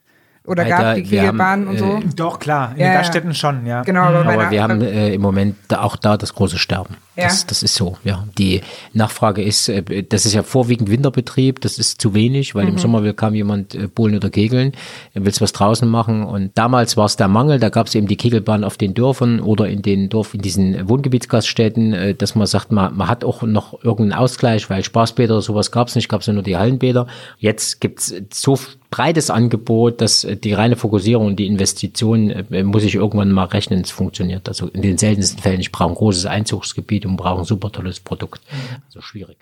[0.47, 1.85] Oder Alter, gab die haben, Kegelbahnen und so.
[1.85, 2.99] äh, Doch, klar, in Ja, den ja.
[2.99, 3.83] Gaststätten schon, ja.
[3.83, 6.97] Genau, aber, Aber wir haben äh, im Moment da, auch da das große Sterben.
[7.15, 7.25] Ja.
[7.25, 8.25] Das, das ist so, ja.
[8.39, 8.61] Die
[8.93, 13.03] Nachfrage ist, äh, das ist ja vorwiegend Winterbetrieb, das ist zu wenig, weil im Sommer
[13.03, 14.71] will kaum jemand äh, Bohlen oder Kegeln,
[15.13, 16.23] er will was draußen machen.
[16.23, 19.41] Und damals war es der Mangel, da gab es eben die Kegelbahn auf den Dörfern
[19.41, 23.43] oder in den Dorf, in diesen Wohngebietsgaststätten, äh, dass man sagt, man, man hat auch
[23.43, 26.57] noch irgendeinen Ausgleich, weil Spaßbäder oder sowas gab es nicht, gab es ja nur die
[26.57, 27.05] Hallenbäder.
[27.37, 28.57] Jetzt gibt's so
[28.91, 33.45] breites Angebot, dass äh, die reine Fokussierung und die Investition äh, muss ich irgendwann mal
[33.45, 34.47] rechnen, es funktioniert.
[34.47, 37.99] Also in den seltensten Fällen, ich brauche ein großes Einzugsgebiet und brauche ein super tolles
[37.99, 38.41] Produkt.
[38.85, 39.37] Also schwierig.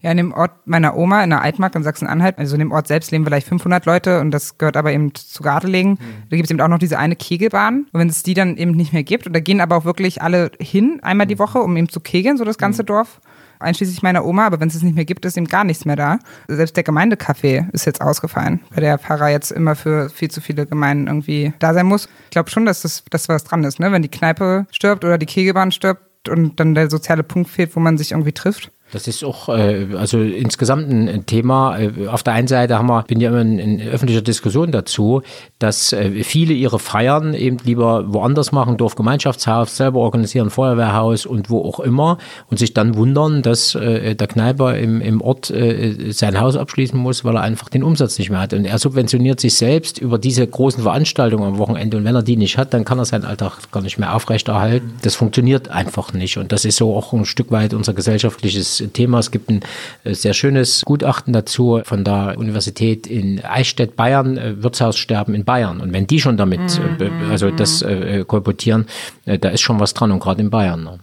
[0.00, 2.86] Ja, in dem Ort meiner Oma in der Altmark in Sachsen-Anhalt, also in dem Ort
[2.88, 5.98] selbst leben vielleicht 500 Leute und das gehört aber eben zu Gardelegen.
[6.28, 7.86] Da gibt es eben auch noch diese eine Kegelbahn.
[7.90, 10.20] Und wenn es die dann eben nicht mehr gibt, und da gehen aber auch wirklich
[10.20, 13.20] alle hin, einmal die Woche, um eben zu kegeln, so das ganze Dorf,
[13.62, 15.96] einschließlich meiner Oma, aber wenn es es nicht mehr gibt, ist eben gar nichts mehr
[15.96, 16.18] da.
[16.48, 20.66] Selbst der Gemeindecafé ist jetzt ausgefallen, weil der Pfarrer jetzt immer für viel zu viele
[20.66, 22.08] Gemeinden irgendwie da sein muss.
[22.24, 23.92] Ich glaube schon, dass das, dass was dran ist, ne?
[23.92, 27.80] Wenn die Kneipe stirbt oder die Kegelbahn stirbt, und dann der soziale Punkt fehlt, wo
[27.80, 28.70] man sich irgendwie trifft?
[28.92, 31.78] Das ist auch äh, also insgesamt ein Thema.
[31.78, 35.22] Äh, auf der einen Seite haben wir, bin ja immer in, in öffentlicher Diskussion dazu,
[35.58, 41.64] dass äh, viele ihre Feiern eben lieber woanders machen, Dorfgemeinschaftshaus, selber organisieren, Feuerwehrhaus und wo
[41.64, 42.18] auch immer
[42.50, 46.98] und sich dann wundern, dass äh, der Kneiper im, im Ort äh, sein Haus abschließen
[46.98, 48.52] muss, weil er einfach den Umsatz nicht mehr hat.
[48.52, 52.36] Und er subventioniert sich selbst über diese großen Veranstaltungen am Wochenende und wenn er die
[52.36, 54.92] nicht hat, dann kann er seinen Alltag gar nicht mehr aufrechterhalten.
[55.00, 59.18] Das funktioniert einfach nicht und das ist so auch ein Stück weit unser gesellschaftliches Thema.
[59.18, 59.60] Es gibt ein
[60.04, 65.80] äh, sehr schönes Gutachten dazu von der Universität in Eichstätt, Bayern, äh, Wirtshaussterben in Bayern.
[65.80, 66.60] Und wenn die schon damit,
[66.98, 67.30] äh, Mhm.
[67.30, 67.84] also das
[68.26, 68.86] kolportieren,
[69.24, 70.84] da ist schon was dran und gerade in Bayern.
[70.84, 70.98] Ne?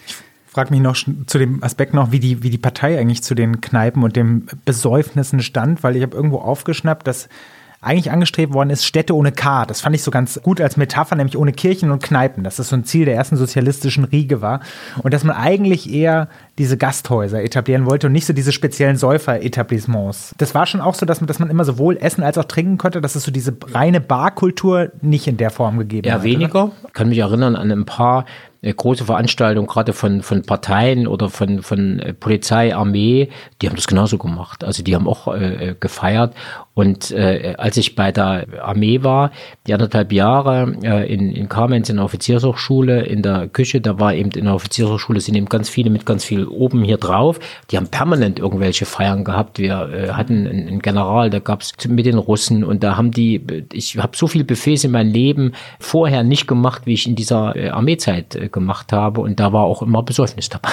[0.60, 3.62] frage mich noch zu dem Aspekt noch, wie die, wie die Partei eigentlich zu den
[3.62, 7.30] Kneipen und dem Besäufnissen stand, weil ich habe irgendwo aufgeschnappt, dass
[7.82, 9.66] eigentlich angestrebt worden ist, Städte ohne K.
[9.66, 12.44] Das fand ich so ganz gut als Metapher, nämlich ohne Kirchen und Kneipen.
[12.44, 14.60] Dass das so ein Ziel der ersten sozialistischen Riege war.
[15.02, 16.28] Und dass man eigentlich eher
[16.58, 20.36] diese Gasthäuser etablieren wollte und nicht so diese speziellen Säufer-Etablissements.
[20.38, 22.78] Das war schon auch so, dass man, dass man immer sowohl essen als auch trinken
[22.78, 26.24] konnte, dass es so diese reine Barkultur nicht in der Form gegeben hat.
[26.24, 26.72] weniger.
[26.86, 28.26] Ich kann mich erinnern an ein paar
[28.62, 33.30] große Veranstaltungen, gerade von, von Parteien oder von, von äh, Polizei, Armee,
[33.62, 34.64] die haben das genauso gemacht.
[34.64, 36.34] Also die haben auch äh, gefeiert.
[36.74, 39.32] Und äh, als ich bei der Armee war,
[39.68, 44.14] die anderthalb Jahre äh, in, in Kamenz in der Offiziershochschule, in der Küche, da war
[44.14, 47.40] eben in der Offiziershochschule sind eben ganz viele mit ganz viel oben hier drauf.
[47.70, 49.60] Die haben permanent irgendwelche Feiern gehabt.
[49.60, 53.42] Wir äh, hatten einen, General, da gab's mit den Russen und da haben die,
[53.74, 57.56] ich habe so viel Buffets in meinem Leben vorher nicht gemacht, wie ich in dieser
[57.56, 59.22] äh, Armeezeit äh, gemacht habe.
[59.22, 60.72] Und da war auch immer Besäufnis dabei.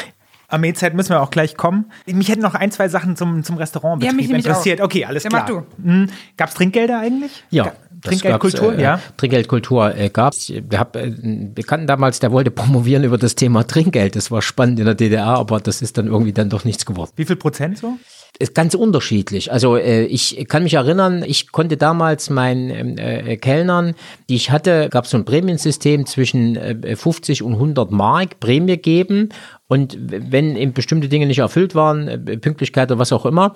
[0.48, 1.86] Armeezeit müssen wir auch gleich kommen.
[2.06, 4.80] Mich hätten noch ein, zwei Sachen zum, zum Restaurantbetrieb Ja, mich interessiert.
[4.80, 4.84] auch.
[4.84, 5.42] Okay, alles Ja, klar.
[5.42, 5.62] mach du.
[5.82, 6.06] Hm,
[6.36, 7.42] Gab es Trinkgelder eigentlich?
[7.50, 7.64] Ja.
[7.64, 7.72] Ga-
[8.02, 9.00] Trinkgeldkultur, gab's, äh, ja.
[9.16, 10.50] Trinkgeldkultur äh, gab es.
[10.50, 14.14] Wir haben einen Bekannten damals, der wollte promovieren über das Thema Trinkgeld.
[14.14, 17.10] Das war spannend in der DDR, aber das ist dann irgendwie dann doch nichts geworden.
[17.16, 17.94] Wie viel Prozent so?
[18.38, 19.52] Ist ganz unterschiedlich.
[19.52, 23.94] Also äh, ich kann mich erinnern, ich konnte damals meinen ähm, äh, Kellnern,
[24.28, 28.76] die ich hatte, gab es so ein Prämiensystem zwischen äh, 50 und 100 Mark Prämie
[28.76, 29.30] geben
[29.68, 33.54] und wenn eben bestimmte Dinge nicht erfüllt waren, äh, Pünktlichkeit oder was auch immer,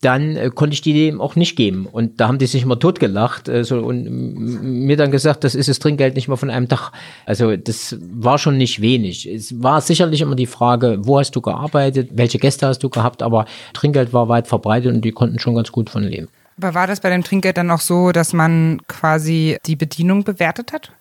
[0.00, 1.86] dann äh, konnte ich die dem auch nicht geben.
[1.86, 5.68] Und da haben die sich immer totgelacht äh, so, und mir dann gesagt, das ist
[5.68, 6.92] das Trinkgeld nicht mal von einem Tag.
[7.26, 9.26] Also das war schon nicht wenig.
[9.26, 13.22] Es war sicherlich immer die Frage, wo hast du gearbeitet, welche Gäste hast du gehabt,
[13.22, 13.44] aber
[13.74, 16.28] Trinkgeld war weit verbreitet und die konnten schon ganz gut von leben.
[16.56, 20.72] Aber war das bei dem Trinkgeld dann auch so, dass man quasi die Bedienung bewertet
[20.72, 20.92] hat?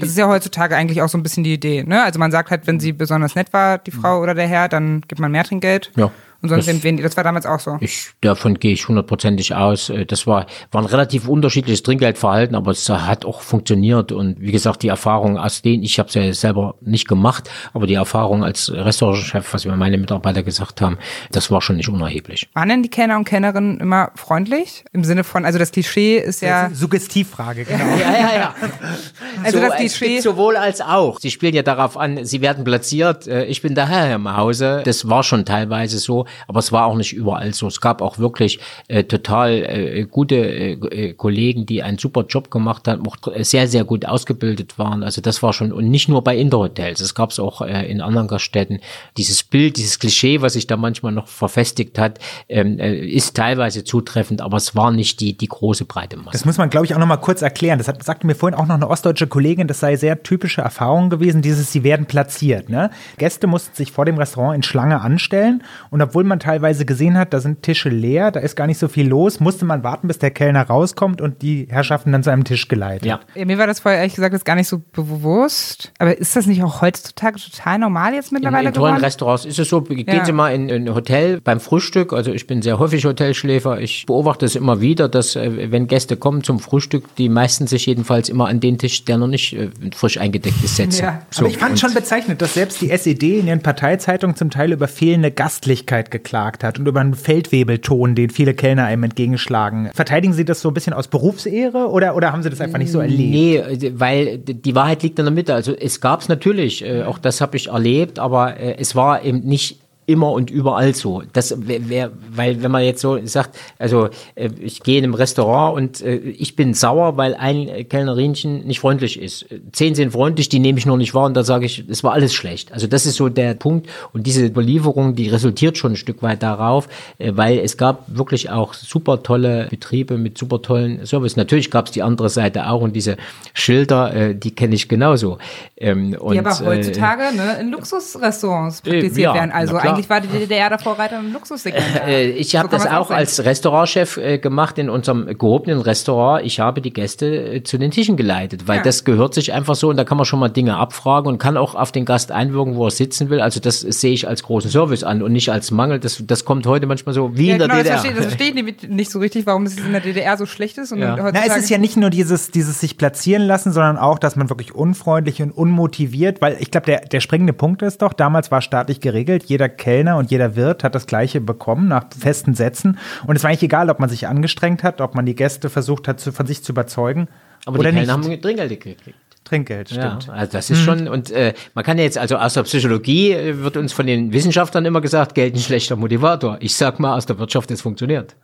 [0.00, 1.82] Das ist ja heutzutage eigentlich auch so ein bisschen die Idee.
[1.82, 2.04] Ne?
[2.04, 5.00] Also man sagt halt, wenn sie besonders nett war, die Frau oder der Herr, dann
[5.00, 5.90] gibt man mehr Trinkgeld.
[5.96, 6.12] Ja.
[6.40, 7.02] Und sonst Das- sind wenig.
[7.02, 7.76] Das war damals auch so.
[7.80, 9.90] Ich, davon gehe ich hundertprozentig aus.
[9.90, 14.12] Äh, Das war, war ein relativ unterschiedliches Trinkgeldverhalten, aber es hat auch funktioniert.
[14.12, 17.86] Und wie gesagt, die Erfahrung aus denen, ich habe es ja selber nicht gemacht, aber
[17.86, 20.98] die Erfahrung als Restaurantchef, was mir meine Mitarbeiter gesagt haben,
[21.32, 22.48] das war schon nicht unerheblich.
[22.54, 24.84] Waren denn die Kellner und Kellnerinnen immer freundlich?
[24.92, 27.84] Im Sinne von, also das Klischee ist ja, Suggestivfrage, genau.
[27.98, 28.54] Ja, ja, ja.
[29.44, 30.20] also so, das Klischee.
[30.20, 31.18] sowohl als auch.
[31.20, 33.26] Sie spielen ja darauf an, sie werden platziert.
[33.26, 34.82] Äh, Ich bin der Herr im Hause.
[34.84, 37.66] Das war schon teilweise so, aber es war auch nicht überall so.
[37.66, 42.50] Es gab auch wirklich äh, total äh, gute äh, äh, Kollegen, die einen super Job
[42.50, 45.02] gemacht haben, auch sehr, sehr gut ausgebildet waren.
[45.02, 48.00] Also das war schon, und nicht nur bei Interhotels, es gab es auch äh, in
[48.00, 48.80] anderen Gaststätten.
[49.16, 52.18] Dieses Bild, dieses Klischee, was sich da manchmal noch verfestigt hat,
[52.48, 56.30] ähm, äh, ist teilweise zutreffend, aber es war nicht die, die große breite Masse.
[56.32, 57.78] Das muss man, glaube ich, auch noch mal kurz erklären.
[57.78, 61.10] Das hat, sagte mir vorhin auch noch eine ostdeutsche Kollegin, das sei sehr typische Erfahrung
[61.10, 62.68] gewesen, dieses, sie werden platziert.
[62.68, 62.90] Ne?
[63.16, 67.32] Gäste mussten sich vor dem Restaurant in Schlange anstellen und obwohl man teilweise gesehen hat,
[67.32, 70.18] da sind Tische leer, da ist gar nicht so viel los, musste man warten, bis
[70.18, 73.06] der Kellner rauskommt und die Herrschaften dann zu einem Tisch geleitet.
[73.06, 73.20] Ja.
[73.34, 75.92] Ja, mir war das vorher ehrlich gesagt jetzt gar nicht so bewusst.
[75.98, 79.04] Aber ist das nicht auch heutzutage total normal jetzt In, mittlerweile in tollen geworden?
[79.04, 80.24] Restaurants ist es so, gehen Ja.
[80.24, 84.06] Sie mal in in ein Hotel beim Frühstück, also ich bin sehr häufig Hotelschläfer, ich
[84.06, 88.28] beobachte es immer wieder, dass äh, wenn Gäste kommen zum Frühstück, die meisten sich jedenfalls
[88.28, 91.02] immer an den Tisch, der noch nicht äh, frisch eingedeckt ist, setzen.
[91.04, 91.22] Ja.
[91.30, 94.50] So, Aber ich fand und- schon bezeichnet, dass selbst die SED in ihren Parteizeitungen zum
[94.50, 99.90] Teil über fehlende Gastlichkeit geklagt hat und über einen Feldwebelton, den viele Kellner einem entgegenschlagen.
[99.94, 102.92] Verteidigen Sie das so ein bisschen aus Berufsehre oder, oder haben Sie das einfach nicht
[102.92, 103.30] so erlebt?
[103.30, 105.54] Nee, weil die Wahrheit liegt in der Mitte.
[105.54, 109.24] Also es gab es natürlich, äh, auch das habe ich erlebt, aber äh, es war
[109.24, 111.22] eben nicht immer und überall so.
[111.34, 115.76] Das wäre, weil wenn man jetzt so sagt, also äh, ich gehe in einem Restaurant
[115.76, 119.44] und äh, ich bin sauer, weil ein Kellnerinchen nicht freundlich ist.
[119.72, 122.14] Zehn sind freundlich, die nehme ich nur nicht wahr und da sage ich, es war
[122.14, 122.72] alles schlecht.
[122.72, 126.42] Also das ist so der Punkt und diese Überlieferung, die resultiert schon ein Stück weit
[126.42, 126.88] darauf,
[127.18, 131.36] äh, weil es gab wirklich auch super tolle Betriebe mit super tollen Service.
[131.36, 133.18] Natürlich gab es die andere Seite auch und diese
[133.52, 135.36] Schilder, äh, die kenne ich genauso.
[135.76, 139.50] Ähm, und, die aber heutzutage äh, ne, in Luxusrestaurants praktiziert ja, werden.
[139.50, 141.84] Also eigentlich war die DDR der Vorreiter im Luxussegment.
[142.06, 146.44] Äh, ich habe so das auch, als Restaurantchef äh, gemacht in unserem gehobenen Restaurant.
[146.44, 148.82] Ich habe die Gäste äh, zu den Tischen geleitet, weil ja.
[148.82, 151.56] das gehört sich einfach so und da kann man schon mal Dinge abfragen und kann
[151.56, 153.40] auch auf den Gast einwirken, wo er sitzen will.
[153.40, 155.98] Also das sehe ich als großen Service an und nicht als Mangel.
[155.98, 157.94] Das, das kommt heute manchmal so wie ja, in der genau, DDR.
[157.94, 160.78] Das verstehe, das verstehe ich nicht so richtig, warum es in der DDR so schlecht
[160.78, 160.92] ist.
[160.92, 161.16] Und ja.
[161.16, 164.48] Na, es ist ja nicht nur dieses, dieses sich platzieren lassen, sondern auch, dass man
[164.48, 168.60] wirklich unfreundlich und unmotiviert, weil ich glaube, der, der springende Punkt ist doch, damals war
[168.62, 172.98] staatlich geregelt, jeder Kellner und jeder Wirt hat das Gleiche bekommen nach festen Sätzen.
[173.26, 176.08] Und es war eigentlich egal, ob man sich angestrengt hat, ob man die Gäste versucht
[176.08, 177.28] hat, zu, von sich zu überzeugen.
[177.64, 178.28] Aber oder die Kellner nicht.
[178.32, 179.02] haben Trinkgeld gekriegt.
[179.48, 180.26] Trinkgeld, stimmt.
[180.26, 181.08] Ja, also das ist schon, mhm.
[181.08, 184.32] und äh, man kann ja jetzt, also aus der Psychologie äh, wird uns von den
[184.32, 186.58] Wissenschaftlern immer gesagt, Geld ein schlechter Motivator.
[186.60, 188.36] Ich sag mal, aus der Wirtschaft, es funktioniert.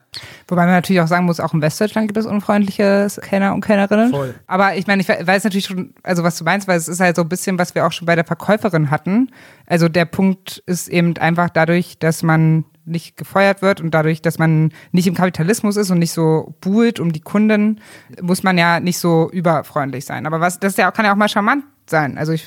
[0.49, 4.11] Wobei man natürlich auch sagen muss, auch in Westdeutschland gibt es unfreundliche Kellner und Kellnerinnen.
[4.11, 4.35] Voll.
[4.47, 7.17] Aber ich meine, ich weiß natürlich schon, also was du meinst, weil es ist halt
[7.17, 9.31] so ein bisschen, was wir auch schon bei der Verkäuferin hatten.
[9.67, 14.39] Also der Punkt ist eben einfach dadurch, dass man nicht gefeuert wird und dadurch, dass
[14.39, 17.81] man nicht im Kapitalismus ist und nicht so buhlt um die Kunden,
[18.21, 20.27] muss man ja nicht so überfreundlich sein.
[20.27, 22.19] Aber was, das ja kann ja auch mal charmant sein.
[22.19, 22.47] Also ich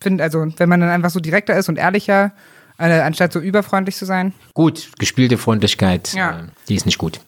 [0.00, 2.32] finde, also wenn man dann einfach so direkter ist und ehrlicher,
[2.78, 4.32] äh, anstatt so überfreundlich zu sein.
[4.54, 6.40] Gut, gespielte Freundlichkeit, ja.
[6.40, 7.20] äh, die ist nicht gut.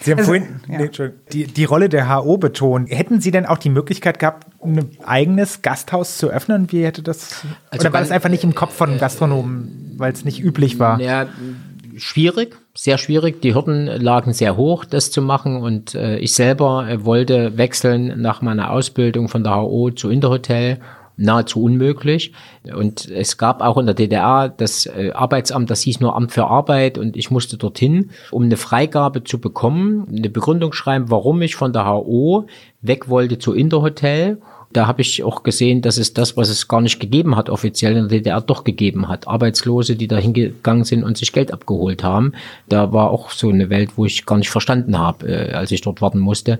[0.00, 0.78] Sie haben also, vorhin ja.
[0.78, 0.90] nee,
[1.32, 2.90] die, die Rolle der HO betont.
[2.90, 6.70] Hätten Sie denn auch die Möglichkeit gehabt, ein eigenes Gasthaus zu öffnen?
[6.70, 7.44] Wie hätte das?
[7.70, 11.00] Also oder war das einfach nicht im Kopf von Gastronomen, weil es nicht üblich war?
[11.00, 11.26] Ja,
[11.96, 13.42] schwierig, sehr schwierig.
[13.42, 15.56] Die Hürden lagen sehr hoch, das zu machen.
[15.56, 20.78] Und äh, ich selber äh, wollte wechseln nach meiner Ausbildung von der HO zu Interhotel
[21.18, 22.32] nahezu unmöglich.
[22.74, 26.46] Und es gab auch in der DDR das äh, Arbeitsamt, das hieß nur Amt für
[26.46, 31.56] Arbeit und ich musste dorthin, um eine Freigabe zu bekommen, eine Begründung schreiben, warum ich
[31.56, 32.46] von der HO
[32.80, 34.40] weg wollte zu Interhotel.
[34.72, 37.96] Da habe ich auch gesehen, dass es das, was es gar nicht gegeben hat, offiziell
[37.96, 39.26] in der DDR doch gegeben hat.
[39.26, 42.32] Arbeitslose, die da hingegangen sind und sich Geld abgeholt haben.
[42.68, 45.80] Da war auch so eine Welt, wo ich gar nicht verstanden habe, äh, als ich
[45.80, 46.58] dort warten musste.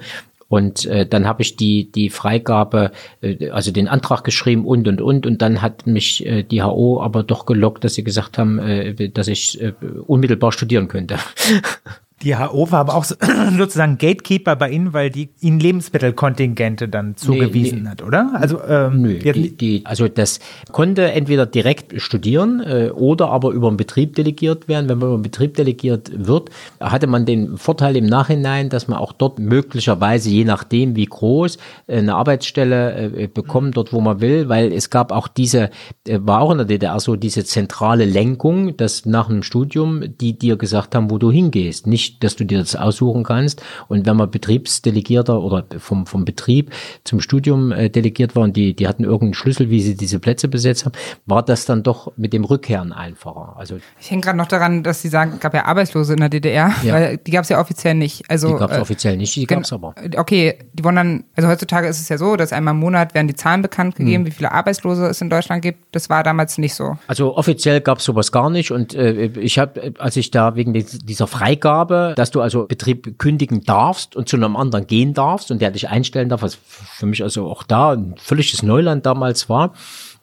[0.48, 5.00] Und äh, dann habe ich die, die Freigabe, äh, also den Antrag geschrieben und und
[5.00, 5.26] und.
[5.26, 9.10] Und dann hat mich äh, die HO aber doch gelockt, dass sie gesagt haben, äh,
[9.10, 9.74] dass ich äh,
[10.06, 11.18] unmittelbar studieren könnte.
[12.22, 13.14] Die HO war aber auch so,
[13.56, 17.88] sozusagen Gatekeeper bei Ihnen, weil die Ihnen Lebensmittelkontingente dann zugewiesen nee, nee.
[17.90, 18.30] hat, oder?
[18.34, 20.40] Also, ähm, Nö, die, die, also das
[20.72, 24.88] konnte entweder direkt studieren äh, oder aber über einen Betrieb delegiert werden.
[24.88, 26.50] Wenn man über einen Betrieb delegiert wird,
[26.80, 31.58] hatte man den Vorteil im Nachhinein, dass man auch dort möglicherweise, je nachdem wie groß,
[31.86, 35.70] äh, eine Arbeitsstelle äh, bekommt, dort wo man will, weil es gab auch diese,
[36.06, 40.38] äh, war auch in der DDR so, diese zentrale Lenkung, dass nach einem Studium die
[40.38, 41.86] dir gesagt haben, wo du hingehst.
[41.86, 43.62] Nicht nicht, dass du dir das aussuchen kannst.
[43.88, 46.72] Und wenn man Betriebsdelegierter oder vom, vom Betrieb
[47.04, 50.48] zum Studium äh, delegiert war und die, die hatten irgendeinen Schlüssel, wie sie diese Plätze
[50.48, 50.92] besetzt haben,
[51.26, 53.54] war das dann doch mit dem Rückkehren einfacher.
[53.56, 56.28] Also ich hänge gerade noch daran, dass sie sagen, es gab ja Arbeitslose in der
[56.28, 56.94] DDR, ja.
[56.94, 58.28] weil die gab es ja offiziell nicht.
[58.28, 59.94] Also, die gab es äh, offiziell nicht, die gab es aber.
[60.16, 63.28] Okay, die wurden dann, also heutzutage ist es ja so, dass einmal im Monat werden
[63.28, 64.26] die Zahlen bekannt gegeben, hm.
[64.26, 65.78] wie viele Arbeitslose es in Deutschland gibt.
[65.92, 66.96] Das war damals nicht so.
[67.06, 70.72] Also offiziell gab es sowas gar nicht und äh, ich habe, als ich da wegen
[70.72, 75.60] dieser Freigabe dass du also Betrieb kündigen darfst und zu einem anderen gehen darfst und
[75.60, 79.74] der dich einstellen darf, was für mich also auch da ein völliges Neuland damals war.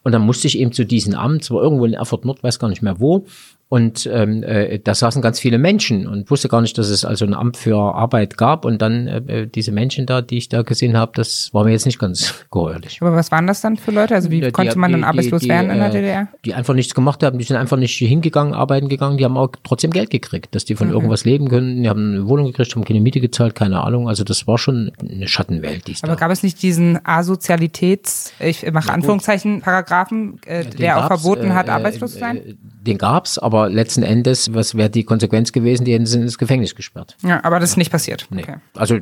[0.04, 2.70] Und dann musste ich eben zu diesem Amt, zwar irgendwo in Erfurt Nord, weiß gar
[2.70, 3.26] nicht mehr wo,
[3.68, 7.26] und ähm, äh, da saßen ganz viele Menschen und wusste gar nicht, dass es also
[7.26, 8.64] ein Amt für Arbeit gab.
[8.64, 11.72] Und dann äh, äh diese Menschen da, die ich da gesehen habe, das war mir
[11.72, 13.00] jetzt nicht ganz geheuerlich.
[13.02, 14.14] Aber was waren das dann für Leute?
[14.14, 16.22] Also wie die, konnte man dann arbeitslos die, werden in der DDR?
[16.22, 19.36] Äh, die einfach nichts gemacht haben, die sind einfach nicht hingegangen, arbeiten gegangen, die haben
[19.36, 20.96] auch trotzdem Geld gekriegt, dass die von okay.
[20.98, 21.82] irgendwas leben können.
[21.82, 24.08] Die haben eine Wohnung gekriegt, haben keine Miete gezahlt, keine Ahnung.
[24.08, 25.88] Also das war schon eine Schattenwelt.
[25.88, 26.20] Die Aber da.
[26.20, 31.72] gab es nicht diesen Asozialitäts, ich mache Anführungszeichen, Paragraphen, äh, der auch verboten hat, äh,
[31.72, 32.58] arbeitslos zu sein?
[32.86, 35.86] Den gab's, aber aber letzten Endes, was wäre die Konsequenz gewesen?
[35.86, 37.16] Die hätten sie ins Gefängnis gesperrt.
[37.22, 38.28] Ja, aber das ist nicht passiert.
[38.30, 38.44] Nee.
[38.44, 38.58] Okay.
[38.76, 39.00] Also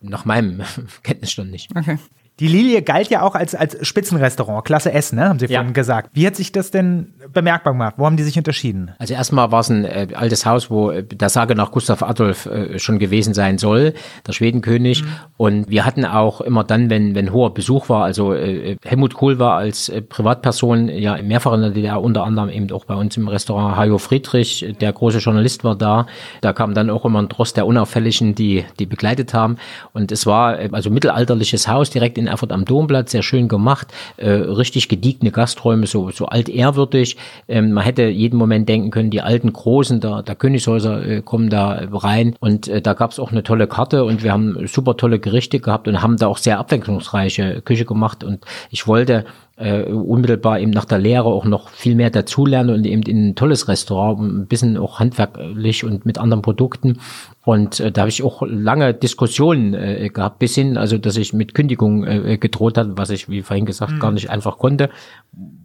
[0.00, 0.62] nach meinem
[1.04, 1.70] Kenntnisstand nicht.
[1.76, 1.98] Okay.
[2.38, 5.60] Die Lilie galt ja auch als, als Spitzenrestaurant, Klasse S, ne, haben Sie Ja.
[5.60, 6.10] vorhin gesagt.
[6.12, 7.94] Wie hat sich das denn bemerkbar gemacht?
[7.96, 8.90] Wo haben die sich unterschieden?
[8.98, 12.44] Also erstmal war es ein äh, altes Haus, wo äh, der Sage nach Gustav Adolf
[12.44, 13.94] äh, schon gewesen sein soll,
[14.26, 15.02] der Schwedenkönig.
[15.38, 19.38] Und wir hatten auch immer dann, wenn, wenn hoher Besuch war, also äh, Helmut Kohl
[19.38, 23.16] war als äh, Privatperson ja mehrfach in der DDR, unter anderem eben auch bei uns
[23.16, 26.06] im Restaurant Hajo Friedrich, äh, der große Journalist war da.
[26.42, 29.56] Da kam dann auch immer ein Dross der Unauffälligen, die, die begleitet haben.
[29.94, 33.88] Und es war äh, also mittelalterliches Haus direkt in Erfurt am Domplatz, sehr schön gemacht,
[34.16, 37.16] äh, richtig gediegene Gasträume, so, so altehrwürdig.
[37.48, 41.50] Ähm, man hätte jeden Moment denken können, die alten Großen der, der Königshäuser äh, kommen
[41.50, 42.36] da rein.
[42.40, 45.60] Und äh, da gab es auch eine tolle Karte und wir haben super tolle Gerichte
[45.60, 48.24] gehabt und haben da auch sehr abwechslungsreiche Küche gemacht.
[48.24, 49.24] Und ich wollte
[49.56, 53.34] äh, unmittelbar eben nach der Lehre auch noch viel mehr dazulernen und eben in ein
[53.34, 56.98] tolles Restaurant, ein bisschen auch handwerklich und mit anderen Produkten.
[57.46, 61.32] Und äh, da habe ich auch lange Diskussionen äh, gehabt, bis hin, also dass ich
[61.32, 64.90] mit Kündigung äh, gedroht hatte, was ich, wie vorhin gesagt, gar nicht einfach konnte.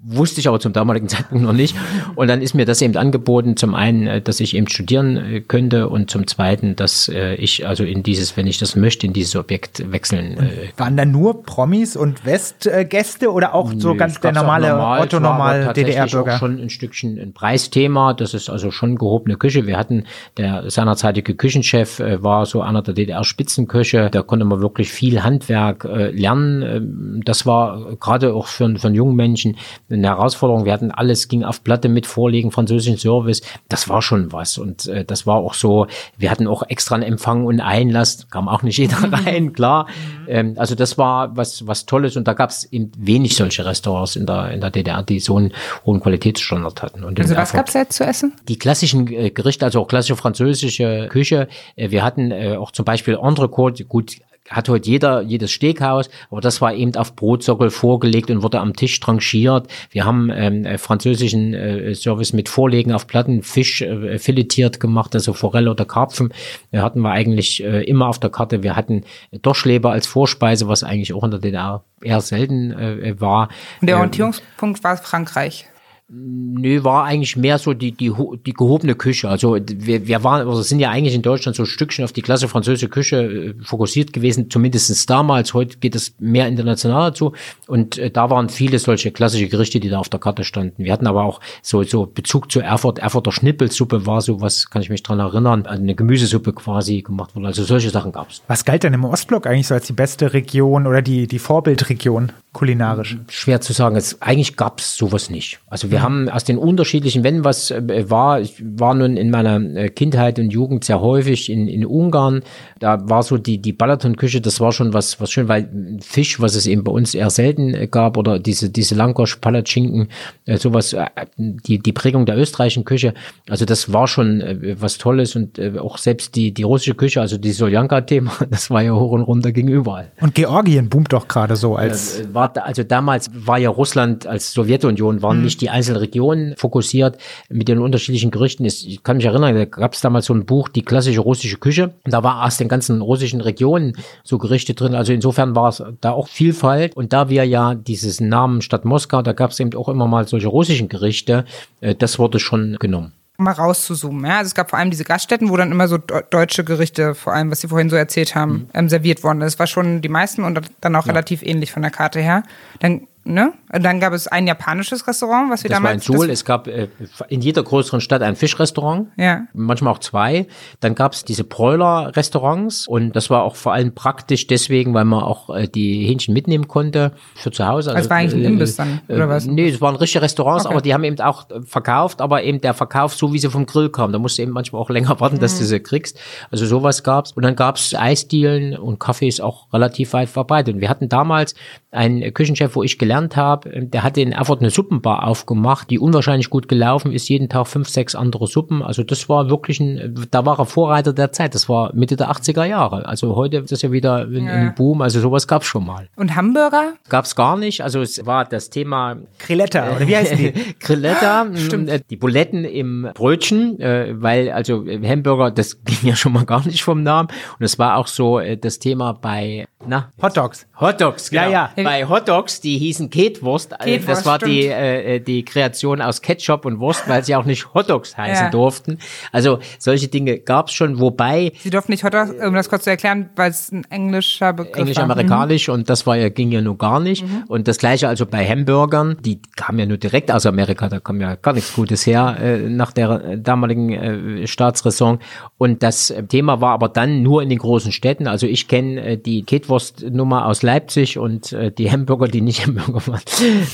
[0.04, 1.76] Wusste ich aber zum damaligen Zeitpunkt noch nicht.
[2.14, 5.42] Und dann ist mir das eben angeboten, zum einen, äh, dass ich eben studieren äh,
[5.42, 9.14] könnte und zum zweiten, dass äh, ich also in dieses, wenn ich das möchte, in
[9.14, 14.20] dieses Objekt wechseln äh, Waren da nur Promis und Westgäste oder auch so Nö, ganz
[14.20, 16.38] der normale normal, Otto normal DDR-Bürger?
[16.38, 18.14] schon ein Stückchen ein Preisthema.
[18.14, 19.66] Das ist also schon gehobene Küche.
[19.66, 20.06] Wir hatten
[20.38, 24.10] der seinerzeitige Küchenchef äh, war so einer der DDR-Spitzenköche.
[24.12, 26.62] Da konnte man wirklich viel Handwerk äh, lernen.
[26.62, 29.58] Ähm, das war gerade auch für, für einen jungen Menschen
[29.90, 30.66] eine Herausforderung.
[30.66, 33.42] Wir hatten alles, ging auf Platte mit Vorlegen, französischen Service.
[33.70, 34.58] Das war schon was.
[34.58, 35.88] Und äh, das war auch so,
[36.18, 38.28] wir hatten auch extra einen Empfang und Einlass.
[38.30, 39.88] Kam auch nicht jeder rein, klar.
[40.28, 42.18] Ähm, also das war was, was Tolles.
[42.18, 45.38] Und da gab es eben wenig solche Restaurants in der, in der DDR, die so
[45.38, 45.54] einen
[45.86, 47.04] hohen Qualitätsstandard hatten.
[47.04, 48.34] Und Also was gab es jetzt zu essen?
[48.48, 51.48] die klassischen Gerichte, also auch klassische französische Küche.
[51.76, 54.18] Äh, wir hatten äh, auch zum Beispiel Entrecote, gut,
[54.50, 58.76] hat heute jeder, jedes Steakhaus, aber das war eben auf Brotsockel vorgelegt und wurde am
[58.76, 59.68] Tisch tranchiert.
[59.92, 65.16] Wir haben ähm, äh, französischen äh, Service mit Vorlegen auf Platten, Fisch äh, filetiert gemacht,
[65.16, 66.34] also Forelle oder Karpfen.
[66.72, 68.64] Wir hatten wir eigentlich äh, immer auf der Karte.
[68.64, 69.04] Wir hatten
[69.42, 73.50] Dorschleber als Vorspeise, was eigentlich auch in der DDR eher selten äh, war.
[73.80, 75.71] Und der Ähm, Orientierungspunkt war Frankreich.
[76.14, 78.12] Nö, war eigentlich mehr so die, die,
[78.46, 79.30] die gehobene Küche.
[79.30, 82.22] Also wir, wir waren, also sind ja eigentlich in Deutschland so ein Stückchen auf die
[82.22, 85.54] klasse französische Küche äh, fokussiert gewesen, zumindestens damals.
[85.54, 87.32] Heute geht es mehr international dazu.
[87.66, 90.84] Und äh, da waren viele solche klassische Gerichte, die da auf der Karte standen.
[90.84, 93.00] Wir hatten aber auch so, so Bezug zu Erfurt.
[93.00, 97.48] Erfurter Schnippelsuppe war so was, kann ich mich dran erinnern, eine Gemüsesuppe quasi gemacht wurde.
[97.48, 98.42] Also solche Sachen gab's.
[98.48, 102.34] Was galt denn im Ostblock eigentlich so als die beste Region oder die, die Vorbildregion
[102.52, 103.18] kulinarisch?
[103.30, 103.96] schwer zu sagen.
[103.96, 105.60] Es, eigentlich gab es sowas nicht.
[105.68, 109.60] Also wir haben aus den unterschiedlichen, wenn was äh, war, ich war nun in meiner
[109.76, 112.42] äh, Kindheit und Jugend sehr häufig in, in Ungarn.
[112.80, 116.56] Da war so die, die Balaton-Küche, das war schon was, was schön, weil Fisch, was
[116.56, 120.10] es eben bei uns eher selten äh, gab, oder diese, diese Langosch, Palatschinken,
[120.58, 120.96] sowas,
[121.38, 123.14] die, die Prägung der österreichischen Küche.
[123.50, 124.44] Also das war schon
[124.80, 128.94] was Tolles und auch selbst die, die russische Küche, also die Soljanka-Thema, das war ja
[128.94, 130.12] hoch und runter ging überall.
[130.20, 132.22] Und Georgien boomt doch gerade so als.
[132.34, 137.18] War, also damals war ja Russland als Sowjetunion, waren nicht die einzelnen Regionen fokussiert
[137.50, 138.66] mit den unterschiedlichen Gerichten.
[138.66, 141.58] Es- Ich kann mich erinnern, da gab es damals so ein Buch, die klassische russische
[141.58, 141.94] Küche.
[142.06, 144.96] Und da war aus den ganzen russischen Regionen so Gerichte drin.
[144.96, 146.96] Also insofern war es da auch Vielfalt.
[146.96, 150.28] Und da wir ja dieses Namen Stadt Moskau, da gab es eben auch immer mal
[150.28, 151.46] solche russischen Gerichte,
[151.82, 153.14] äh, das wurde schon genommen.
[153.38, 154.24] Mal rauszuzoomen.
[154.26, 154.38] Ja?
[154.38, 157.34] Also es gab vor allem diese Gaststätten, wo dann immer so de- deutsche Gerichte, vor
[157.34, 158.68] allem, was Sie vorhin so erzählt haben, Mhm.
[158.76, 159.40] ähm, serviert wurden.
[159.40, 162.44] Das war schon die meisten und dann auch relativ ähnlich von der Karte her.
[162.82, 163.54] Dann, ne?
[163.74, 166.06] Und dann gab es ein japanisches Restaurant, was wir Das war in damals.
[166.06, 166.30] Seoul.
[166.30, 166.88] Es gab äh,
[167.30, 169.08] in jeder größeren Stadt ein Fischrestaurant.
[169.18, 169.44] Ja.
[169.54, 170.48] Manchmal auch zwei.
[170.80, 175.24] Dann gab es diese Broiler-Restaurants und das war auch vor allem praktisch deswegen, weil man
[175.24, 177.94] auch äh, die Hähnchen mitnehmen konnte für zu Hause.
[177.94, 179.46] Also war eigentlich ein Imbiss dann, oder was?
[179.46, 180.74] Nee, es waren richtige Restaurants, Okay.
[180.74, 183.66] aber die haben eben auch äh, verkauft, aber eben der Verkauf so, wie sie vom
[183.66, 184.12] Grill kam.
[184.12, 185.60] Da musst du eben manchmal auch länger warten, dass Mhm.
[185.60, 186.20] du sie kriegst.
[186.52, 187.32] Also sowas gab's.
[187.34, 190.76] Und dann gab's Eisdielen und Kaffees auch relativ weit verbreitet.
[190.76, 191.56] Und wir hatten damals
[191.92, 196.00] einen Küchenchef, wo ich gelernt habe, äh, der hatte in Erfurt eine Suppenbar aufgemacht, die
[196.00, 198.82] unwahrscheinlich gut gelaufen ist, jeden Tag fünf, sechs andere Suppen.
[198.82, 201.54] Also das war wirklich ein, da war er Vorreiter der Zeit.
[201.56, 203.06] Das war Mitte der 80er Jahre.
[203.08, 204.54] Also heute ist das ja wieder ein, Ja.
[204.54, 205.02] ein Boom.
[205.02, 206.08] Also sowas gab's schon mal.
[206.16, 206.94] Und Hamburger?
[207.10, 207.82] Gab's gar nicht.
[207.82, 210.54] Also es war das Thema Grilletta, oder wie heißen die?
[210.80, 216.16] Grilletta, mh, äh, die Buletten im Brötchen, äh, weil also äh, Hamburger, das ging ja
[216.16, 217.30] schon mal gar nicht vom Namen.
[217.60, 220.68] Und es war auch so äh, das Thema bei na Hot Dogs.
[220.82, 221.44] Hotdogs, genau.
[221.44, 221.84] Ja, ja.
[221.84, 223.74] Bei Hotdogs, die hießen Ketwurst.
[223.74, 224.74] Äh, Ketwurst, das war die, stimmt.
[224.76, 228.50] äh, die Kreation aus Ketchup und Wurst, weil sie auch nicht Hotdogs heißen Ja.
[228.52, 228.98] durften.
[229.32, 233.30] Also solche Dinge gab's schon, wobei Sie durften nicht Hotdog, um das kurz zu erklären,
[233.36, 237.24] weil es ein englischer Begriff englisch-amerikanisch und das war ja, ging ja nur gar nicht.
[237.48, 241.22] Und das gleiche also bei Hamburgern, die kamen ja nur direkt aus Amerika, da kam
[241.22, 245.20] ja gar nichts Gutes her äh, nach der äh, damaligen äh, Staatsräson.
[245.60, 248.28] Und das äh, Thema war aber dann nur in den großen Städten.
[248.28, 253.06] Also ich kenne äh, die Ketwurst-Nummer aus Leipzig und äh, die Hamburger, die nicht Hamburger
[253.08, 253.22] waren,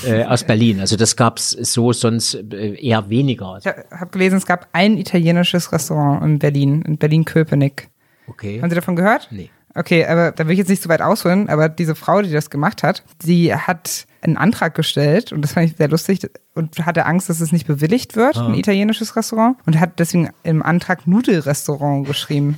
[0.05, 0.79] äh, aus Berlin.
[0.79, 3.59] Also das gab's so sonst äh, eher weniger.
[3.59, 7.89] Ich habe gelesen, es gab ein italienisches Restaurant in Berlin, in Berlin-Köpenick.
[8.27, 8.61] Okay.
[8.61, 9.27] Haben Sie davon gehört?
[9.31, 9.49] Nee.
[9.75, 12.49] Okay, aber da will ich jetzt nicht so weit ausholen, aber diese Frau, die das
[12.49, 17.05] gemacht hat, die hat einen Antrag gestellt und das fand ich sehr lustig und hatte
[17.05, 22.07] Angst, dass es nicht bewilligt wird, ein italienisches Restaurant und hat deswegen im Antrag Nudelrestaurant
[22.07, 22.57] geschrieben.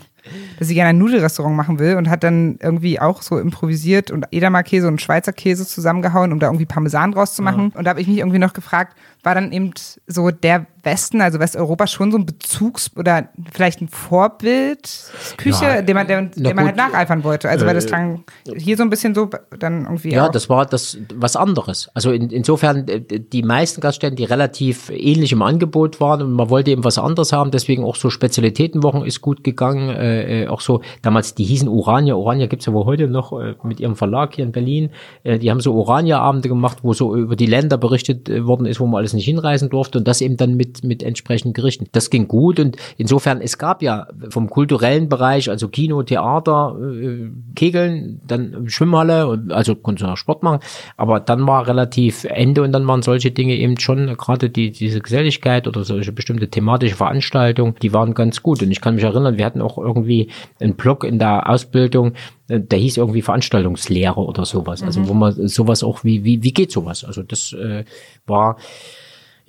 [0.57, 4.25] Dass sie gerne ein Nudelrestaurant machen will und hat dann irgendwie auch so improvisiert und
[4.31, 7.71] Edamer-Käse und Schweizer Käse zusammengehauen, um da irgendwie Parmesan draus zu machen.
[7.75, 9.71] Und da habe ich mich irgendwie noch gefragt, war dann eben
[10.07, 14.89] so der Westen, also Westeuropa, schon so ein Bezugs- oder vielleicht ein Vorbild
[15.37, 17.49] Küche, Ja, dem man, na dem man halt nacheifern wollte.
[17.49, 18.23] Also weil das klang
[18.55, 20.31] hier so ein bisschen so, dann irgendwie Ja, auch.
[20.31, 21.89] das war das was anderes.
[21.93, 26.49] Also in, insofern äh, die meisten Gaststätten, die relativ ähnlich im Angebot waren und man
[26.49, 29.89] wollte eben was anderes haben, deswegen auch so Spezialitätenwochen ist gut gegangen.
[29.89, 32.15] Äh, äh, auch so damals die hießen Urania.
[32.15, 34.91] Urania gibt's ja wohl heute noch äh, mit ihrem Verlag hier in Berlin.
[35.23, 38.79] Äh, die haben so Urania-Abende gemacht, wo so über die Länder berichtet äh, worden ist,
[38.79, 41.87] wo man alles nicht hinreisen durfte und das eben dann mit mit entsprechenden Gerichten.
[41.91, 47.29] Das ging gut und insofern es gab ja vom kulturellen Bereich, also Kino, Theater, äh,
[47.55, 50.59] Kegeln, dann Schwimmhalle, also konnte auch Sport machen,
[50.97, 55.01] aber dann war relativ Ende und dann waren solche Dinge eben schon, gerade die, diese
[55.01, 58.61] Geselligkeit oder solche bestimmte thematische Veranstaltungen, die waren ganz gut.
[58.61, 60.29] Und ich kann mich erinnern, wir hatten auch irgendwie
[60.59, 62.13] einen Blog in der Ausbildung,
[62.47, 64.83] äh, der hieß irgendwie Veranstaltungslehre oder sowas.
[64.83, 67.03] Also wo man sowas auch, wie, wie, wie geht sowas?
[67.03, 67.85] Also das äh,
[68.25, 68.57] war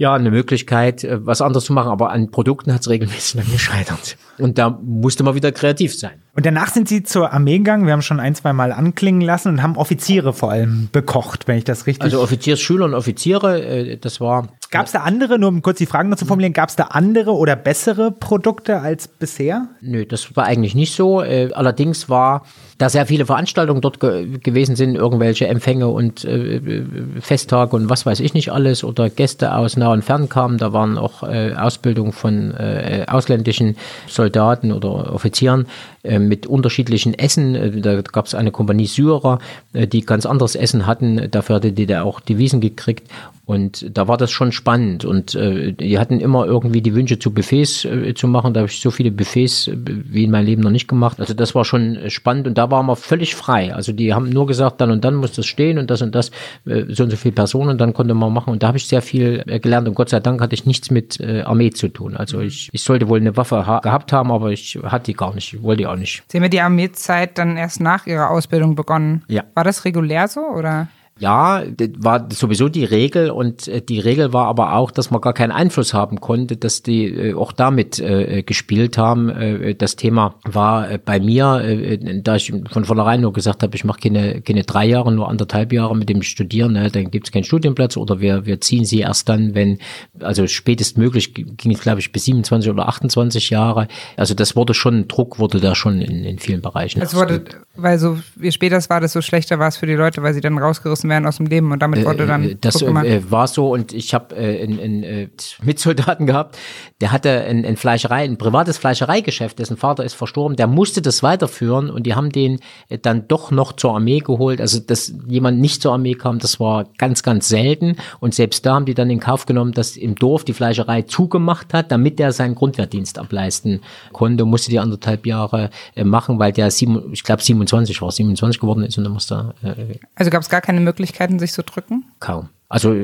[0.00, 3.52] ja, eine Möglichkeit, äh, was anderes zu machen, aber an Produkten hat es regelmäßig dann
[3.52, 4.16] gescheitert.
[4.38, 6.22] Und da musste man wieder kreativ sein.
[6.34, 7.84] Und danach sind Sie zur Armee gegangen.
[7.84, 11.58] Wir haben schon ein, zwei Mal anklingen lassen und haben Offiziere vor allem bekocht, wenn
[11.58, 12.02] ich das richtig.
[12.02, 15.86] Also Offiziersschüler und Offiziere, äh, das war gab es da andere, nur um kurz die
[15.86, 19.68] Fragen noch zu formulieren, gab es da andere oder bessere Produkte als bisher?
[19.80, 21.22] Nö, das war eigentlich nicht so.
[21.22, 22.44] Äh, allerdings war,
[22.78, 26.84] da sehr viele Veranstaltungen dort ge gewesen sind, irgendwelche Empfänge und äh,
[27.20, 30.72] Festtage und was weiß ich nicht alles oder Gäste aus nah und fern kamen, da
[30.72, 33.76] waren auch äh, Ausbildungen von äh, ausländischen
[34.06, 35.66] Soldaten oder Offizieren
[35.99, 37.54] äh, mit unterschiedlichen Essen.
[37.54, 39.38] Äh, Da gab es eine Kompanie Syrer,
[39.72, 41.30] äh, die ganz anderes Essen hatten.
[41.30, 43.08] Dafür hatte die da auch Devisen gekriegt.
[43.50, 45.04] Und da war das schon spannend.
[45.04, 48.54] Und äh, die hatten immer irgendwie die Wünsche zu Buffets äh, zu machen.
[48.54, 51.18] Da habe ich so viele Buffets äh, wie in meinem Leben noch nicht gemacht.
[51.18, 53.74] Also das war schon äh, spannend und da waren wir völlig frei.
[53.74, 56.30] Also die haben nur gesagt, dann und dann muss das stehen und das und das,
[56.64, 58.52] äh, so und so viele Personen, dann konnte man machen.
[58.52, 60.92] Und da habe ich sehr viel äh, gelernt und Gott sei Dank hatte ich nichts
[60.92, 62.16] mit äh, Armee zu tun.
[62.16, 65.34] Also ich, ich sollte wohl eine Waffe ha gehabt haben, aber ich hatte die gar
[65.34, 66.22] nicht, ich wollte die auch nicht.
[66.28, 69.24] Sie haben ja die Armeezeit dann erst nach Ihrer Ausbildung begonnen.
[69.28, 69.44] Ja.
[69.54, 70.88] War das regulär so oder?
[71.20, 75.20] Ja, das war sowieso die Regel und äh, die Regel war aber auch, dass man
[75.20, 79.28] gar keinen Einfluss haben konnte, dass die äh, auch damit äh, gespielt haben.
[79.28, 83.76] Äh, das Thema war äh, bei mir, äh, da ich von vornherein nur gesagt habe,
[83.76, 87.28] ich mache keine, keine drei Jahre, nur anderthalb Jahre mit dem Studieren, ne, dann gibt
[87.28, 89.78] es keinen Studienplatz oder wir, wir ziehen sie erst dann, wenn,
[90.20, 93.88] also spätestmöglich ging es, glaube ich, bis 27 oder 28 Jahre.
[94.16, 97.02] Also das wurde schon, Druck wurde da schon in, in vielen Bereichen.
[97.02, 97.44] Es wurde,
[97.76, 100.40] weil so, je später es war, desto schlechter war es für die Leute, weil sie
[100.40, 103.46] dann rausgerissen werden aus dem Leben und damit wurde dann Äh, das Druck äh, war
[103.46, 105.28] so und ich habe äh, einen, äh,
[105.62, 106.56] Mitsoldaten gehabt,
[107.00, 111.22] der hatte ein, ein Fleischerei, ein privates Fleischereigeschäft, dessen Vater ist verstorben, der musste das
[111.22, 114.60] weiterführen und die haben den äh, dann doch noch zur Armee geholt.
[114.60, 117.96] Also dass jemand nicht zur Armee kam, das war ganz, ganz selten.
[118.20, 121.74] Und selbst da haben die dann in Kauf genommen, dass im Dorf die Fleischerei zugemacht
[121.74, 123.80] hat, damit der seinen Grundwehrdienst ableisten
[124.12, 128.60] konnte, musste die anderthalb Jahre äh, machen, weil der sieben, ich glaube 27 war, 27
[128.60, 132.04] geworden ist und dann musste äh, Also gab es gar keine Möglichkeiten, sich zu drücken?
[132.20, 132.50] Kaum.
[132.68, 132.94] Also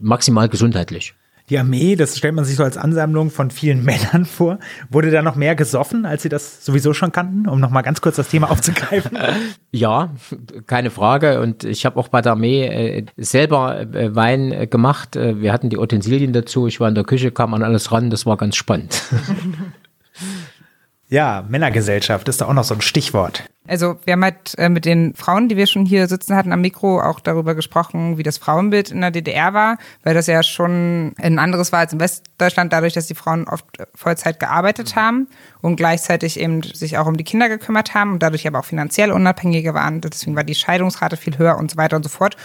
[0.00, 1.14] maximal gesundheitlich.
[1.48, 4.60] Die Armee, das stellt man sich so als Ansammlung von vielen Männern vor.
[4.88, 8.00] Wurde da noch mehr gesoffen, als Sie das sowieso schon kannten, um noch mal ganz
[8.00, 9.18] kurz das Thema aufzugreifen?
[9.72, 10.10] Ja,
[10.66, 11.40] keine Frage.
[11.40, 15.14] Und ich habe auch bei der Armee äh, selber äh, Wein äh, gemacht.
[15.14, 16.66] Äh, wir hatten die Utensilien dazu.
[16.66, 18.10] Ich war in der Küche, kam an alles ran.
[18.10, 19.00] Das war ganz spannend.
[21.10, 23.42] Ja, Männergesellschaft ist da auch noch so ein Stichwort.
[23.66, 26.60] Also wir haben halt äh, mit den Frauen, die wir schon hier sitzen hatten am
[26.60, 31.12] Mikro, auch darüber gesprochen, wie das Frauenbild in der DDR war, weil das ja schon
[31.18, 33.64] ein anderes war als in Westdeutschland, dadurch, dass die Frauen oft
[33.94, 35.26] Vollzeit gearbeitet haben
[35.60, 39.10] und gleichzeitig eben sich auch um die Kinder gekümmert haben und dadurch aber auch finanziell
[39.10, 40.00] unabhängiger waren.
[40.00, 42.36] Deswegen war die Scheidungsrate viel höher und so weiter und so fort.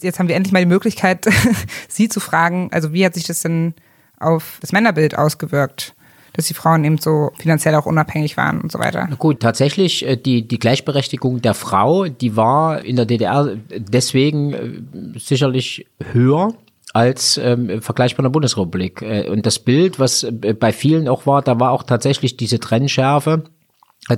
[0.00, 1.26] Jetzt haben wir endlich mal die Möglichkeit,
[1.88, 3.74] Sie zu fragen, also wie hat sich das denn
[4.18, 5.94] auf das Männerbild ausgewirkt?
[6.34, 9.06] Dass die Frauen eben so finanziell auch unabhängig waren und so weiter.
[9.08, 14.52] Na gut, tatsächlich, äh, die, die Gleichberechtigung der Frau, die war in der DDR deswegen
[14.52, 16.54] äh, sicherlich höher
[16.92, 19.02] als ähm, im Vergleich bei der Bundesrepublik.
[19.02, 20.26] Äh, und das Bild, was
[20.60, 23.44] bei vielen auch war, da war auch tatsächlich diese Trennschärfe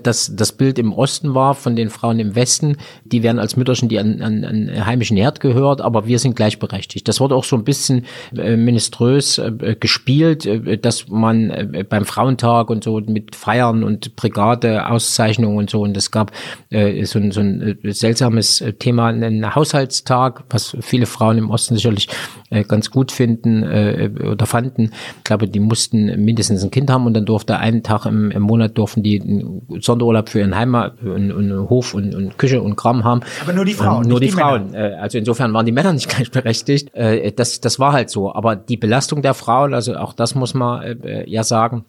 [0.03, 3.89] dass das Bild im Osten war von den Frauen im Westen, die werden als Mütterchen,
[3.89, 7.07] die an, an, an heimischen Herd gehört, aber wir sind gleichberechtigt.
[7.07, 8.05] Das wurde auch so ein bisschen
[8.37, 14.17] äh, ministrös äh, gespielt, äh, dass man äh, beim Frauentag und so mit Feiern und
[14.17, 16.33] Brigade-Auszeichnungen und so, und es gab
[16.71, 21.77] äh, so, ein, so ein äh, seltsames Thema, einen Haushaltstag, was viele Frauen im Osten
[21.77, 22.09] sicherlich
[22.51, 24.90] äh, ganz gut finden äh, oder fanden.
[25.18, 28.43] Ich glaube, die mussten mindestens ein Kind haben und dann durfte einen Tag im, im
[28.43, 29.44] Monat durften die
[29.81, 33.20] Sonderurlaub für ihren Heimat und, und Hof und, und, Küche und Kram haben.
[33.43, 34.05] Aber nur die Frauen.
[34.05, 34.70] Ähm, nur die, die Frauen.
[34.70, 35.01] Männer.
[35.01, 36.94] Also insofern waren die Männer nicht gleichberechtigt.
[36.94, 38.32] Äh, das, das war halt so.
[38.32, 41.85] Aber die Belastung der Frauen, also auch das muss man äh, ja sagen,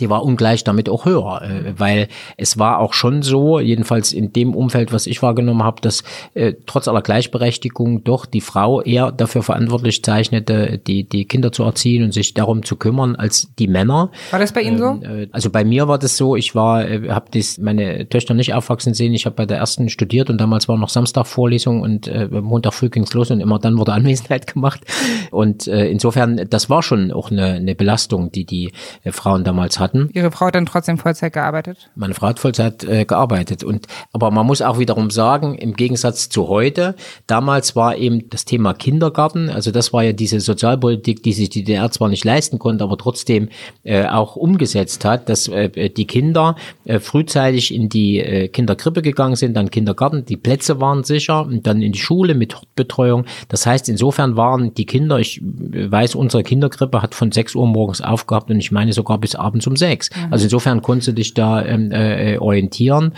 [0.00, 4.32] die war ungleich damit auch höher, äh, weil es war auch schon so, jedenfalls in
[4.32, 6.02] dem Umfeld, was ich wahrgenommen habe, dass
[6.34, 11.62] äh, trotz aller Gleichberechtigung doch die Frau eher dafür verantwortlich zeichnete, die, die Kinder zu
[11.62, 14.10] erziehen und sich darum zu kümmern, als die Männer.
[14.32, 14.86] War das bei Ihnen so?
[14.86, 17.26] Ähm, äh, also bei mir war das so, ich war, äh, habe
[17.60, 20.88] meine Töchter nicht aufwachsen sehen, ich habe bei der ersten studiert und damals war noch
[20.88, 24.80] Samstagvorlesung und äh, Montag früh ging's los und immer dann wurde Anwesenheit gemacht.
[25.30, 28.72] Und äh, insofern, das war schon auch eine, eine Belastung, die die
[29.04, 30.10] äh, Frauen damals hatten.
[30.12, 31.90] Ihre Frau hat dann trotzdem Vollzeit gearbeitet?
[31.94, 33.62] Meine Frau hat Vollzeit äh, gearbeitet.
[33.62, 36.94] Und, aber man muss auch wiederum sagen, im Gegensatz zu heute,
[37.26, 41.64] damals war eben das Thema Kindergarten, also das war ja diese Sozialpolitik, die sich die
[41.64, 43.48] DDR zwar nicht leisten konnte, aber trotzdem
[43.84, 49.36] äh, auch umgesetzt hat, dass äh, die Kinder äh, frühzeitig in die äh, Kinderkrippe gegangen
[49.36, 53.26] sind, dann Kindergarten, die Plätze waren sicher und dann in die Schule mit Betreuung.
[53.48, 58.00] Das heißt, insofern waren die Kinder, ich weiß, unsere Kinderkrippe hat von 6 Uhr morgens
[58.00, 60.10] aufgehabt und ich meine sogar bis abends um sechs.
[60.10, 60.32] Mhm.
[60.32, 63.12] Also insofern konntest du dich da ähm, äh, orientieren.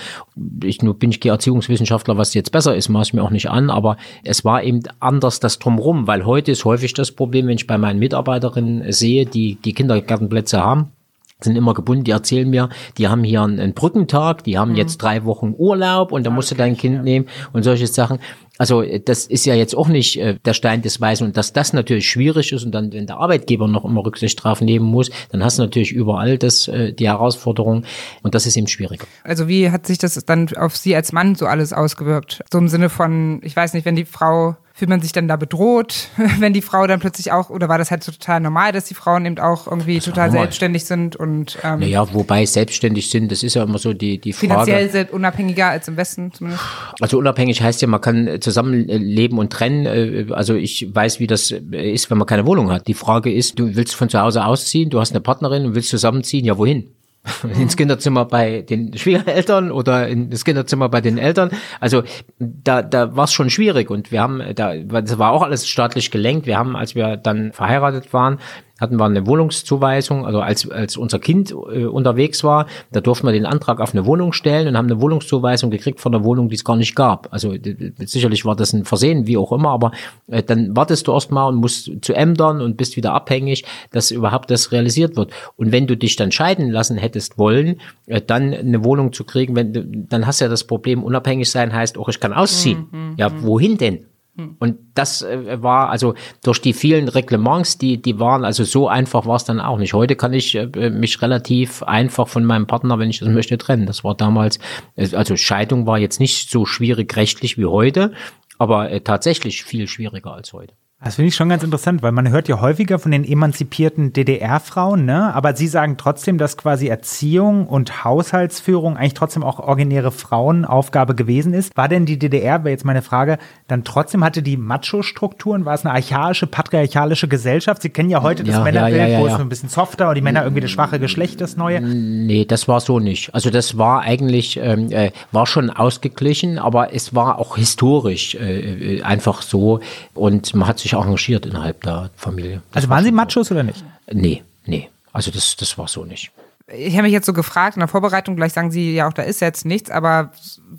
[0.63, 3.71] Ich nur bin ich Erziehungswissenschaftler, was jetzt besser ist, maß ich mir auch nicht an,
[3.71, 7.67] aber es war eben anders das drumherum, weil heute ist häufig das Problem, wenn ich
[7.67, 10.93] bei meinen Mitarbeiterinnen sehe, die die Kindergartenplätze haben,
[11.41, 14.77] sind immer gebunden, die erzählen mir, die haben hier einen, Brückentag, die haben mhm.
[14.77, 17.03] jetzt drei Wochen Urlaub und da musst du dein Kind ja.
[17.03, 18.19] nehmen und solche Sachen.
[18.59, 21.73] Also das ist ja jetzt auch nicht äh, der Stein des Weisen und dass das
[21.73, 25.45] natürlich schwierig ist und dann, wenn der Arbeitgeber noch immer Rücksicht drauf nehmen muss, dann
[25.45, 27.85] hast du natürlich überall das, äh, die Herausforderung
[28.25, 29.07] und das ist eben schwieriger.
[29.23, 32.43] Also wie hat sich das dann auf Sie als Mann so alles ausgewirkt?
[32.51, 35.35] So im Sinne von, ich weiß nicht, wenn die Frau fühlt man sich dann da
[35.35, 38.85] bedroht, wenn die Frau dann plötzlich auch, oder war das halt so total normal, dass
[38.85, 43.43] die Frauen eben auch irgendwie total selbstständig sind und ähm, Naja, wobei selbstständig sind, das
[43.43, 44.53] ist ja immer so die, die Frage.
[44.53, 46.63] Finanziell sind unabhängiger als im Westen zumindest.
[47.01, 49.87] Also unabhängig heißt ja, man kann zusammenleben und trennen.
[49.87, 52.87] Äh, also ich weiß, wie das ist, wenn man keine Wohnung hat.
[52.87, 55.89] Die Frage ist, du willst von zu Hause ausziehen, du hast eine Partnerin und willst
[55.89, 56.93] zusammenziehen, ja wohin?
[57.59, 61.51] ins Kinderzimmer bei den Schwiegereltern oder ins Kinderzimmer bei den Eltern.
[61.81, 62.03] Also
[62.39, 66.11] da, da war es schon schwierig und wir haben, da, das war auch alles staatlich
[66.11, 66.47] gelenkt.
[66.47, 68.39] Wir haben, als wir dann verheiratet waren,
[68.79, 73.33] hatten wir eine Wohnungszuweisung, also als, als unser Kind äh, unterwegs war, da durften wir
[73.33, 76.55] den Antrag auf eine Wohnung stellen und haben eine Wohnungszuweisung gekriegt von der Wohnung, die
[76.55, 77.29] es gar nicht gab.
[77.33, 77.55] Also
[77.99, 79.93] sicherlich war das ein Versehen, wie auch immer, aber
[80.29, 84.51] äh, dann wartest du erstmal und musst zu Ämtern und bist wieder abhängig, dass überhaupt
[84.51, 85.33] das realisiert wird.
[85.57, 89.57] Und wenn du dich dann scheiden lassen hättest wollen, äh, dann eine Wohnung zu kriegen,
[89.57, 92.87] wenn, dann hast du ja das Problem, unabhängig sein heißt auch, ich kann ausziehen.
[92.91, 93.43] Mhm, ja, mhm.
[93.43, 94.08] wohin denn?
[94.39, 94.57] Hm.
[94.61, 99.27] Und das äh, war also durch die vielen Reglements, die, die waren, also so einfach
[99.27, 99.95] war es dann auch nicht.
[99.95, 103.87] Heute kann ich äh, mich relativ einfach von meinem Partner, wenn ich das möchte, trennen.
[103.87, 104.61] Das war damals,
[104.95, 108.13] äh, also Scheidung war jetzt nicht so schwierig rechtlich wie heute,
[108.59, 110.75] aber tatsächlich viel schwieriger als heute.
[111.01, 115.05] Das finde ich schon ganz interessant, weil man hört ja häufiger von den emanzipierten DDR-Frauen,
[115.05, 115.33] ne?
[115.33, 121.55] Aber sie sagen trotzdem, dass quasi Erziehung und Haushaltsführung eigentlich trotzdem auch originäre Frauenaufgabe gewesen
[121.55, 121.77] ist.
[121.77, 123.39] War denn die DDR, wäre jetzt meine Frage,
[123.69, 125.65] dann trotzdem hatte die Macho-Strukturen?
[125.65, 127.81] War es eine archaische, patriarchalische Gesellschaft?
[127.83, 130.17] Sie kennen ja heute das ja, Männerbild, ja, ja, wo es ein bisschen softer und
[130.17, 131.81] die Männer irgendwie das schwache Geschlecht, das Neue.
[131.81, 133.33] Nee, das war so nicht.
[133.37, 138.97] Also das war eigentlich, ähm, äh, war schon ausgeglichen, aber es war auch historisch äh,
[138.97, 139.79] äh einfach so
[140.15, 142.63] und man hat sich sich arrangiert innerhalb der Familie.
[142.71, 143.85] Das also waren Sie Machos oder nicht?
[144.11, 144.89] Nee, nee.
[145.13, 146.31] Also das, das war so nicht.
[146.71, 149.23] Ich habe mich jetzt so gefragt in der Vorbereitung, gleich sagen Sie ja auch, da
[149.23, 150.33] ist jetzt nichts, aber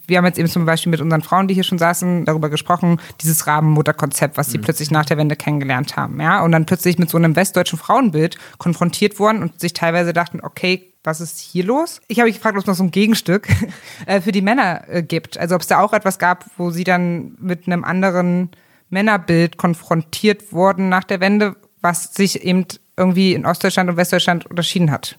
[0.06, 3.00] wir haben jetzt eben zum Beispiel mit unseren Frauen, die hier schon saßen, darüber gesprochen,
[3.22, 4.64] dieses Rabenmutterkonzept, was sie mhm.
[4.64, 8.38] plötzlich nach der Wende kennengelernt haben, ja, und dann plötzlich mit so einem westdeutschen Frauenbild
[8.60, 12.02] konfrontiert wurden und sich teilweise dachten, okay, was ist hier los?
[12.08, 13.48] Ich habe mich gefragt, ob es noch so ein Gegenstück
[14.06, 15.40] äh, für die Männer äh, gibt.
[15.40, 18.52] Also ob es da auch etwas gab, wo sie dann mit einem anderen
[18.90, 22.66] Männerbild konfrontiert worden nach der Wende, was sich eben
[22.98, 25.18] irgendwie in Ostdeutschland und Westdeutschland unterschieden hat?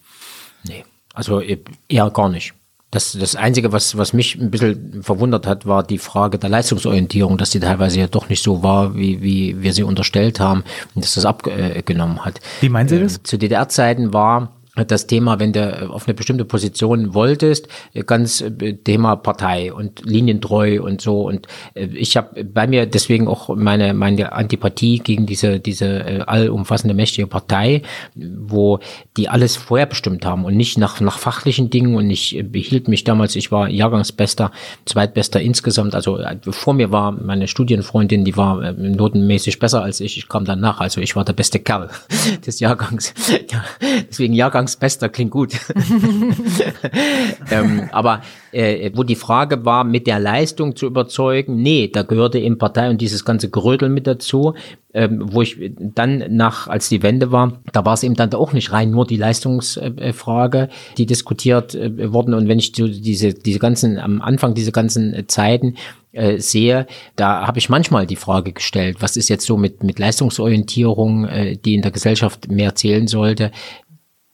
[0.65, 0.85] Nee,
[1.15, 2.55] also eher gar nicht.
[2.91, 7.39] Das, das Einzige, was, was mich ein bisschen verwundert hat, war die Frage der Leistungsorientierung,
[7.39, 10.65] dass die teilweise ja doch nicht so war, wie, wie wir sie unterstellt haben
[10.95, 12.41] und dass das abgenommen hat.
[12.61, 13.19] Wie meinen Sie das?
[13.19, 17.69] Äh, zu DDR-Zeiten war das Thema, wenn du auf eine bestimmte Position wolltest,
[18.07, 21.23] ganz äh, Thema Partei und linientreu und so.
[21.23, 26.21] Und äh, ich habe bei mir deswegen auch meine, meine Antipathie gegen diese, diese äh,
[26.27, 27.83] allumfassende mächtige Partei,
[28.15, 28.81] wo
[29.17, 31.95] die alles vorher bestimmt haben und nicht nach, nach fachlichen Dingen.
[31.95, 34.53] Und ich behielt mich damals, ich war Jahrgangsbester,
[34.85, 35.95] zweitbester insgesamt.
[35.95, 36.19] Also
[36.51, 40.17] vor mir war meine Studienfreundin, die war notenmäßig besser als ich.
[40.17, 41.91] Ich kam danach, also ich war der beste Kerl
[42.47, 43.15] des Jahrgangs.
[43.51, 43.65] Ja,
[44.09, 45.53] deswegen Jahrgangs Bester klingt gut.
[47.51, 48.23] ähm, aber
[48.53, 52.91] äh, wo die Frage war, mit der Leistung zu überzeugen, nee, da gehörte eben Partei
[52.91, 54.55] und dieses ganze Gerödel mit dazu.
[54.93, 58.53] Ähm, wo ich dann nach, als die Wende war, da war es eben dann auch
[58.53, 60.69] nicht rein nur die Leistungsfrage,
[60.99, 62.35] die diskutiert äh, worden.
[62.35, 65.77] Und wenn ich so diese, diese ganzen, am Anfang diese ganzen Zeiten
[66.11, 70.01] äh, sehe, da habe ich manchmal die Frage gestellt, was ist jetzt so mit, mit
[70.01, 73.53] Leistungsorientierung, äh, die in der Gesellschaft mehr zählen sollte,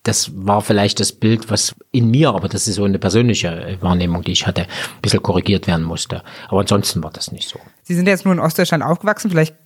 [0.06, 3.82] das war vielleicht das Bild, was in mir, aber das ist so eine persönliche äh,
[3.82, 6.22] Wahrnehmung, die ich hatte, ein bisschen korrigiert werden musste.
[6.48, 7.58] Aber ansonsten war das nicht so.
[7.82, 9.56] Sie sind jetzt nur in Ostdeutschland aufgewachsen, vielleicht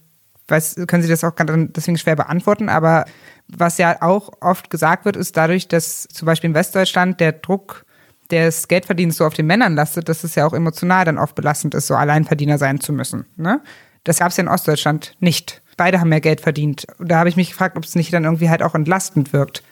[0.48, 3.04] weiß, können Sie das auch deswegen schwer beantworten, aber
[3.48, 7.84] was ja auch oft gesagt wird, ist dadurch, dass zum Beispiel in Westdeutschland der Druck
[8.30, 11.74] des Geldverdienens so auf den Männern lastet, dass es ja auch emotional dann oft belastend
[11.74, 13.26] ist, so Alleinverdiener sein zu müssen.
[13.36, 13.60] Ne?
[14.04, 15.62] Das gab es ja in Ostdeutschland nicht.
[15.76, 16.86] Beide haben mehr Geld verdient.
[16.98, 19.62] Da habe ich mich gefragt, ob es nicht dann irgendwie halt auch entlastend wirkt.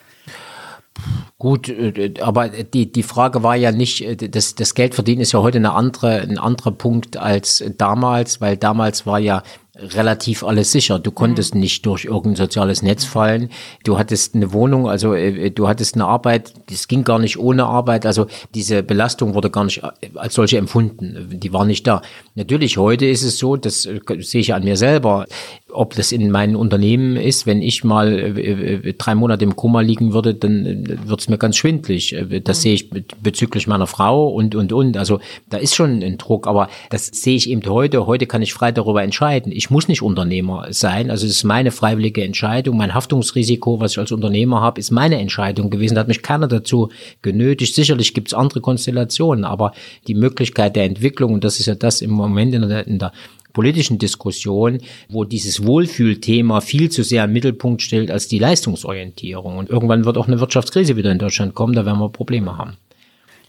[1.39, 5.33] Gut, äh, aber die, die Frage war ja nicht, äh, das, das Geld verdienen ist
[5.33, 9.43] ja heute eine andere, ein anderer Punkt als damals, weil damals war ja
[9.81, 10.99] relativ alles sicher.
[10.99, 11.61] Du konntest mhm.
[11.61, 13.51] nicht durch irgendein soziales Netz fallen.
[13.85, 17.67] Du hattest eine Wohnung, also äh, du hattest eine Arbeit, das ging gar nicht ohne
[17.67, 18.05] Arbeit.
[18.05, 21.29] Also diese Belastung wurde gar nicht äh, als solche empfunden.
[21.33, 22.03] Die war nicht da.
[22.35, 25.27] Natürlich, heute ist es so, das äh, sehe ich an mir selber,
[25.73, 30.13] ob das in meinen Unternehmen ist, wenn ich mal äh, drei Monate im Koma liegen
[30.13, 32.17] würde, dann äh, wird es mir ganz schwindlig.
[32.43, 32.63] Das mhm.
[32.63, 32.91] sehe ich
[33.23, 34.97] bezüglich meiner Frau und, und, und.
[34.97, 38.07] Also da ist schon ein Druck, aber das sehe ich eben heute.
[38.07, 39.53] Heute kann ich frei darüber entscheiden.
[39.53, 41.11] Ich muss nicht Unternehmer sein.
[41.11, 42.77] Also es ist meine freiwillige Entscheidung.
[42.77, 45.95] Mein Haftungsrisiko, was ich als Unternehmer habe, ist meine Entscheidung gewesen.
[45.95, 46.91] Da hat mich keiner dazu
[47.23, 47.75] genötigt.
[47.75, 49.73] Sicherlich gibt es andere Konstellationen, aber
[50.07, 53.13] die Möglichkeit der Entwicklung, und das ist ja das im Moment in der, in der
[53.53, 54.79] politischen Diskussion,
[55.09, 59.57] wo dieses Wohlfühlthema viel zu sehr im Mittelpunkt stellt als die Leistungsorientierung.
[59.57, 62.77] Und irgendwann wird auch eine Wirtschaftskrise wieder in Deutschland kommen, da werden wir Probleme haben.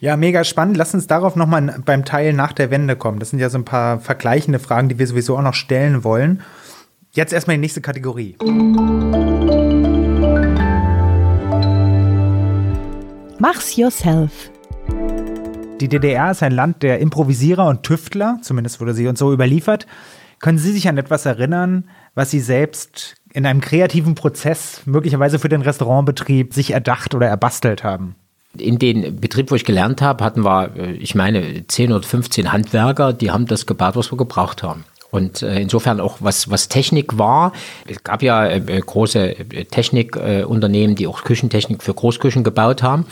[0.01, 0.77] Ja, mega spannend.
[0.77, 3.19] Lass uns darauf nochmal beim Teil nach der Wende kommen.
[3.19, 6.41] Das sind ja so ein paar vergleichende Fragen, die wir sowieso auch noch stellen wollen.
[7.11, 8.37] Jetzt erstmal die nächste Kategorie.
[13.39, 14.51] Mach's yourself.
[15.81, 19.85] Die DDR ist ein Land der Improvisierer und Tüftler, zumindest wurde sie uns so überliefert.
[20.39, 25.49] Können Sie sich an etwas erinnern, was Sie selbst in einem kreativen Prozess, möglicherweise für
[25.49, 28.15] den Restaurantbetrieb, sich erdacht oder erbastelt haben?
[28.59, 32.51] In den Betrieb, wo ich gelernt habe, hatten wir, äh, ich meine, 10 oder 15
[32.51, 34.85] Handwerker, die haben das gebaut, was wir gebraucht haben.
[35.11, 37.51] Und äh, insofern auch was, was Technik war.
[37.87, 39.35] Es gab ja äh, große
[39.71, 43.05] Technikunternehmen, die auch Küchentechnik für Großküchen gebaut haben.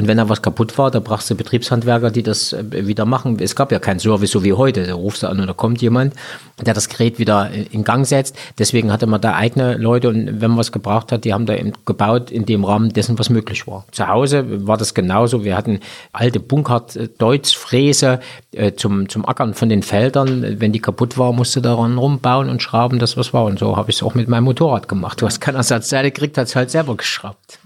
[0.00, 3.36] Und wenn da was kaputt war, da brauchst du Betriebshandwerker, die das äh, wieder machen.
[3.38, 4.86] Es gab ja keinen Service so wie heute.
[4.86, 6.14] Da rufst du an und da kommt jemand,
[6.58, 8.34] der das Gerät wieder in Gang setzt.
[8.58, 11.54] Deswegen hatte man da eigene Leute und wenn man was gebraucht hat, die haben da
[11.54, 13.84] eben gebaut in dem Rahmen dessen, was möglich war.
[13.92, 15.44] Zu Hause war das genauso.
[15.44, 15.80] Wir hatten
[16.12, 18.20] alte Bunkert-Deutz-Fräse
[18.52, 20.60] äh, zum, zum Ackern von den Feldern.
[20.60, 23.44] Wenn die kaputt war, musste daran rumbauen und schrauben, das was war.
[23.44, 25.20] Und so habe ich es auch mit meinem Motorrad gemacht.
[25.20, 27.58] Du hast keinen Ersatzteile gekriegt, es halt selber geschraubt.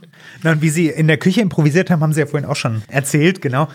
[0.45, 2.83] Na, und wie Sie in der Küche improvisiert haben, haben Sie ja vorhin auch schon
[2.89, 3.67] erzählt, genau.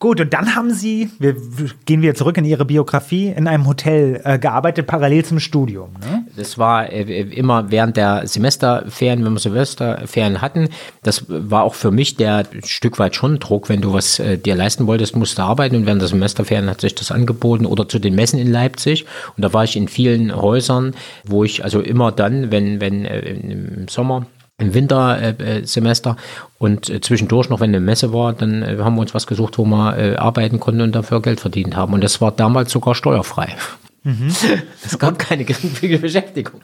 [0.00, 1.36] Gut, und dann haben Sie, wir
[1.84, 5.90] gehen wieder zurück in Ihre Biografie, in einem Hotel äh, gearbeitet, parallel zum Studium.
[6.00, 6.24] Ne?
[6.36, 10.70] Das war äh, immer während der Semesterferien, wenn wir Semesterferien hatten.
[11.02, 14.56] Das war auch für mich der Stück weit schon Druck, wenn du was äh, dir
[14.56, 15.76] leisten wolltest, musst du arbeiten.
[15.76, 19.04] Und während der Semesterferien hat sich das angeboten oder zu den Messen in Leipzig.
[19.36, 20.94] Und da war ich in vielen Häusern,
[21.24, 24.26] wo ich also immer dann, wenn, wenn äh, im Sommer
[24.60, 26.16] im Wintersemester
[26.58, 29.58] und äh, zwischendurch noch, wenn eine Messe war, dann äh, haben wir uns was gesucht,
[29.58, 31.94] wo wir äh, arbeiten konnten und dafür Geld verdient haben.
[31.94, 33.56] Und das war damals sogar steuerfrei.
[34.02, 36.60] Es gab keine geringfügige Beschäftigung.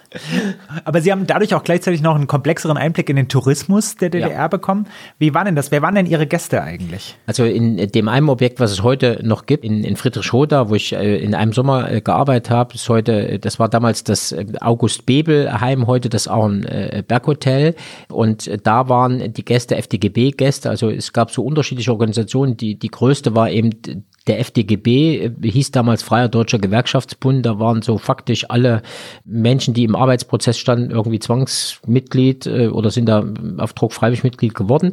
[0.85, 4.31] Aber Sie haben dadurch auch gleichzeitig noch einen komplexeren Einblick in den Tourismus der DDR
[4.31, 4.49] Ja.
[4.49, 4.87] bekommen.
[5.19, 5.71] Wie war denn das?
[5.71, 7.17] Wer waren denn Ihre Gäste eigentlich?
[7.27, 10.95] Also in dem einen Objekt, was es heute noch gibt, in, in Friedrichshoda, wo ich
[10.95, 14.47] äh, in einem Sommer äh, gearbeitet habe, ist heute, äh, das war damals das äh,
[14.61, 17.75] August Bebel Heim, heute das Auen äh, Berghotel.
[18.09, 20.71] Und äh, da waren die Gäste FDGB-Gäste.
[20.71, 22.57] Also es gab so unterschiedliche Organisationen.
[22.57, 23.71] Die, die größte war eben
[24.27, 27.45] der FDGB, äh, hieß damals Freier Deutscher Gewerkschaftsbund.
[27.47, 28.83] Da waren so faktisch alle
[29.25, 33.25] Menschen, die im Arbeitsprozess standen, irgendwie Zwangsmitglied äh, oder sind da
[33.59, 34.93] auf Druck freiwillig Mitglied geworden.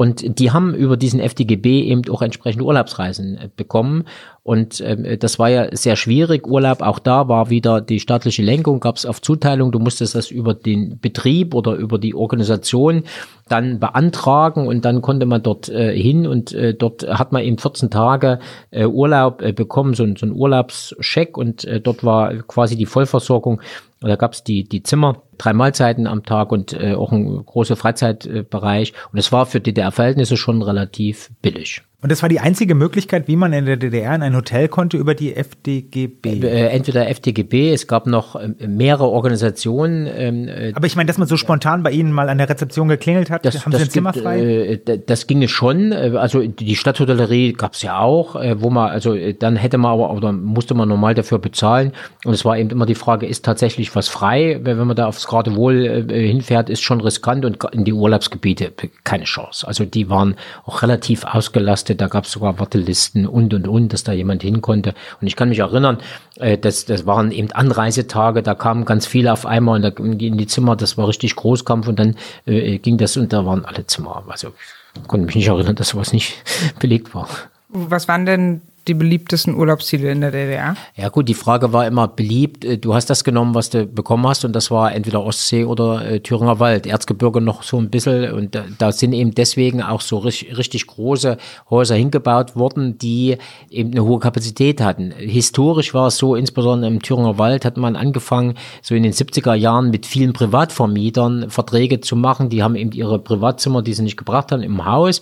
[0.00, 4.04] Und die haben über diesen FDGB eben auch entsprechende Urlaubsreisen äh, bekommen.
[4.42, 6.46] Und ähm, das war ja sehr schwierig.
[6.46, 9.70] Urlaub, auch da war wieder die staatliche Lenkung, gab es auf Zuteilung.
[9.70, 13.04] Du musstest das über den Betrieb oder über die Organisation
[13.48, 17.58] dann beantragen und dann konnte man dort äh, hin und äh, dort hat man eben
[17.58, 18.38] 14 Tage
[18.70, 23.60] äh, Urlaub äh, bekommen, so, so ein Urlaubscheck und äh, dort war quasi die Vollversorgung.
[24.00, 27.76] Da gab es die, die Zimmer, drei Mahlzeiten am Tag und äh, auch ein großer
[27.76, 28.94] Freizeitbereich.
[29.12, 31.82] Und es war für DDR-Verhältnisse schon relativ billig.
[32.02, 34.96] Und das war die einzige Möglichkeit, wie man in der DDR in ein Hotel konnte
[34.96, 36.40] über die FDGB.
[36.42, 40.06] Äh, entweder FDGB, es gab noch ähm, mehrere Organisationen.
[40.16, 42.88] ähm, äh, Aber ich meine, dass man so spontan bei Ihnen mal an der Rezeption
[42.88, 44.40] geklingelt hat, Das, haben das Sie ein Zimmer gibt, frei?
[44.40, 45.92] Äh, d- das ginge schon.
[45.92, 49.76] äh, Also die Stadthotellerie gab es ja auch, äh, wo man, also äh, dann hätte
[49.76, 51.92] man aber, oder musste man normal dafür bezahlen.
[52.24, 54.58] Und es war eben immer die Frage, ist tatsächlich was frei?
[54.62, 58.88] Wenn man da aufs Geradewohl äh, hinfährt, ist schon riskant und in die Urlaubsgebiete äh,
[59.04, 59.66] keine Chance.
[59.68, 61.89] Also die waren auch relativ ausgelastet.
[61.94, 64.94] Da gab es sogar Wartelisten und und und, dass da jemand hin konnte.
[65.20, 65.98] Und ich kann mich erinnern,
[66.36, 70.18] äh, das, das waren eben Anreisetage, da kamen ganz viele auf einmal und da in
[70.18, 73.44] die in die Zimmer, das war richtig Großkampf und dann äh, ging das und da
[73.46, 74.24] waren alle Zimmer.
[74.28, 74.52] Also
[74.96, 76.34] ich konnte mich nicht erinnern, dass sowas nicht
[76.80, 77.28] belegt war.
[77.68, 80.74] Was waren denn die beliebtesten Urlaubsziele in der DDR?
[80.96, 82.64] Ja gut, die Frage war immer beliebt.
[82.64, 86.04] Äh, Du hast das genommen, was du bekommen hast und das war entweder Ostsee oder
[86.04, 86.86] äh, Thüringer Wald.
[86.86, 90.86] Erzgebirge noch so ein bisschen und da, da sind eben deswegen auch so richtig, richtig
[90.86, 91.36] große
[91.68, 93.36] Häuser hingebaut worden, die
[93.70, 95.12] eben eine hohe Kapazität hatten.
[95.12, 99.54] Historisch war es so, insbesondere im Thüringer Wald hat man angefangen, so in den 70er
[99.54, 102.48] Jahren mit vielen Privatvermietern Verträge zu machen.
[102.48, 105.20] Die haben eben ihre Privatzimmer, die sie nicht gebracht haben, im Haus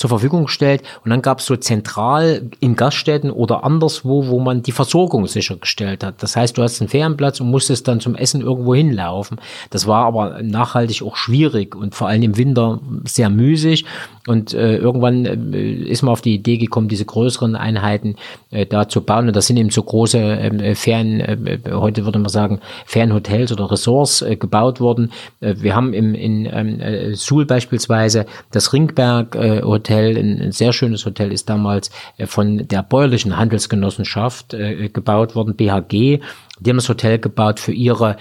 [0.00, 4.62] zur Verfügung gestellt und dann gab es so zentral in Gaststätten oder anderswo, wo man
[4.62, 6.22] die Versorgung sichergestellt hat.
[6.22, 9.40] Das heißt, du hast einen Ferienplatz und musstest dann zum Essen irgendwo hinlaufen.
[9.70, 13.84] Das war aber nachhaltig auch schwierig und vor allem im Winter sehr müßig
[14.26, 18.16] und äh, irgendwann äh, ist man auf die Idee gekommen, diese größeren Einheiten
[18.50, 22.18] äh, da zu bauen und das sind eben so große ähm, Ferien, äh, heute würde
[22.18, 25.10] man sagen Ferienhotels oder Ressorts äh, gebaut worden.
[25.40, 30.52] Äh, wir haben im, in ähm, äh, Suhl beispielsweise das Ringberg äh, Hotel, ein, ein
[30.52, 36.20] sehr schönes Hotel, ist damals äh, von der bäuerlichen Handelsgenossenschaft äh, gebaut worden, BHG.
[36.60, 38.18] Die haben das Hotel gebaut für ihre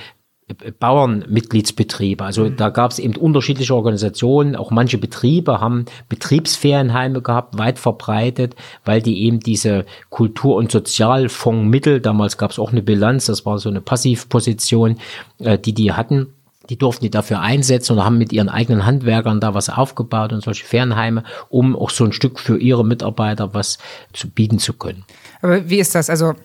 [0.47, 2.23] äh, Bauernmitgliedsbetriebe.
[2.23, 4.55] Also da gab es eben unterschiedliche Organisationen.
[4.55, 8.55] Auch manche Betriebe haben Betriebsferienheime gehabt, weit verbreitet,
[8.85, 13.59] weil die eben diese Kultur- und Sozialfondsmittel, damals gab es auch eine Bilanz, das war
[13.59, 14.97] so eine Passivposition,
[15.39, 16.27] äh, die die hatten.
[16.69, 20.43] Die durften die dafür einsetzen und haben mit ihren eigenen Handwerkern da was aufgebaut und
[20.43, 23.79] solche Ferienheime, um auch so ein Stück für ihre Mitarbeiter was
[24.13, 25.03] zu bieten zu können.
[25.41, 26.09] Aber wie ist das?
[26.09, 26.35] Also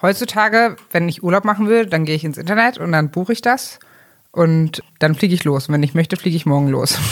[0.00, 3.42] heutzutage, wenn ich Urlaub machen will, dann gehe ich ins Internet und dann buche ich
[3.42, 3.78] das
[4.36, 5.68] und dann fliege ich los.
[5.68, 6.98] Und wenn ich möchte, fliege ich morgen los.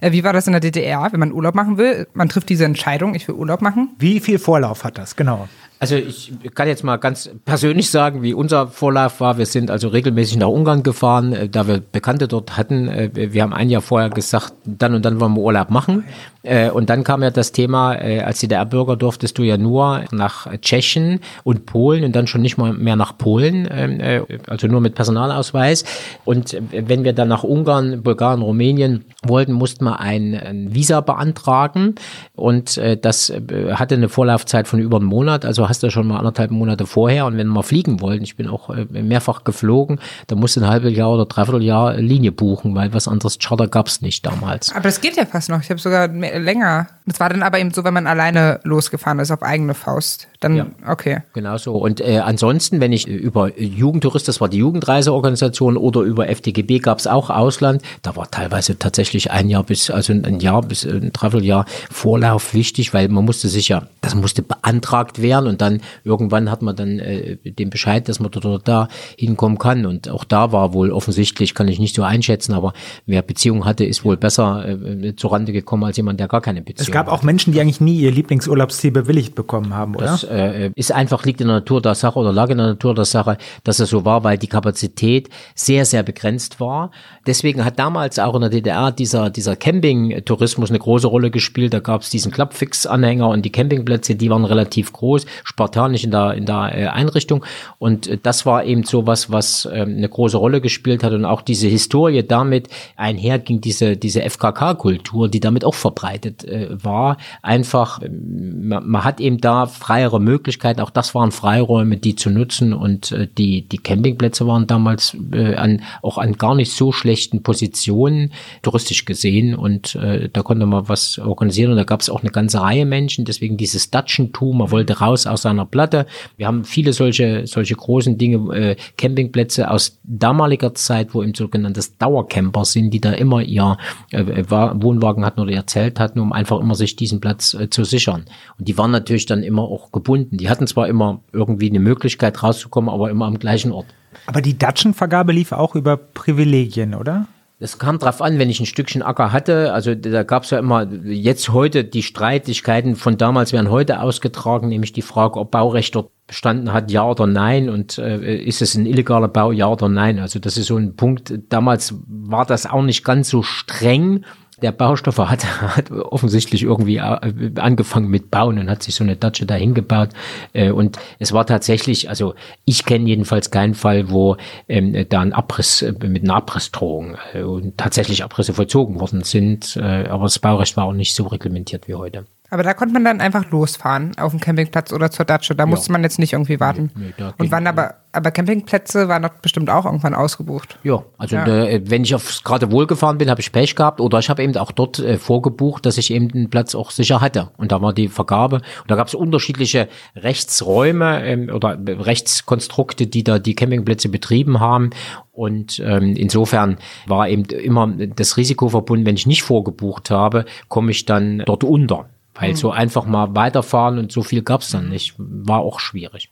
[0.00, 2.08] Äh, Wie war das in der DDR, wenn man Urlaub machen will?
[2.14, 3.94] Man trifft diese Entscheidung, ich will Urlaub machen.
[3.96, 5.14] Wie viel Vorlauf hat das?
[5.14, 5.48] Genau.
[5.84, 9.36] Also ich kann jetzt mal ganz persönlich sagen, wie unser Vorlauf war.
[9.36, 12.88] Wir sind also regelmäßig nach Ungarn gefahren, äh, da wir Bekannte dort hatten.
[12.88, 16.04] Äh, Wir haben ein Jahr vorher gesagt, dann und dann wollen wir Urlaub machen.
[16.42, 21.20] Äh, Und dann kam ja das Thema, als DDR-Bürger durftest du ja nur nach Tschechien
[21.42, 24.94] und Polen und dann schon nicht mal mehr nach Polen, ähm, äh, also nur mit
[24.94, 25.84] Personalausweis.
[26.24, 31.94] Und wenn wir dann nach Ungarn, Bulgarien, Rumänien wollten, mussten wir ein, Visa beantragen.
[32.34, 33.32] Und das
[33.72, 37.26] hatte eine Vorlaufzeit von über einem Monat, also hast du schon mal anderthalb Monate vorher.
[37.26, 39.98] Und wenn wir fliegen wollten, ich bin auch äh, mehrfach geflogen,
[40.28, 43.66] da musst du ein halbes Jahr oder dreiviertel Jahr Linie buchen, weil was anderes Charter
[43.66, 44.70] gab es nicht damals.
[44.72, 45.60] Aber das geht ja fast noch.
[45.60, 46.86] Ich habe sogar mehr, länger.
[47.06, 50.28] Das war dann aber eben so, wenn man alleine losgefahren ist auf eigene Faust.
[50.40, 50.66] Dann, Ja.
[50.88, 51.22] okay.
[51.32, 51.74] Genau so.
[51.74, 56.78] Und äh, ansonsten, wenn ich äh, über Jugendtourist, das war die Jugendreiseorganisation, oder über FDGB
[56.78, 60.84] gab es auch Ausland, da war teilweise tatsächlich ein Jahr bis, also ein Jahr bis
[60.84, 65.80] ein Dreivierteljahr Vorlauf wichtig, weil man musste sich ja, das musste beantragt werden und dann
[66.04, 69.86] irgendwann hat man dann äh, den Bescheid, dass man dort oder da hinkommen kann.
[69.86, 72.72] Und auch da war wohl offensichtlich, kann ich nicht so einschätzen, aber
[73.06, 76.86] wer Beziehung hatte, ist wohl besser äh, zurande gekommen als jemand, der gar keine Beziehung
[76.86, 80.06] Es gab auch Menschen, die eigentlich nie ihr Lieblingsurlaubsziel bewilligt bekommen haben, oder?
[80.06, 82.94] Das äh, ist einfach, liegt in der Natur der Sache oder lag in der Natur
[82.94, 86.90] der Sache, dass es so war, weil die Kapazität sehr, sehr begrenzt war.
[87.26, 91.72] Deswegen hat damals auch in der DDR dieser, dieser Camping-Tourismus eine große Rolle gespielt.
[91.74, 96.34] Da gab es diesen Clubfix-Anhänger und die Campingplätze, die waren relativ groß, spartanisch in der,
[96.34, 97.44] in der äh, Einrichtung.
[97.78, 101.12] Und äh, das war eben so was, was äh, eine große Rolle gespielt hat.
[101.12, 107.18] Und auch diese Historie damit einherging, diese, diese FKK-Kultur, die damit auch verbreitet äh, war.
[107.42, 112.30] Einfach, ähm, man, man hat eben da freiere Möglichkeiten, auch das waren Freiräume, die zu
[112.30, 112.72] nutzen.
[112.72, 115.16] Und die, die Campingplätze waren damals
[115.56, 119.54] an, auch an gar nicht so schlechten Positionen touristisch gesehen.
[119.54, 121.72] Und äh, da konnte man was organisieren.
[121.72, 125.26] Und da gab es auch eine ganze Reihe Menschen, deswegen dieses Datschentum, man wollte raus
[125.34, 126.06] aus seiner Platte.
[126.36, 131.98] Wir haben viele solche, solche großen Dinge, äh, Campingplätze aus damaliger Zeit, wo eben sogenanntes
[131.98, 133.76] Dauercamper sind, die da immer ihr
[134.10, 137.84] äh, Wohnwagen hatten oder ihr Zelt hatten, um einfach immer sich diesen Platz äh, zu
[137.84, 138.24] sichern.
[138.58, 140.38] Und die waren natürlich dann immer auch gebunden.
[140.38, 143.86] Die hatten zwar immer irgendwie eine Möglichkeit rauszukommen, aber immer am gleichen Ort.
[144.26, 147.26] Aber die Datschenvergabe lief auch über Privilegien, oder?
[147.60, 149.72] Es kam drauf an, wenn ich ein Stückchen Acker hatte.
[149.72, 154.68] Also da gab es ja immer jetzt heute die Streitigkeiten von damals werden heute ausgetragen,
[154.68, 158.74] nämlich die Frage, ob Baurecht dort bestanden hat, ja oder nein, und äh, ist es
[158.74, 160.18] ein illegaler Bau, ja oder nein.
[160.18, 161.32] Also das ist so ein Punkt.
[161.50, 164.24] Damals war das auch nicht ganz so streng
[164.64, 165.44] der Baustoffer hat,
[165.76, 170.08] hat offensichtlich irgendwie äh, angefangen mit Bauen und hat sich so eine Datsche dahin gebaut.
[170.52, 172.34] Äh, und es war tatsächlich, also
[172.64, 174.36] ich kenne jedenfalls keinen Fall, wo
[174.68, 179.76] ähm, da ein Abriss äh, mit einer Abrissdrohung und tatsächlich Abrisse vollzogen worden sind.
[179.76, 182.24] aber das Baurecht war auch nicht so reglementiert wie heute.
[182.54, 185.56] Aber da konnte man dann einfach losfahren auf dem Campingplatz oder zur Datsche.
[185.56, 185.66] Da ja.
[185.66, 186.92] musste man jetzt nicht irgendwie warten.
[186.94, 190.78] Nee, nee, und wann aber, aber Campingplätze waren doch bestimmt auch irgendwann ausgebucht.
[190.84, 191.46] Ja, also ja.
[191.46, 194.44] Äh, wenn ich aufs gerade wohl gefahren bin, habe ich Pech gehabt oder ich habe
[194.44, 197.50] eben auch dort äh, vorgebucht, dass ich eben den Platz auch sicher hatte.
[197.56, 198.58] Und da war die Vergabe.
[198.82, 204.90] Und da gab es unterschiedliche Rechtsräume ähm, oder Rechtskonstrukte, die da die Campingplätze betrieben haben.
[205.32, 206.78] Und ähm, insofern
[207.08, 211.64] war eben immer das Risiko verbunden, wenn ich nicht vorgebucht habe, komme ich dann dort
[211.64, 212.06] unter.
[212.34, 212.56] Weil mhm.
[212.56, 215.14] so einfach mal weiterfahren und so viel gab's dann nicht.
[215.18, 216.30] War auch schwierig.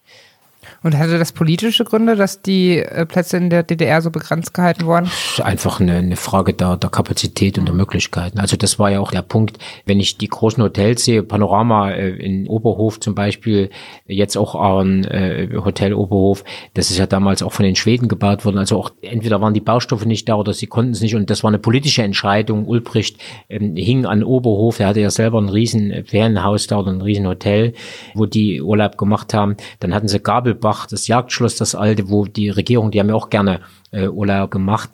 [0.83, 4.87] Und hatte das politische Gründe, dass die äh, Plätze in der DDR so begrenzt gehalten
[4.87, 5.09] wurden?
[5.43, 8.41] Einfach eine, eine Frage der, der Kapazität und der Möglichkeiten.
[8.41, 12.11] Also das war ja auch der Punkt, wenn ich die großen Hotels sehe, Panorama äh,
[12.11, 13.71] in Oberhof zum Beispiel,
[14.07, 16.43] jetzt auch ein äh, Hotel Oberhof,
[16.75, 18.59] das ist ja damals auch von den Schweden gebaut worden.
[18.59, 21.15] Also auch entweder waren die Baustoffe nicht da oder sie konnten es nicht.
[21.15, 22.67] Und das war eine politische Entscheidung.
[22.67, 23.19] Ulbricht
[23.49, 27.29] ähm, hing an Oberhof, er hatte ja selber ein riesen Ferienhaus da oder ein riesen
[27.29, 27.75] Hotel,
[28.15, 29.57] wo die Urlaub gemacht haben.
[29.79, 33.15] Dann hatten sie Gabelbach Bach, das Jagdschloss, das alte, wo die Regierung, die haben ja
[33.15, 34.89] auch gerne äh, Urlaub gemacht.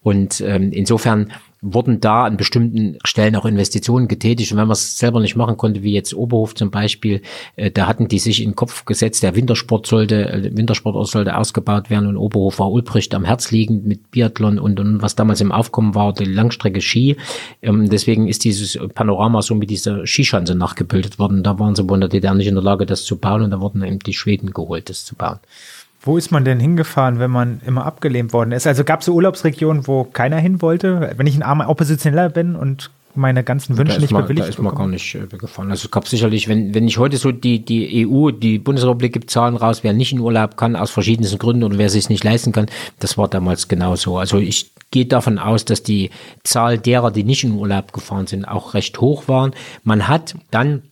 [0.00, 1.32] Und ähm, insofern
[1.64, 4.52] wurden da an bestimmten Stellen auch Investitionen getätigt.
[4.52, 7.22] Und wenn man es selber nicht machen konnte, wie jetzt Oberhof zum Beispiel,
[7.56, 11.36] äh, da hatten die sich in den Kopf gesetzt, der Wintersport sollte, äh, Wintersport sollte
[11.36, 15.40] ausgebaut werden und Oberhof war Ulbricht am Herz liegend mit Biathlon und, und was damals
[15.40, 17.16] im Aufkommen war, die Langstrecke Ski.
[17.62, 21.42] Ähm, deswegen ist dieses Panorama so mit dieser Skischanze nachgebildet worden.
[21.42, 23.50] Da waren sie wohl in der DDR nicht in der Lage, das zu bauen und
[23.50, 25.38] da wurden eben die Schweden geholt, das zu bauen.
[26.04, 28.66] Wo ist man denn hingefahren, wenn man immer abgelehnt worden ist?
[28.66, 31.12] Also gab es so Urlaubsregionen, wo keiner hin wollte?
[31.16, 34.58] Wenn ich ein armer Oppositioneller bin und meine ganzen Wünsche nicht man, bewilligt Da ist
[34.58, 35.70] man gar nicht äh, gefahren.
[35.70, 39.30] Also es gab sicherlich, wenn, wenn ich heute so die, die EU, die Bundesrepublik gibt
[39.30, 42.52] Zahlen raus, wer nicht in Urlaub kann, aus verschiedensten Gründen oder wer sich nicht leisten
[42.52, 42.66] kann,
[42.98, 44.18] das war damals genauso.
[44.18, 46.10] Also ich gehe davon aus, dass die
[46.42, 49.52] Zahl derer, die nicht in Urlaub gefahren sind, auch recht hoch waren.
[49.84, 50.82] Man hat dann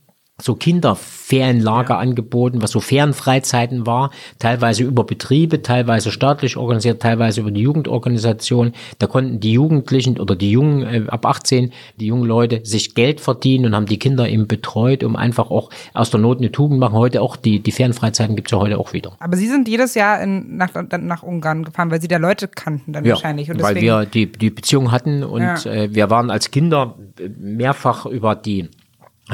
[0.43, 7.51] so Kinderferienlager angeboten, was so Ferienfreizeiten war, teilweise über Betriebe, teilweise staatlich organisiert, teilweise über
[7.51, 8.73] die Jugendorganisation.
[8.99, 13.21] Da konnten die Jugendlichen oder die Jungen äh, ab 18, die jungen Leute sich Geld
[13.21, 16.81] verdienen und haben die Kinder eben betreut, um einfach auch aus der Not eine Tugend
[16.81, 16.95] machen.
[16.95, 19.13] Heute auch die, die Ferienfreizeiten gibt's ja heute auch wieder.
[19.21, 22.93] Aber Sie sind jedes Jahr in, nach, nach Ungarn gefahren, weil Sie da Leute kannten
[22.93, 23.51] dann ja, wahrscheinlich.
[23.51, 25.65] Und weil wir die, die Beziehung hatten und ja.
[25.65, 26.97] äh, wir waren als Kinder
[27.39, 28.69] mehrfach über die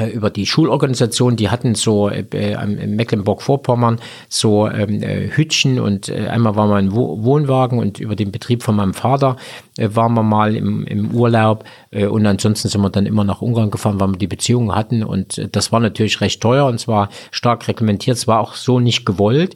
[0.07, 6.27] über die Schulorganisation, die hatten so äh, in Mecklenburg-Vorpommern so ähm, äh, Hütchen und äh,
[6.27, 9.35] einmal waren wir in Wo Wohnwagen und über den Betrieb von meinem Vater
[9.77, 13.41] äh, waren wir mal im, im Urlaub äh, und ansonsten sind wir dann immer nach
[13.41, 16.79] Ungarn gefahren, weil wir die Beziehungen hatten und äh, das war natürlich recht teuer und
[16.79, 19.55] zwar stark reglementiert, es war auch so nicht gewollt,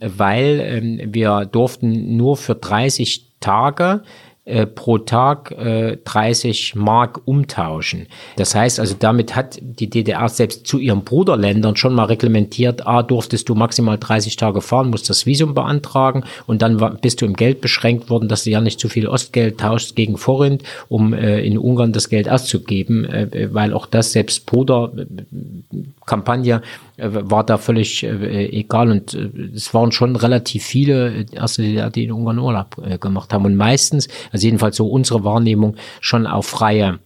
[0.00, 4.02] weil ähm, wir durften nur für 30 Tage
[4.46, 8.08] äh, pro Tag äh, 30 Mark umtauschen.
[8.36, 13.02] Das heißt also, damit hat die DDR selbst zu ihren Bruderländern schon mal reglementiert, ah,
[13.02, 17.32] durftest du maximal 30 Tage fahren, musst das Visum beantragen und dann bist du im
[17.34, 21.40] Geld beschränkt worden, dass du ja nicht zu viel Ostgeld tauschst gegen Forint, um äh,
[21.40, 26.60] in Ungarn das Geld auszugeben, äh, weil auch das selbst Bruderkampagne
[26.96, 32.04] äh, war da völlig äh, egal und äh, es waren schon relativ viele erste die
[32.04, 36.46] in Ungarn Urlaub äh, gemacht haben und meistens also jedenfalls so unsere Wahrnehmung, schon auf
[36.46, 36.98] freie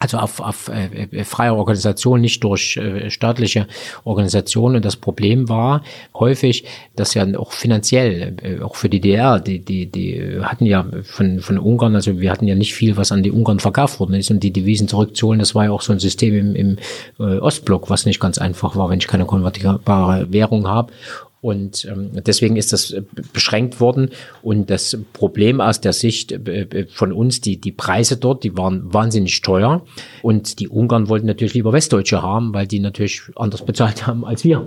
[0.00, 3.66] also auf, auf äh, äh, freie Organisation, nicht durch äh, staatliche
[4.04, 4.76] Organisationen.
[4.76, 5.82] Und das Problem war
[6.14, 6.64] häufig,
[6.94, 11.40] dass ja auch finanziell, äh, auch für die DR, die, die, die hatten ja von,
[11.40, 14.30] von Ungarn, also wir hatten ja nicht viel, was an die Ungarn verkauft worden ist
[14.30, 16.76] und die Devisen zurückzuholen, das war ja auch so ein System im, im
[17.18, 20.92] äh, Ostblock, was nicht ganz einfach war, wenn ich keine konvertierbare Währung habe.
[21.40, 23.02] Und ähm, deswegen ist das äh,
[23.32, 24.10] beschränkt worden.
[24.42, 28.56] Und das Problem aus der Sicht äh, äh, von uns, die, die Preise dort, die
[28.56, 29.84] waren wahnsinnig teuer.
[30.22, 34.44] Und die Ungarn wollten natürlich lieber Westdeutsche haben, weil die natürlich anders bezahlt haben als
[34.44, 34.66] wir.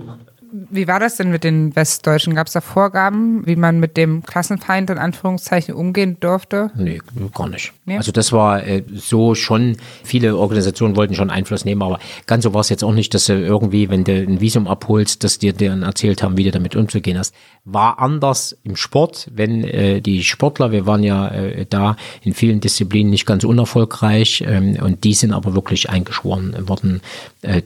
[0.54, 2.34] Wie war das denn mit den Westdeutschen?
[2.34, 6.70] Gab es da Vorgaben, wie man mit dem Klassenfeind in Anführungszeichen umgehen durfte?
[6.76, 7.00] Nee,
[7.32, 7.72] gar nicht.
[7.86, 7.96] Nee?
[7.96, 12.52] Also das war äh, so schon, viele Organisationen wollten schon Einfluss nehmen, aber ganz so
[12.52, 15.54] war es jetzt auch nicht, dass du irgendwie, wenn du ein Visum abholst, dass dir
[15.54, 17.34] dann erzählt haben, wie du damit umzugehen hast.
[17.64, 22.60] War anders im Sport, wenn äh, die Sportler, wir waren ja äh, da in vielen
[22.60, 27.00] Disziplinen nicht ganz unerfolgreich ähm, und die sind aber wirklich eingeschworen worden,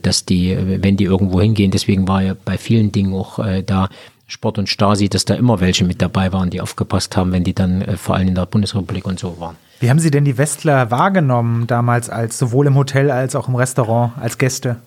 [0.01, 3.89] dass die, wenn die irgendwo hingehen, deswegen war ja bei vielen Dingen auch äh, da
[4.27, 7.55] Sport und Stasi, dass da immer welche mit dabei waren, die aufgepasst haben, wenn die
[7.55, 9.55] dann äh, vor allem in der Bundesrepublik und so waren.
[9.79, 13.55] Wie haben Sie denn die Westler wahrgenommen damals als sowohl im Hotel als auch im
[13.55, 14.77] Restaurant als Gäste?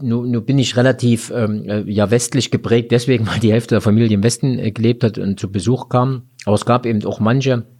[0.00, 3.80] Nun, nun bin ich relativ ähm, äh, ja westlich geprägt, deswegen weil die Hälfte der
[3.80, 6.22] Familie im Westen äh, gelebt hat und zu Besuch kam.
[6.44, 7.75] Aber es gab eben auch manche, äh,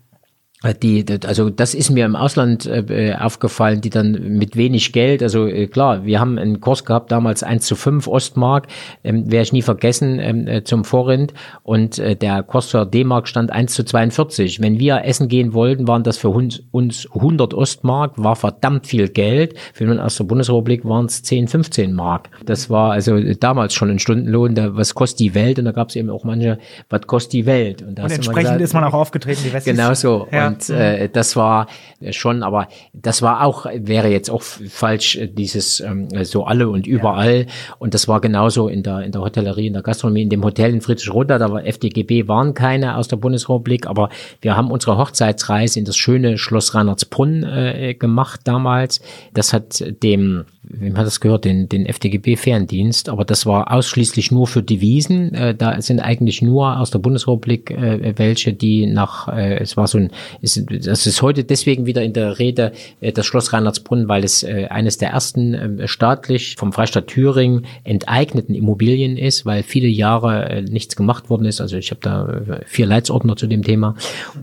[0.82, 5.46] die, also das ist mir im Ausland äh, aufgefallen, die dann mit wenig Geld, also
[5.46, 8.66] äh, klar, wir haben einen Kurs gehabt, damals 1 zu 5 Ostmark,
[9.04, 13.28] ähm, werde ich nie vergessen, ähm, äh, zum Vorrind und äh, der Kurs für D-Mark
[13.28, 14.62] stand 1 zu 42.
[14.62, 19.08] Wenn wir essen gehen wollten, waren das für uns, uns 100 Ostmark, war verdammt viel
[19.08, 22.30] Geld, für uns aus der Bundesrepublik waren es 10, 15 Mark.
[22.46, 25.90] Das war also damals schon ein Stundenlohn, da, was kostet die Welt und da gab
[25.90, 26.58] es eben auch manche,
[26.88, 27.82] was kostet die Welt.
[27.82, 29.76] Und, und entsprechend gesagt, ist man auch aufgetreten, die Westis.
[29.76, 30.26] Genau so.
[30.32, 30.45] Ja.
[30.46, 31.66] Und äh, das war
[32.10, 37.40] schon, aber das war auch, wäre jetzt auch falsch, dieses ähm, so alle und überall.
[37.40, 37.46] Ja.
[37.78, 40.72] Und das war genauso in der, in der Hotellerie, in der Gastronomie, in dem Hotel
[40.72, 44.10] in Friedrichroda, da war FDGB, waren keine aus der Bundesrepublik, aber
[44.40, 49.00] wir haben unsere Hochzeitsreise in das schöne Schloss Reinhardsbrunn äh, gemacht damals.
[49.32, 54.46] Das hat dem wem hat das gehört, den, den FDGB-Ferndienst, aber das war ausschließlich nur
[54.46, 55.32] für Devisen.
[55.34, 59.86] Äh, da sind eigentlich nur aus der Bundesrepublik äh, welche, die nach, äh, es war
[59.86, 60.10] so ein,
[60.40, 64.42] ist, das ist heute deswegen wieder in der Rede, äh, das Schloss Reinhardsbrunn, weil es
[64.42, 70.48] äh, eines der ersten äh, staatlich vom Freistaat Thüringen enteigneten Immobilien ist, weil viele Jahre
[70.48, 71.60] äh, nichts gemacht worden ist.
[71.60, 73.94] Also ich habe da äh, vier Leitsordner zu dem Thema.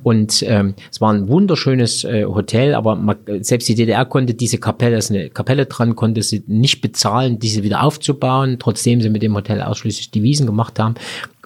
[0.03, 4.57] Und ähm, es war ein wunderschönes äh, Hotel, aber man, selbst die DDR konnte diese
[4.57, 9.09] Kapelle, da ist eine Kapelle dran, konnte sie nicht bezahlen, diese wieder aufzubauen, trotzdem sie
[9.09, 10.95] mit dem Hotel ausschließlich Devisen gemacht haben.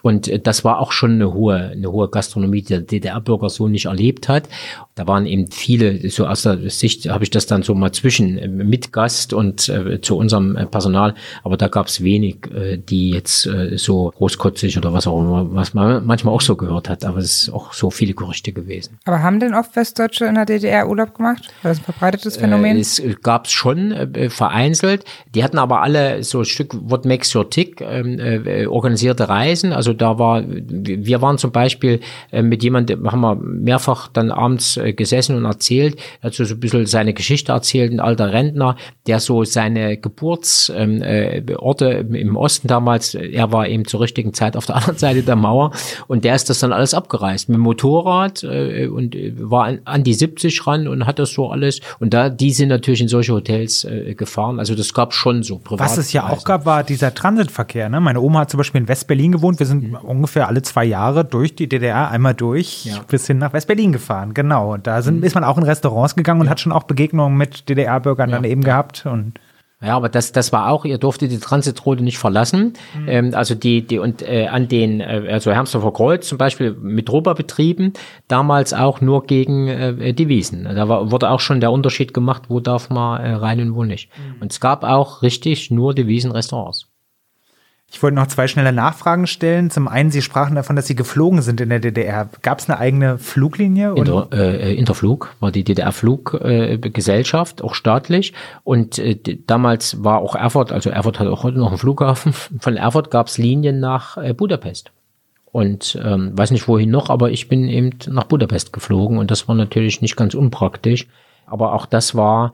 [0.01, 3.67] Und äh, das war auch schon eine hohe, eine hohe Gastronomie, die der DDR-Bürger so
[3.67, 4.47] nicht erlebt hat.
[4.95, 8.37] Da waren eben viele, so aus der Sicht habe ich das dann so mal zwischen
[8.37, 11.13] äh, mit Gast und äh, zu unserem äh, Personal,
[11.43, 15.53] aber da gab es wenig, äh, die jetzt äh, so großkotzig oder was auch immer,
[15.53, 18.97] was man manchmal auch so gehört hat, aber es ist auch so viele Gerüchte gewesen.
[19.05, 21.47] Aber haben denn oft Westdeutsche in der DDR Urlaub gemacht?
[21.61, 22.77] War das ein verbreitetes Phänomen?
[22.77, 23.93] Es gab es schon
[24.29, 25.03] vereinzelt.
[25.35, 29.73] Die hatten aber alle so ein Stück What makes your tick ähm, äh, organisierte Reisen.
[29.73, 31.99] Also da war, wir waren zum Beispiel
[32.31, 36.43] äh, mit jemandem, haben wir mehrfach dann abends äh, gesessen und erzählt, er hat so
[36.43, 38.75] ein bisschen seine Geschichte erzählt, ein alter Rentner,
[39.07, 44.57] der so seine Geburtsorte ähm, äh, im Osten damals, er war eben zur richtigen Zeit
[44.57, 45.71] auf der anderen Seite der Mauer
[46.07, 50.13] und der ist das dann alles abgereist mit dem Motorrad und war an, an, die
[50.13, 53.87] 70 ran und hat das so alles und da, die sind natürlich in solche Hotels
[54.15, 55.79] gefahren, also das gab schon so privat.
[55.87, 57.99] Was es ja auch gab, war dieser Transitverkehr, ne?
[57.99, 59.95] Meine Oma hat zum Beispiel in West-Berlin gewohnt, wir sind mhm.
[59.95, 62.99] ungefähr alle zwei Jahre durch die DDR einmal durch ja.
[63.07, 65.23] bis hin nach West-Berlin gefahren, genau und da sind, mhm.
[65.23, 68.63] ist man auch in Restaurants gegangen und hat schon auch Begegnungen mit DDR-Bürgern dann eben
[68.63, 69.39] gehabt und
[69.79, 72.73] ja, aber das, das war auch, ihr durftet die Transitroute nicht verlassen.
[72.99, 73.07] Mhm.
[73.07, 77.11] Ähm, also die, die und äh, an den, äh, also Hermsdorfer Kreuz zum Beispiel mit
[77.11, 77.93] Rober betrieben,
[78.27, 80.63] damals auch nur gegen äh, Devisen.
[80.63, 83.83] Da war, wurde auch schon der Unterschied gemacht, wo darf man äh, rein und wo
[83.83, 84.09] nicht.
[84.17, 84.41] Mhm.
[84.41, 86.86] Und es gab auch richtig nur Devisenrestaurants.
[87.89, 89.69] Ich wollte noch zwei schnelle Nachfragen stellen.
[89.69, 92.29] Zum einen, Sie sprachen davon, dass Sie geflogen sind in der DDR.
[92.41, 93.93] Gab es eine eigene Fluglinie?
[93.95, 98.33] Inter, äh, Interflug war die DDR-Fluggesellschaft, äh, auch staatlich.
[98.65, 102.33] Und äh, damals war auch Erfurt, also Erfurt hat auch heute noch einen Flughafen.
[102.59, 104.91] Von Erfurt gab es Linien nach äh, Budapest.
[105.45, 109.47] Und ähm, weiß nicht wohin noch, aber ich bin eben nach Budapest geflogen und das
[109.47, 111.07] war natürlich nicht ganz unpraktisch.
[111.45, 112.53] Aber auch das war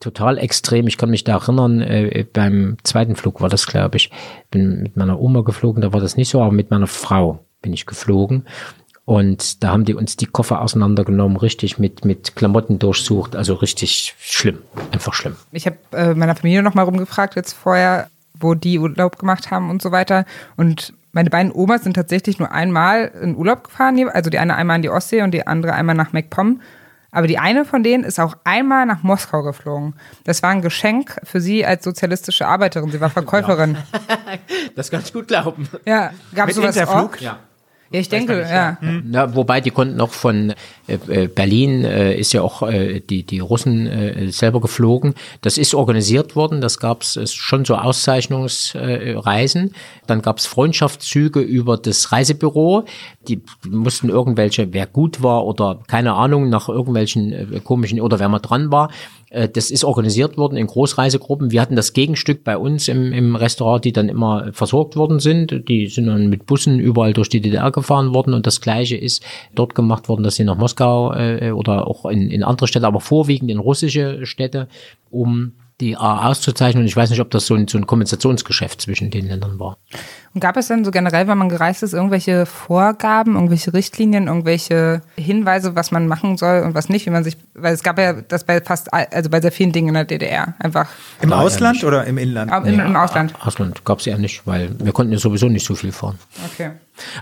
[0.00, 0.86] total extrem.
[0.86, 4.10] Ich kann mich da erinnern, äh, beim zweiten Flug war das, glaube ich,
[4.50, 7.72] bin mit meiner Oma geflogen, da war das nicht so, aber mit meiner Frau bin
[7.72, 8.46] ich geflogen.
[9.04, 13.36] Und da haben die uns die Koffer auseinandergenommen, richtig mit, mit Klamotten durchsucht.
[13.36, 14.58] Also richtig schlimm,
[14.92, 15.36] einfach schlimm.
[15.50, 19.70] Ich habe äh, meiner Familie noch mal rumgefragt jetzt vorher, wo die Urlaub gemacht haben
[19.70, 20.26] und so weiter.
[20.56, 24.76] Und meine beiden Omas sind tatsächlich nur einmal in Urlaub gefahren, also die eine einmal
[24.76, 26.60] in die Ostsee und die andere einmal nach MacPom.
[27.10, 29.94] Aber die eine von denen ist auch einmal nach Moskau geflogen.
[30.24, 32.90] Das war ein Geschenk für sie als sozialistische Arbeiterin.
[32.90, 33.78] Sie war Verkäuferin.
[34.76, 35.68] das kann ich gut glauben.
[35.86, 37.16] Ja, gab es sowas Interflug?
[37.16, 37.20] auch?
[37.20, 37.38] Ja.
[37.90, 38.76] Ja, ich denke, nicht, ja.
[38.80, 39.04] Hm.
[39.06, 40.52] Na, wobei die konnten auch von
[41.34, 45.14] Berlin äh, ist ja auch äh, die die Russen äh, selber geflogen.
[45.42, 46.60] Das ist organisiert worden.
[46.60, 49.74] Das gab es schon so Auszeichnungsreisen.
[50.06, 52.84] Dann gab es Freundschaftszüge über das Reisebüro.
[53.28, 58.28] Die mussten irgendwelche, wer gut war oder keine Ahnung nach irgendwelchen äh, komischen oder wer
[58.28, 58.90] mal dran war,
[59.30, 61.50] äh, das ist organisiert worden in Großreisegruppen.
[61.50, 65.68] Wir hatten das Gegenstück bei uns im, im Restaurant, die dann immer versorgt worden sind.
[65.68, 69.22] Die sind dann mit Bussen überall durch die DDR gefahren worden und das Gleiche ist
[69.54, 73.00] dort gemacht worden, dass sie nach Moskau äh, oder auch in, in andere Städte, aber
[73.00, 74.68] vorwiegend in russische Städte,
[75.10, 76.82] um die A auszuzeichnen.
[76.82, 79.78] Und ich weiß nicht, ob das so ein, so ein Kompensationsgeschäft zwischen den Ländern war.
[80.34, 85.02] Und gab es denn so generell, wenn man gereist ist, irgendwelche Vorgaben, irgendwelche Richtlinien, irgendwelche
[85.16, 88.12] Hinweise, was man machen soll und was nicht, wie man sich, weil es gab ja
[88.12, 90.88] das bei fast, also bei sehr vielen Dingen in der DDR einfach.
[91.22, 92.52] Im Ausland oder im Inland?
[92.52, 93.34] Im, nee, im Ausland.
[93.40, 96.18] Ausland gab es ja nicht, weil wir konnten ja sowieso nicht so viel fahren.
[96.52, 96.70] Okay.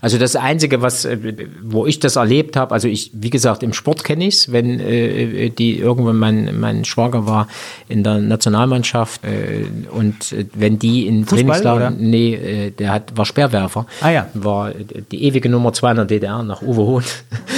[0.01, 1.19] Also das Einzige, was, äh,
[1.63, 4.81] wo ich das erlebt habe, also ich, wie gesagt, im Sport kenne ich es, wenn
[4.81, 7.49] äh, die irgendwann mein, mein Schwager war
[7.89, 13.25] in der Nationalmannschaft äh, und äh, wenn die in Trainingslager, nee, äh, der hat, war
[13.25, 14.29] Speerwerfer, ah, ja.
[14.35, 14.73] war
[15.11, 17.05] die ewige Nummer zwei in der DDR nach Uwe Hohn.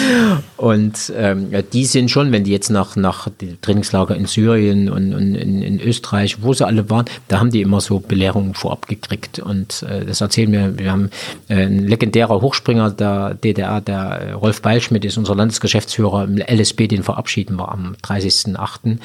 [0.57, 3.29] und ähm, die sind schon, wenn die jetzt nach, nach
[3.63, 7.63] Trainingslager in Syrien und, und in, in, Österreich, wo sie alle waren, da haben die
[7.63, 11.11] immer so Belehrungen vorab gekriegt und äh, das erzählen wir, wir haben
[11.49, 17.03] äh, ein legendärer Hochspringer der DDR, der Rolf Beilschmidt ist unser Landesgeschäftsführer im LSB, den
[17.03, 18.99] verabschieden wir am 30.08.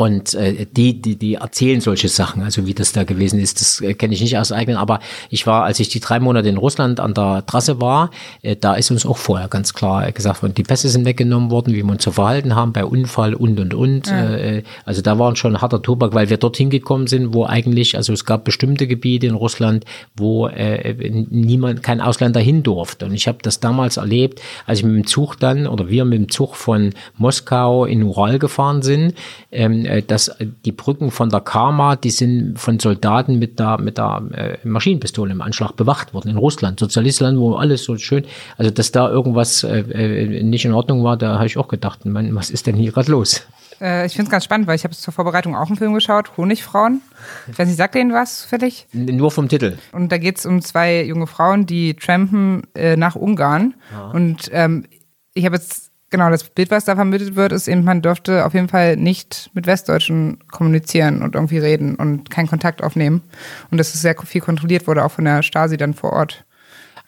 [0.00, 3.82] Und äh, die, die, die erzählen solche Sachen, also wie das da gewesen ist, das
[3.82, 4.78] äh, kenne ich nicht aus eigenen.
[4.78, 4.98] Aber
[5.28, 8.10] ich war, als ich die drei Monate in Russland an der Trasse war,
[8.40, 11.74] äh, da ist uns auch vorher ganz klar gesagt worden, die Pässe sind weggenommen worden,
[11.74, 14.06] wie wir uns zu verhalten haben bei Unfall und und und.
[14.06, 14.36] Ja.
[14.36, 18.14] Äh, also da waren schon harter Tobak, weil wir dorthin gekommen sind, wo eigentlich, also
[18.14, 19.84] es gab bestimmte Gebiete in Russland,
[20.16, 20.94] wo äh,
[21.28, 23.04] niemand, kein Ausländer hin durfte.
[23.04, 26.18] Und ich habe das damals erlebt, als ich mit dem Zug dann oder wir mit
[26.18, 29.12] dem Zug von Moskau in Ural gefahren sind.
[29.52, 30.30] Ähm, äh, dass
[30.64, 35.32] die Brücken von der Karma, die sind von Soldaten mit der, mit der äh, Maschinenpistole
[35.32, 38.24] im Anschlag bewacht worden in Russland, Sozialistland, wo alles so schön,
[38.56, 42.04] also dass da irgendwas äh, äh nicht in Ordnung war, da habe ich auch gedacht,
[42.04, 43.46] man, was ist denn hier gerade los?
[43.80, 46.36] Äh, ich finde es ganz spannend, weil ich habe zur Vorbereitung auch einen Film geschaut,
[46.36, 47.02] Honigfrauen.
[47.50, 48.86] Ich weiß nicht, sagt Ihnen was zufällig?
[48.92, 49.76] Nur vom Titel.
[49.92, 53.74] Und da geht es um zwei junge Frauen, die trampen äh, nach Ungarn.
[53.92, 54.10] Ja.
[54.10, 54.86] Und ähm,
[55.34, 58.54] ich habe jetzt genau, das Bild, was da vermittelt wird, ist eben, man dürfte auf
[58.54, 63.22] jeden Fall nicht mit Westdeutschen kommunizieren und irgendwie reden und keinen Kontakt aufnehmen.
[63.70, 66.44] Und dass es sehr viel kontrolliert wurde, auch von der Stasi dann vor Ort.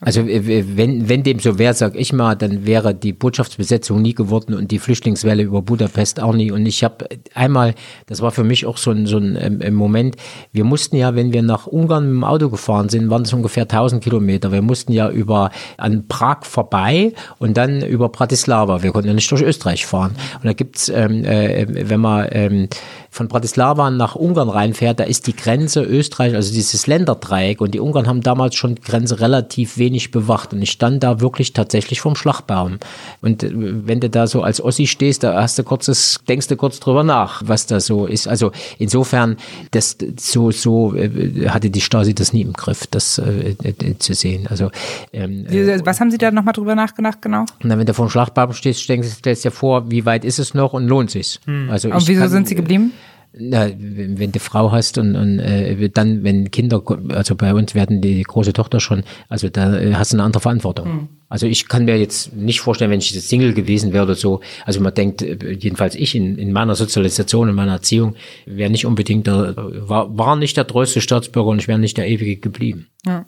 [0.05, 4.55] Also wenn, wenn dem so wäre, sag ich mal, dann wäre die Botschaftsbesetzung nie geworden
[4.55, 6.51] und die Flüchtlingswelle über Budapest auch nie.
[6.51, 7.75] Und ich habe einmal,
[8.07, 10.17] das war für mich auch so ein, so ein ähm, Moment,
[10.53, 13.63] wir mussten ja, wenn wir nach Ungarn mit dem Auto gefahren sind, waren es ungefähr
[13.63, 14.51] 1000 Kilometer.
[14.51, 18.83] Wir mussten ja über an Prag vorbei und dann über Bratislava.
[18.83, 20.17] Wir konnten ja nicht durch Österreich fahren.
[20.35, 22.69] Und da gibt's, ähm, äh, wenn man ähm,
[23.13, 27.79] von Bratislava nach Ungarn reinfährt, da ist die Grenze Österreich, also dieses Länderdreieck und die
[27.79, 32.01] Ungarn haben damals schon die Grenze relativ wenig bewacht und ich stand da wirklich tatsächlich
[32.01, 32.79] vom Schlagbaum.
[33.21, 36.57] Und äh, wenn du da so als Ossi stehst, da hast du kurzes, denkst du
[36.57, 38.27] kurz drüber nach, was da so ist.
[38.27, 39.37] Also insofern,
[39.73, 44.15] das so, so äh, hatte die Stasi das nie im Griff, das äh, äh zu
[44.15, 44.47] sehen.
[44.47, 44.71] Also
[45.13, 45.45] ähm,
[45.85, 47.45] was haben Sie da nochmal drüber nachgedacht, genau?
[47.63, 50.55] Na, wenn du vor dem Schlagbaum stehst, stellst du dir vor, wie weit ist es
[50.55, 51.41] noch und lohnt sich's?
[51.45, 51.69] Hm.
[51.71, 52.93] Also und wieso kann, sind Sie geblieben?
[53.35, 57.75] Na, wenn, wenn du Frau hast und, und äh, dann, wenn Kinder, also bei uns
[57.75, 60.89] werden die große Tochter schon, also da äh, hast du eine andere Verantwortung.
[60.89, 61.09] Mhm.
[61.31, 64.41] Also ich kann mir jetzt nicht vorstellen, wenn ich jetzt Single gewesen wäre oder so.
[64.67, 68.85] Also man denkt, äh, jedenfalls ich in, in meiner Sozialisation, in meiner Erziehung, wäre nicht
[68.85, 72.89] unbedingt der, war, war nicht der treueste Staatsbürger und ich wäre nicht der ewige geblieben.
[73.07, 73.25] Ja.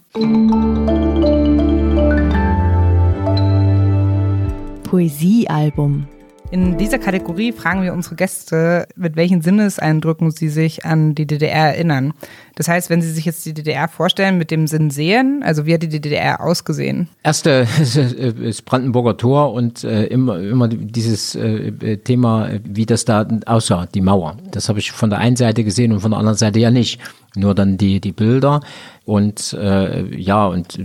[4.82, 6.08] Poesiealbum
[6.54, 11.74] in dieser Kategorie fragen wir unsere Gäste, mit welchen Sinneseindrücken sie sich an die DDR
[11.74, 12.14] erinnern.
[12.54, 15.74] Das heißt, wenn sie sich jetzt die DDR vorstellen, mit dem Sinn sehen, also wie
[15.74, 17.08] hat die DDR ausgesehen?
[17.24, 23.86] Erste ist Brandenburger Tor und äh, immer, immer dieses äh, Thema, wie das da aussah,
[23.92, 24.36] die Mauer.
[24.52, 27.00] Das habe ich von der einen Seite gesehen und von der anderen Seite ja nicht.
[27.34, 28.60] Nur dann die, die Bilder
[29.04, 30.78] und äh, ja, und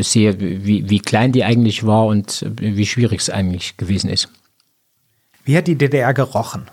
[0.00, 4.28] sehe, wie, wie klein die eigentlich war und wie schwierig es eigentlich gewesen ist.
[5.44, 6.66] Wie hat die DDR gerochen?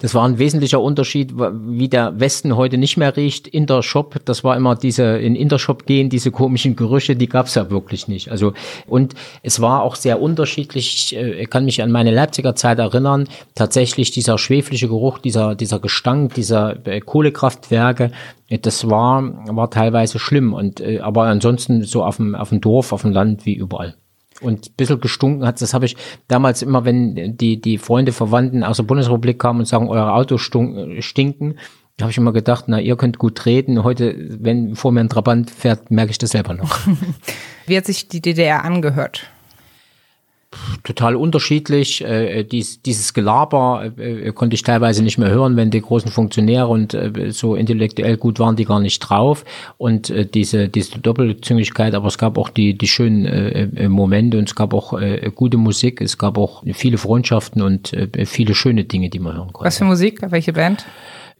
[0.00, 3.46] Das war ein wesentlicher Unterschied, wie der Westen heute nicht mehr riecht.
[3.46, 8.08] Intershop, das war immer diese, in Intershop gehen, diese komischen Gerüche, die gab's ja wirklich
[8.08, 8.30] nicht.
[8.30, 8.54] Also,
[8.86, 11.14] und es war auch sehr unterschiedlich.
[11.14, 13.28] Ich kann mich an meine Leipziger Zeit erinnern.
[13.54, 18.10] Tatsächlich dieser schwefliche Geruch, dieser, dieser Gestank, dieser äh, Kohlekraftwerke,
[18.62, 19.22] das war,
[19.54, 20.54] war teilweise schlimm.
[20.54, 23.96] Und, äh, aber ansonsten so auf dem, auf dem Dorf, auf dem Land wie überall
[24.40, 25.60] und ein bisschen gestunken hat.
[25.60, 25.96] Das habe ich
[26.28, 30.40] damals immer, wenn die, die Freunde, Verwandten aus der Bundesrepublik kamen und sagen, eure Autos
[30.40, 31.54] stinken,
[32.00, 33.84] habe ich immer gedacht, na, ihr könnt gut reden.
[33.84, 36.78] Heute, wenn vor mir ein Trabant fährt, merke ich das selber noch.
[37.66, 39.30] Wie hat sich die DDR angehört?
[40.82, 42.02] Total unterschiedlich.
[42.02, 46.66] Äh, dies, dieses Gelaber äh, konnte ich teilweise nicht mehr hören, wenn die großen Funktionäre
[46.66, 49.44] und äh, so intellektuell gut waren, die gar nicht drauf.
[49.78, 54.38] Und äh, diese, diese Doppelzüngigkeit, aber es gab auch die, die schönen äh, äh Momente
[54.38, 58.54] und es gab auch äh, gute Musik, es gab auch viele Freundschaften und äh, viele
[58.54, 59.66] schöne Dinge, die man hören konnte.
[59.66, 60.20] Was für Musik?
[60.30, 60.84] Welche Band?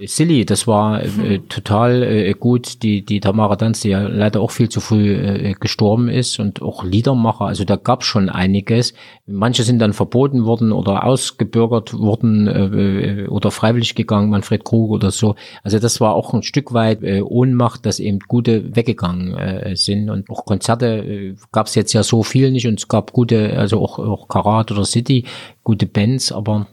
[0.06, 2.82] Silly, das war äh, total äh, gut.
[2.82, 6.62] Die, die Tamara Danz, die ja leider auch viel zu früh äh, gestorben ist und
[6.62, 8.94] auch Liedermacher, also da gab's schon einiges.
[9.26, 15.10] Manche sind dann verboten worden oder ausgebürgert worden äh, oder freiwillig gegangen, Manfred Krug oder
[15.10, 15.34] so.
[15.62, 20.08] Also das war auch ein Stück weit äh, Ohnmacht, dass eben gute weggegangen äh, sind.
[20.08, 23.82] Und auch Konzerte äh, gab's jetzt ja so viel nicht und es gab gute, also
[23.82, 25.24] auch, auch Karat oder City,
[25.62, 26.66] gute Bands, aber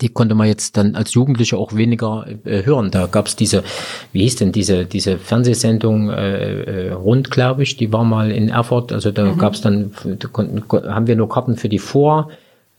[0.00, 2.90] die konnte man jetzt dann als Jugendliche auch weniger äh, hören.
[2.90, 3.62] Da gab es diese,
[4.12, 8.48] wie hieß denn diese diese Fernsehsendung äh, äh, rund, glaube ich, die war mal in
[8.48, 8.92] Erfurt.
[8.92, 9.38] Also da mhm.
[9.38, 12.30] gab es dann, da konnten, haben wir nur Karten für die Vor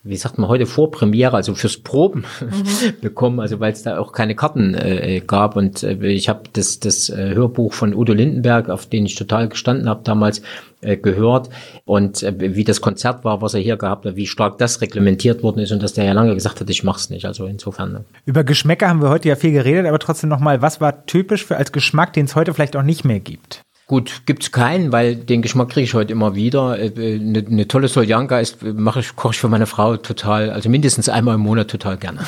[0.05, 2.93] wie sagt man heute, Vorpremiere, also fürs Proben mhm.
[3.01, 5.55] bekommen, also weil es da auch keine Karten äh, gab.
[5.55, 9.49] Und äh, ich habe das, das äh, Hörbuch von Udo Lindenberg, auf den ich total
[9.49, 10.43] gestanden habe damals,
[10.81, 11.49] äh, gehört.
[11.85, 15.41] Und äh, wie das Konzert war, was er hier gehabt hat, wie stark das reglementiert
[15.41, 17.25] worden ist und dass der ja lange gesagt hat, ich mach's nicht.
[17.25, 17.91] Also insofern.
[17.91, 18.05] Ne.
[18.25, 21.57] Über Geschmäcker haben wir heute ja viel geredet, aber trotzdem nochmal, was war typisch für
[21.57, 23.64] als Geschmack, den es heute vielleicht auch nicht mehr gibt?
[23.87, 26.71] Gut, gibt's keinen, weil den Geschmack kriege ich heute immer wieder.
[26.71, 30.49] Eine, äh, eine äh, tolle Soljanka ist, mache ich, koche ich für meine Frau total,
[30.49, 32.21] also mindestens einmal im Monat total gerne.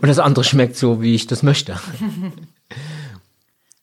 [0.00, 1.74] Und das andere schmeckt so, wie ich das möchte.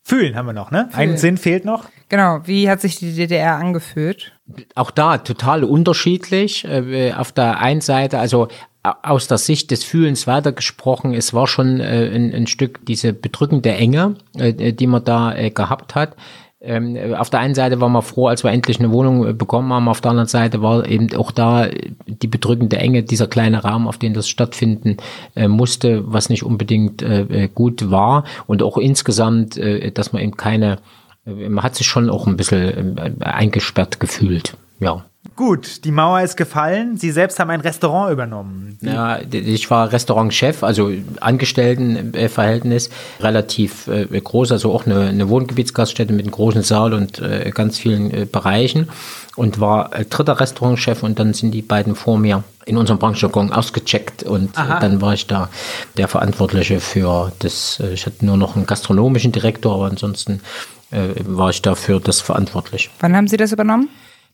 [0.03, 0.87] Fühlen haben wir noch, ne?
[0.93, 1.89] Ein Sinn fehlt noch.
[2.07, 2.39] Genau.
[2.45, 4.31] Wie hat sich die DDR angefühlt?
[4.75, 6.63] Auch da total unterschiedlich.
[6.63, 8.47] Äh, auf der einen Seite, also
[9.03, 13.71] aus der Sicht des Fühlens weitergesprochen, es war schon äh, ein, ein, Stück diese bedrückende
[13.71, 16.15] Enge, äh, die man da äh, gehabt hat.
[16.59, 19.71] Ähm, auf der einen Seite war man froh, als wir endlich eine Wohnung äh, bekommen
[19.71, 21.67] haben, auf der anderen Seite war eben auch da
[22.07, 24.97] die bedrückende Enge, dieser kleine Raum, auf dem das stattfinden
[25.35, 29.59] äh, musste, was nicht unbedingt äh, gut war und auch insgesamt,
[29.93, 30.79] dass man eben keine,
[31.27, 35.05] man hat sich schon auch ein bisschen eingesperrt gefühlt, ja.
[35.35, 36.97] Gut, die Mauer ist gefallen.
[36.97, 38.77] Sie selbst haben ein Restaurant übernommen.
[38.81, 42.89] Ja, ich war Restaurantchef, also Angestelltenverhältnis,
[43.19, 47.77] relativ äh, groß, also auch eine, eine Wohngebietsgaststätte mit einem großen Saal und äh, ganz
[47.77, 48.87] vielen äh, Bereichen
[49.35, 53.51] und war äh, dritter Restaurantchef und dann sind die beiden vor mir in unserem Branchenjargon
[53.51, 54.79] ausgecheckt und äh, Aha.
[54.79, 55.49] dann war ich da
[55.97, 60.41] der Verantwortliche für das, äh, ich hatte nur noch einen gastronomischen Direktor, aber ansonsten
[60.91, 62.89] war ich dafür das verantwortlich.
[62.99, 63.89] Wann haben Sie das übernommen?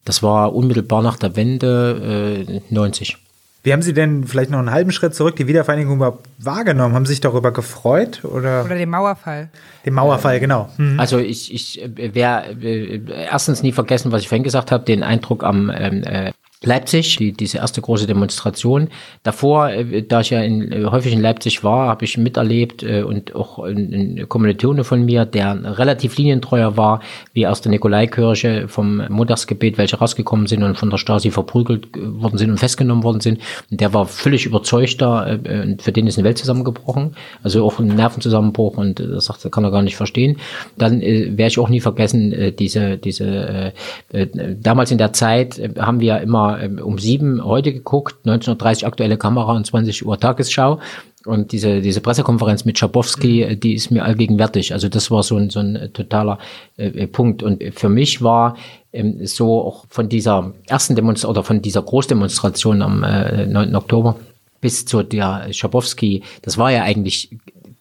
[0.06, 3.18] Das war unmittelbar nach der Wende äh, 90.
[3.64, 6.94] Wie haben Sie denn vielleicht noch einen halben Schritt zurück die Wiedervereinigung überhaupt wahrgenommen?
[6.94, 8.26] Haben Sie sich darüber gefreut?
[8.26, 9.50] Oder, oder den Mauerfall?
[9.86, 10.70] Den Mauerfall, genau.
[10.76, 11.00] Mhm.
[11.00, 15.46] Also ich, ich werde äh, erstens nie vergessen, was ich vorhin gesagt habe, den Eindruck
[15.46, 16.34] am ähm, äh,
[16.66, 18.90] Leipzig, die, diese erste große Demonstration.
[19.24, 23.04] Davor, äh, da ich ja in, äh, häufig in Leipzig war, habe ich miterlebt äh,
[23.04, 27.02] und auch ein Kommilitone von mir, der relativ linientreuer war,
[27.34, 32.38] wie aus der Nikolaikirche vom Montagsgebet, welche rausgekommen sind und von der Stasi verprügelt worden
[32.38, 33.40] sind und festgenommen worden sind.
[33.70, 37.80] Und der war völlig überzeugt da, äh, für den ist eine Welt zusammengebrochen, also auch
[37.80, 40.38] ein Nervenzusammenbruch und äh, das sagt, kann er gar nicht verstehen.
[40.78, 43.74] Dann äh, werde ich auch nie vergessen, äh, diese, diese,
[44.14, 48.18] äh, äh, damals in der Zeit äh, haben wir immer ähm, um sieben heute geguckt,
[48.26, 50.80] 1930 aktuelle Kamera und 20 Uhr Tagesschau.
[51.26, 53.60] Und diese, diese Pressekonferenz mit Schabowski, mhm.
[53.60, 54.74] die ist mir allgegenwärtig.
[54.74, 56.38] Also das war so ein, so ein äh, totaler
[56.78, 57.44] äh, Punkt.
[57.44, 58.58] Und für mich war
[58.92, 63.76] ähm, so auch von dieser ersten Demonstration oder von dieser Großdemonstration am äh, 9.
[63.76, 64.18] Oktober
[64.60, 67.30] bis zu der Schabowski, das war ja eigentlich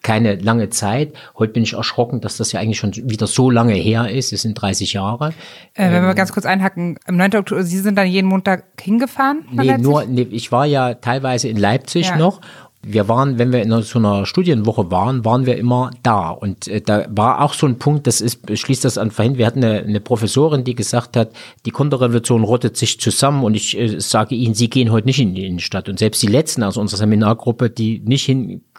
[0.03, 1.13] keine lange Zeit.
[1.37, 4.33] Heute bin ich erschrocken, dass das ja eigentlich schon wieder so lange her ist.
[4.33, 5.29] Es sind 30 Jahre.
[5.73, 7.37] Äh, wenn ähm, wir ganz kurz einhacken, am 9.
[7.37, 9.45] Oktober, Sie sind dann jeden Montag hingefahren?
[9.51, 12.17] Nee, nur, nee, ich war ja teilweise in Leipzig ja.
[12.17, 12.41] noch
[12.85, 16.29] wir waren, wenn wir in so einer Studienwoche waren, waren wir immer da.
[16.29, 19.45] Und äh, da war auch so ein Punkt, das ist, schließt das an vorhin, wir
[19.45, 21.31] hatten eine, eine Professorin, die gesagt hat,
[21.65, 25.33] die Konterrevolution rottet sich zusammen und ich äh, sage Ihnen, Sie gehen heute nicht in
[25.33, 25.87] die Innenstadt.
[25.87, 28.29] Und selbst die Letzten aus unserer Seminargruppe, die nicht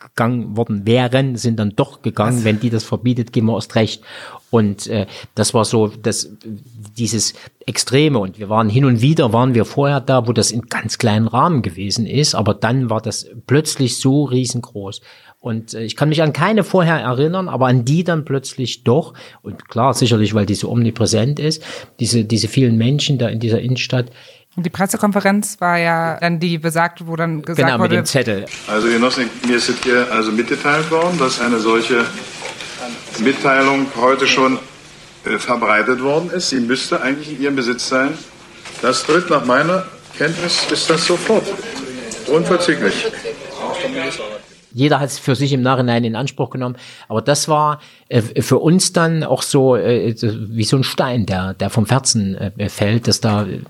[0.04, 2.38] hingegangen worden wären, sind dann doch gegangen.
[2.38, 2.44] Was?
[2.44, 4.02] Wenn die das verbietet, gehen wir erst recht.
[4.50, 6.30] Und äh, das war so, das,
[6.96, 7.34] dieses
[7.66, 8.18] Extreme.
[8.18, 11.26] Und wir waren hin und wieder, waren wir vorher da, wo das in ganz kleinen
[11.26, 12.34] Rahmen gewesen ist.
[12.34, 15.00] Aber dann war das plötzlich so riesengroß.
[15.40, 19.14] Und äh, ich kann mich an keine vorher erinnern, aber an die dann plötzlich doch.
[19.42, 21.62] Und klar, sicherlich, weil die so omnipräsent ist,
[22.00, 24.06] diese, diese vielen Menschen da in dieser Innenstadt.
[24.56, 27.88] Und die Pressekonferenz war ja dann die besagte, wo dann gesagt genau, wurde.
[27.88, 28.46] Genau, mit dem Zettel.
[28.68, 32.04] Also Genossen, mir ist hier also mitgeteilt worden, dass eine solche
[33.18, 34.58] Mitteilung heute schon
[35.24, 36.50] äh, verbreitet worden ist.
[36.50, 38.16] Sie müsste eigentlich in Ihrem Besitz sein.
[38.80, 39.86] Das tritt nach meiner
[40.16, 41.46] Kenntnis ist das sofort.
[42.28, 43.06] Unverzüglich.
[44.74, 46.76] Jeder hat es für sich im Nachhinein in Anspruch genommen.
[47.08, 51.54] Aber das war äh, für uns dann auch so äh, wie so ein Stein, der,
[51.54, 53.60] der vom Herzen äh, fällt, dass da äh,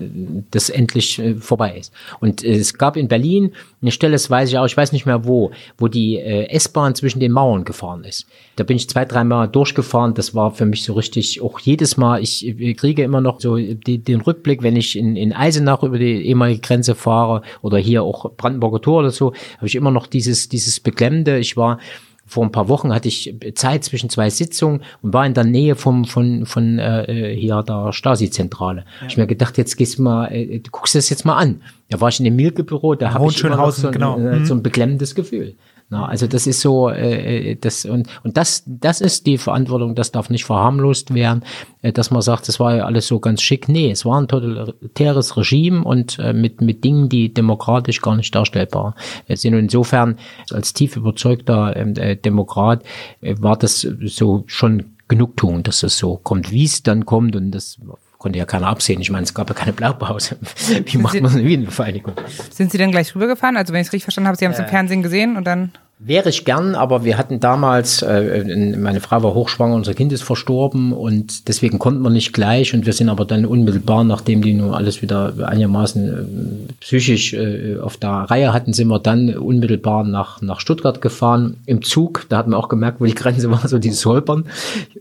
[0.51, 1.93] das endlich äh, vorbei ist.
[2.19, 5.05] Und äh, es gab in Berlin eine Stelle, das weiß ich auch, ich weiß nicht
[5.05, 8.25] mehr wo, wo die S-Bahn zwischen den Mauern gefahren ist.
[8.55, 10.15] Da bin ich zwei, dreimal durchgefahren.
[10.15, 13.57] Das war für mich so richtig, auch jedes Mal, ich, ich kriege immer noch so
[13.57, 18.01] die, den Rückblick, wenn ich in, in Eisenach über die ehemalige Grenze fahre oder hier
[18.01, 21.37] auch Brandenburger Tor oder so, habe ich immer noch dieses, dieses Beklemmende.
[21.37, 21.79] Ich war
[22.27, 25.75] vor ein paar Wochen hatte ich Zeit zwischen zwei Sitzungen und war in der Nähe
[25.75, 28.85] vom von von äh, hier der Stasi-Zentrale.
[29.01, 29.07] Ja.
[29.07, 31.61] Ich mir gedacht, jetzt gehst du mal, äh, du guckst das jetzt mal an.
[31.89, 34.17] Da war ich in dem Milke-Büro, da habe ich immer noch so ein, genau.
[34.17, 34.63] äh, so ein mhm.
[34.63, 35.55] beklemmendes Gefühl.
[35.89, 39.93] Na, also das ist so, äh, äh, das und und das das ist die Verantwortung.
[39.93, 41.43] Das darf nicht verharmlost werden,
[41.83, 43.69] äh, dass man sagt, das war ja alles so ganz schick.
[43.69, 48.33] Nee, es war ein totalitäres Regime und äh, mit mit Dingen, die demokratisch gar nicht
[48.33, 48.95] darstellbar
[49.29, 49.53] sind.
[49.53, 50.17] Und insofern
[50.51, 52.83] als tief überzeugter ähm, äh, Demokrat
[53.21, 57.51] äh, war das so schon Genugtuung, dass es so kommt, wie es dann kommt und
[57.51, 57.79] das
[58.25, 58.99] konnte ja keiner absehen.
[59.01, 60.37] Ich meine, es gab ja keine Blaupause.
[60.85, 62.13] Wie macht man eine Wiedervereinigung?
[62.49, 63.55] Sind Sie denn gleich rübergefahren?
[63.55, 65.45] Also wenn ich es richtig verstanden habe, Sie haben es äh, im Fernsehen gesehen und
[65.45, 65.73] dann?
[65.99, 70.23] Wäre ich gern, aber wir hatten damals, äh, meine Frau war hochschwanger, unser Kind ist
[70.23, 74.55] verstorben und deswegen konnten wir nicht gleich und wir sind aber dann unmittelbar, nachdem die
[74.55, 80.03] nun alles wieder einigermaßen äh, psychisch äh, auf der Reihe hatten, sind wir dann unmittelbar
[80.03, 82.25] nach, nach Stuttgart gefahren im Zug.
[82.27, 84.47] Da hatten wir auch gemerkt, wo die Grenze war, so dieses Holpern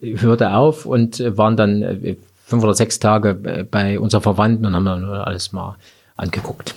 [0.00, 4.66] hörte auf und äh, waren dann äh, fünf oder sechs Tage äh, bei unseren Verwandten
[4.66, 5.76] und haben dann alles mal
[6.16, 6.74] angeguckt.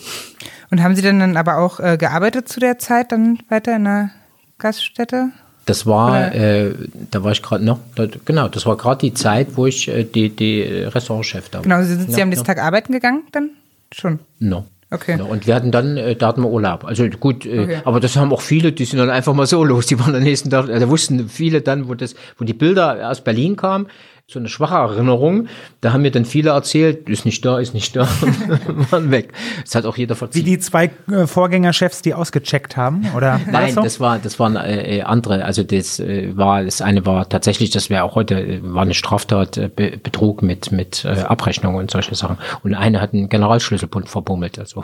[0.69, 3.85] Und haben Sie denn dann aber auch äh, gearbeitet zu der Zeit dann weiter in
[3.85, 4.09] der
[4.57, 5.29] Gaststätte?
[5.65, 6.73] Das war, äh,
[7.11, 7.79] da war ich gerade noch,
[8.23, 11.63] genau, das war gerade die Zeit, wo ich äh, die, die Restaurantchef da war.
[11.63, 13.49] Genau, Sie sind Sie am nächsten Tag arbeiten gegangen dann?
[13.91, 14.19] Schon?
[14.39, 14.65] No.
[14.89, 15.17] Okay.
[15.17, 16.85] No, und wir hatten dann, äh, da hatten wir Urlaub.
[16.85, 17.81] Also gut, äh, okay.
[17.83, 19.87] aber das haben auch viele, die sind dann einfach mal so los.
[19.87, 23.21] Die waren am nächsten Tag, da wussten viele dann, wo das, wo die Bilder aus
[23.21, 23.87] Berlin kamen,
[24.29, 25.47] so eine schwache Erinnerung.
[25.79, 28.09] Da haben mir dann viele erzählt, ist nicht da, ist nicht da,
[28.91, 29.31] waren weg.
[29.63, 30.45] Das hat auch jeder verziehen.
[30.45, 33.39] Wie die zwei äh, Vorgängerchefs, die ausgecheckt haben, oder?
[33.49, 33.81] Nein, das, so?
[33.83, 35.45] das war, das waren äh, andere.
[35.45, 38.93] Also das äh, war, das eine war tatsächlich, das wäre auch heute, äh, war eine
[38.93, 42.37] Straftat, äh, Betrug mit mit äh, Abrechnung und solche Sachen.
[42.63, 44.59] Und eine hat einen Generalschlüsselbund verbummelt.
[44.59, 44.83] Also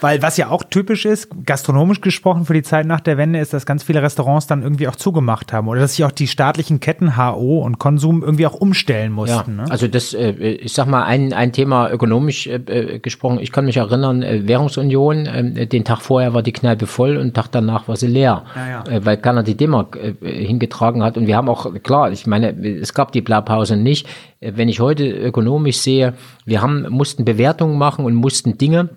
[0.00, 3.52] Weil was ja auch typisch ist, gastronomisch gesprochen für die Zeit nach der Wende, ist,
[3.52, 6.80] dass ganz viele Restaurants dann irgendwie auch zugemacht haben oder dass sich auch die staatlichen
[6.80, 9.56] Ketten HO und Konsum irgendwie auch umstellen mussten.
[9.58, 9.70] Ja, ne?
[9.70, 13.38] also das, äh, ich sag mal, ein, ein Thema ökonomisch äh, gesprochen.
[13.40, 17.24] Ich kann mich erinnern, äh, Währungsunion, äh, den Tag vorher war die Kneipe voll und
[17.24, 18.96] den Tag danach war sie leer, Ja, ja.
[18.96, 21.16] Äh, weil keiner die D-Mark äh, hingetragen hat.
[21.16, 24.06] Und wir haben auch, klar, ich meine, es gab die Blaupause nicht.
[24.40, 26.14] Äh, Wenn ich heute ökonomisch sehe,
[26.44, 28.90] wir haben, mussten Bewertungen machen und mussten Dinge,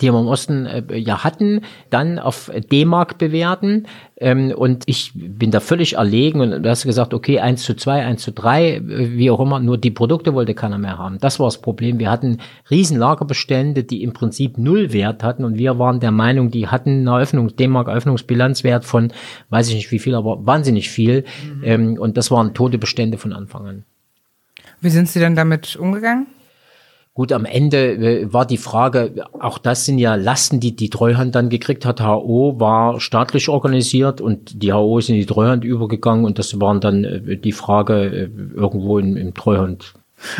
[0.00, 3.86] die wir im Osten äh, ja hatten, dann auf D-Mark bewerten.
[4.16, 8.04] Ähm, und ich bin da völlig erlegen und du hast gesagt, okay, 1 zu 2,
[8.04, 8.82] 1 zu 3, äh,
[9.16, 11.18] wie auch immer, nur die Produkte wollte keiner mehr haben.
[11.18, 11.98] Das war das Problem.
[11.98, 12.38] Wir hatten
[12.70, 17.00] riesen Lagerbestände, die im Prinzip null Wert hatten und wir waren der Meinung, die hatten
[17.00, 19.12] eine Eröffnung, D-Mark Eröffnungsbilanzwert von,
[19.48, 21.24] weiß ich nicht wie viel, aber wahnsinnig viel.
[21.62, 23.84] Ähm, und das waren tote Bestände von Anfang an.
[24.80, 26.26] Wie sind Sie denn damit umgegangen?
[27.20, 31.34] Gut, am Ende äh, war die Frage, auch das sind ja Lasten, die die Treuhand
[31.34, 32.00] dann gekriegt hat.
[32.00, 36.80] HO war staatlich organisiert und die HO ist in die Treuhand übergegangen und das waren
[36.80, 39.92] dann äh, die Frage äh, irgendwo im, im Treuhand.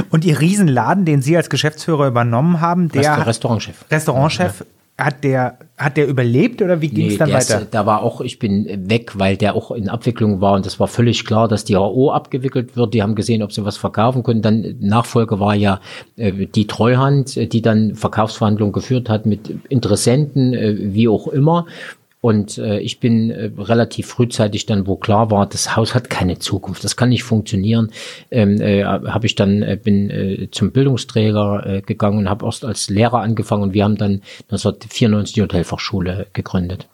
[0.08, 3.84] Und Ihr Riesenladen, den Sie als Geschäftsführer übernommen haben, der Restaur- Restaurantchef.
[3.90, 4.64] Restaurantchef,
[5.00, 7.66] hat der, hat der überlebt oder wie ging es Nee, dann der ist, weiter?
[7.70, 10.88] da war auch, ich bin weg, weil der auch in Abwicklung war und das war
[10.88, 12.94] völlig klar, dass die HO abgewickelt wird.
[12.94, 14.42] Die haben gesehen, ob sie was verkaufen können.
[14.42, 15.80] Dann Nachfolge war ja
[16.16, 21.66] äh, die Treuhand, äh, die dann Verkaufsverhandlungen geführt hat mit Interessenten, äh, wie auch immer.
[22.20, 26.38] Und äh, ich bin äh, relativ frühzeitig dann, wo klar war, das Haus hat keine
[26.38, 27.90] Zukunft, das kann nicht funktionieren,
[28.30, 32.64] ähm, äh, habe ich dann äh, bin äh, zum Bildungsträger äh, gegangen und habe erst
[32.64, 34.20] als Lehrer angefangen und wir haben dann
[34.50, 36.88] 1994 die Hotelfachschule gegründet.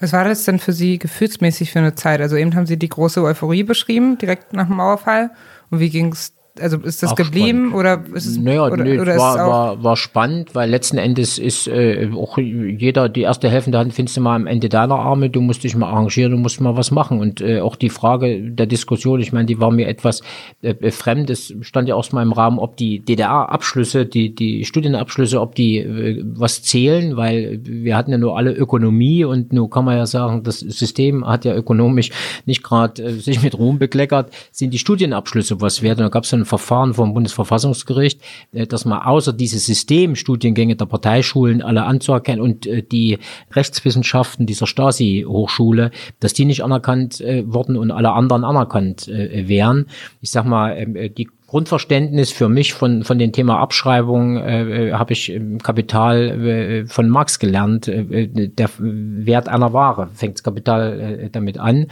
[0.00, 2.20] Was war das denn für Sie gefühlsmäßig für eine Zeit?
[2.20, 5.30] Also eben haben Sie die große Euphorie beschrieben, direkt nach dem Mauerfall.
[5.70, 8.98] Und wie ging es, also ist das Auch geblieben oder ist es, Naja, oder, nee,
[8.98, 13.78] oder war, war, war spannend, weil letzten Endes ist äh, auch jeder, die erste helfende
[13.78, 16.60] Hand findest du mal am Ende deiner Arme, du musst dich mal arrangieren, du musst
[16.60, 17.18] mal was machen.
[17.18, 20.22] Und äh, auch die Frage der Diskussion, ich meine, die war mir etwas
[20.62, 21.28] äh, fremd.
[21.28, 26.22] Es stand ja erstmal im Rahmen, ob die DDR-Abschlüsse, die, die Studienabschlüsse, ob die äh,
[26.24, 30.44] was zählen, weil wir hatten ja nur alle Ökonomie und nur kann man ja sagen,
[30.44, 32.10] das System hat ja ökonomisch
[32.46, 35.98] nicht gerade äh, sich mit Ruhm bekleckert, sind die Studienabschlüsse was wert.
[35.98, 38.20] Und da gab es Verfahren vom Bundesverfassungsgericht,
[38.52, 43.18] äh, dass man außer diese Systemstudiengänge der Parteischulen alle anzuerkennen und äh, die
[43.52, 45.90] Rechtswissenschaften dieser Stasi-Hochschule,
[46.20, 49.86] dass die nicht anerkannt äh, wurden und alle anderen anerkannt wären.
[50.20, 54.92] Ich sag mal, ähm, äh, die Grundverständnis für mich von, von dem Thema Abschreibung äh,
[54.92, 57.86] habe ich im Kapital äh, von Marx gelernt.
[57.86, 61.86] Äh, der Wert einer Ware fängt Kapital äh, damit an.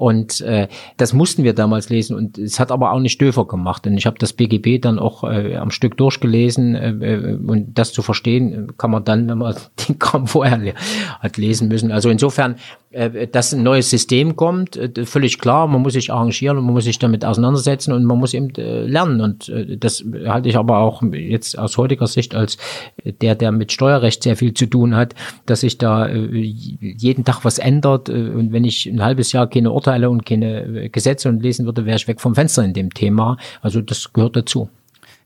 [0.00, 3.86] Und äh, das mussten wir damals lesen und es hat aber auch nicht döfer gemacht.
[3.86, 7.92] Und ich habe das BGB dann auch äh, am Stück durchgelesen äh, äh, und das
[7.92, 9.54] zu verstehen kann man dann, wenn man
[9.88, 10.72] den Kram vorher
[11.18, 11.92] hat lesen müssen.
[11.92, 12.56] Also insofern, äh,
[12.92, 16.84] dass ein neues System kommt, äh, völlig klar, man muss sich arrangieren und man muss
[16.84, 19.20] sich damit auseinandersetzen und man muss eben äh, lernen.
[19.20, 22.58] Und äh, das halte ich aber auch jetzt aus heutiger Sicht als
[23.04, 25.14] der, der mit Steuerrecht sehr viel zu tun hat,
[25.46, 28.08] dass sich da äh, jeden Tag was ändert.
[28.08, 31.66] Äh, und wenn ich ein halbes Jahr keine Urteile und keine äh, Gesetze und lesen
[31.66, 33.36] würde, wäre ich weg vom Fenster in dem Thema.
[33.62, 34.68] Also das gehört dazu.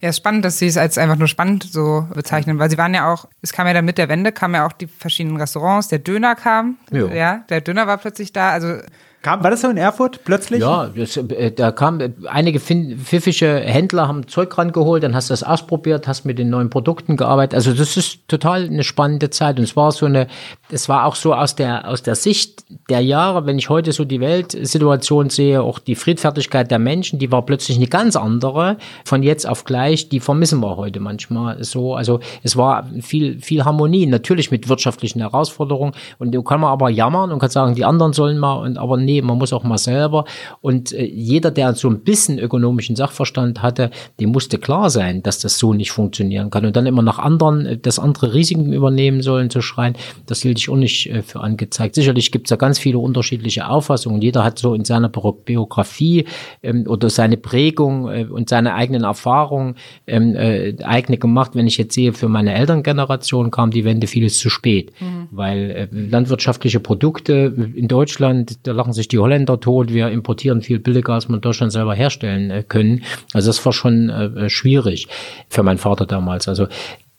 [0.01, 2.95] Ja, ist spannend, dass Sie es als einfach nur spannend so bezeichnen, weil Sie waren
[2.95, 5.89] ja auch, es kam ja dann mit der Wende, kamen ja auch die verschiedenen Restaurants,
[5.89, 7.09] der Döner kam, Jo.
[7.09, 8.79] ja, der Döner war plötzlich da, also
[9.25, 10.61] Kam, war das so in Erfurt plötzlich?
[10.61, 15.31] Ja, das, äh, da kam äh, einige fin- pfiffische Händler haben Zeug rangeholt, dann hast
[15.31, 17.55] du das ausprobiert, hast mit den neuen Produkten gearbeitet.
[17.55, 20.27] Also das ist total eine spannende Zeit und es war so eine,
[20.71, 24.05] es war auch so aus der aus der Sicht der Jahre, wenn ich heute so
[24.05, 28.77] die Weltsituation sehe, auch die Friedfertigkeit der Menschen, die war plötzlich eine ganz andere
[29.07, 30.11] von jetzt auf gleich.
[30.11, 31.95] Die vermissen wir heute manchmal so.
[31.95, 36.91] Also es war viel viel Harmonie, natürlich mit wirtschaftlichen Herausforderungen und du kann man aber
[36.91, 39.79] jammern und kann sagen, die anderen sollen mal und aber nee, man muss auch mal
[39.79, 40.25] selber.
[40.61, 45.39] Und äh, jeder, der so ein bisschen ökonomischen Sachverstand hatte, dem musste klar sein, dass
[45.39, 46.65] das so nicht funktionieren kann.
[46.67, 49.95] Und dann immer nach anderen, äh, dass andere Risiken übernehmen sollen zu schreien,
[50.27, 51.95] das hielt ich auch nicht äh, für angezeigt.
[51.95, 54.23] Sicherlich gibt es da ganz viele unterschiedliche Auffassungen.
[54.23, 56.27] Jeder hat so in seiner Bio- Biografie
[56.63, 59.77] ähm, oder seine Prägung äh, und seine eigenen Erfahrungen
[60.07, 61.53] ähm, äh, eigene gemacht.
[61.55, 64.93] Wenn ich jetzt sehe, für meine Elterngeneration kam die Wende vieles zu spät,
[65.31, 70.79] weil äh, landwirtschaftliche Produkte in Deutschland, da lachen sich die Holländer tot, wir importieren viel
[70.79, 73.03] billiger, als man in Deutschland selber herstellen äh, können.
[73.33, 75.09] Also das war schon äh, schwierig
[75.49, 76.49] für meinen Vater damals.
[76.49, 76.67] Also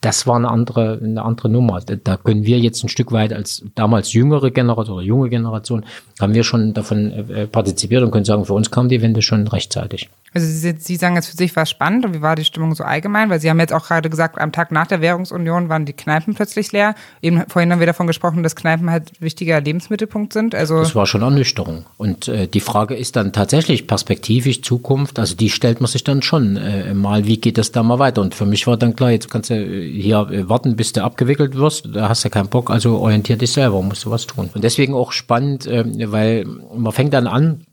[0.05, 1.81] das war eine andere, eine andere Nummer.
[1.81, 5.83] Da, können wir jetzt ein Stück weit als damals jüngere Generation oder junge Generation,
[6.21, 9.47] haben wir schon davon äh, partizipiert und können sagen, für uns kam die Wende schon
[9.47, 10.09] rechtzeitig.
[10.35, 12.75] Also Sie, Sie sagen jetzt für sich war es spannend und wie war die Stimmung
[12.75, 13.29] so allgemein?
[13.29, 16.35] Weil Sie haben jetzt auch gerade gesagt, am Tag nach der Währungsunion waren die Kneipen
[16.35, 16.93] plötzlich leer.
[17.21, 20.53] Eben vorhin haben wir davon gesprochen, dass Kneipen halt wichtiger Lebensmittelpunkt sind.
[20.53, 21.85] Also das war schon Ernüchterung.
[21.97, 25.17] Und äh, die Frage ist dann tatsächlich perspektivisch Zukunft.
[25.17, 28.21] Also die stellt man sich dann schon äh, mal, wie geht das da mal weiter?
[28.21, 31.03] Und für mich war dann klar, jetzt kannst du äh, hier äh, warten, bis du
[31.03, 31.89] abgewickelt wirst.
[31.93, 34.49] Da hast du keinen Bock, also orientier dich selber, musst du was tun.
[34.53, 36.45] Und deswegen auch spannend, äh, weil
[36.75, 37.65] man fängt dann an,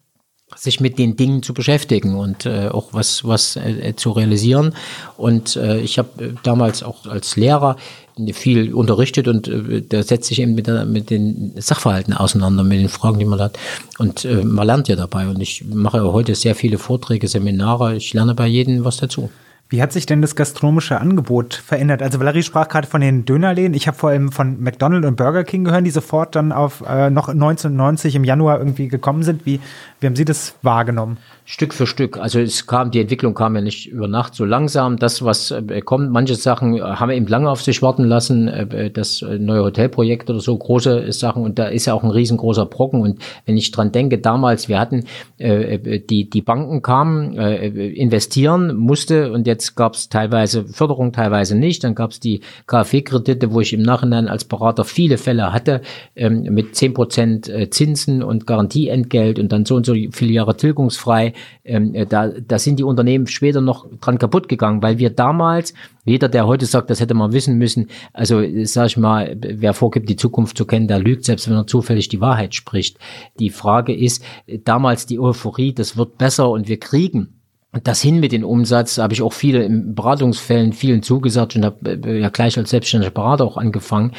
[0.57, 4.74] sich mit den Dingen zu beschäftigen und äh, auch was, was äh, zu realisieren.
[5.16, 7.77] Und äh, ich habe äh, damals auch als Lehrer
[8.32, 12.81] viel unterrichtet und äh, da setzt sich eben mit, der, mit den Sachverhalten auseinander, mit
[12.81, 13.59] den Fragen, die man hat.
[13.99, 15.28] Und äh, man lernt ja dabei.
[15.28, 17.97] Und ich mache heute sehr viele Vorträge, Seminare.
[17.97, 19.31] Ich lerne bei jedem was dazu.
[19.73, 22.03] Wie hat sich denn das gastronomische Angebot verändert?
[22.03, 23.73] Also Valerie sprach gerade von den Dönerläden.
[23.73, 27.09] Ich habe vor allem von McDonald's und Burger King gehört, die sofort dann auf äh,
[27.09, 29.47] noch 1990 im Januar irgendwie gekommen sind.
[29.47, 29.61] Wie,
[29.99, 31.16] wie haben Sie das wahrgenommen?
[31.44, 32.19] Stück für Stück.
[32.19, 34.97] Also es kam, die Entwicklung kam ja nicht über Nacht so langsam.
[34.97, 38.48] Das, was äh, kommt, manche Sachen haben wir eben lange auf sich warten lassen.
[38.48, 41.43] Äh, das neue Hotelprojekt oder so, große Sachen.
[41.43, 43.01] Und da ist ja auch ein riesengroßer Brocken.
[43.01, 45.05] Und wenn ich dran denke, damals, wir hatten,
[45.39, 51.56] äh, die, die Banken kamen, äh, investieren musste und jetzt gab es teilweise Förderung, teilweise
[51.56, 51.82] nicht.
[51.82, 55.82] Dann gab es die KfW-Kredite, wo ich im Nachhinein als Berater viele Fälle hatte,
[56.14, 60.56] ähm, mit zehn Prozent äh, Zinsen und Garantieentgelt und dann so und so viele Jahre
[60.56, 61.31] tilgungsfrei
[61.64, 65.74] ähm, äh, da, da sind die Unternehmen später noch dran kaputt gegangen, weil wir damals,
[66.04, 70.09] jeder, der heute sagt, das hätte man wissen müssen, also sag ich mal, wer vorgibt,
[70.09, 72.98] die Zukunft zu kennen, der lügt, selbst wenn er zufällig die Wahrheit spricht.
[73.38, 74.24] Die Frage ist,
[74.64, 77.41] damals die Euphorie, das wird besser und wir kriegen
[77.73, 81.93] das hin mit dem Umsatz habe ich auch viele in Beratungsfällen vielen zugesagt und habe
[82.05, 84.12] äh, ja gleich als selbstständiger Berater auch angefangen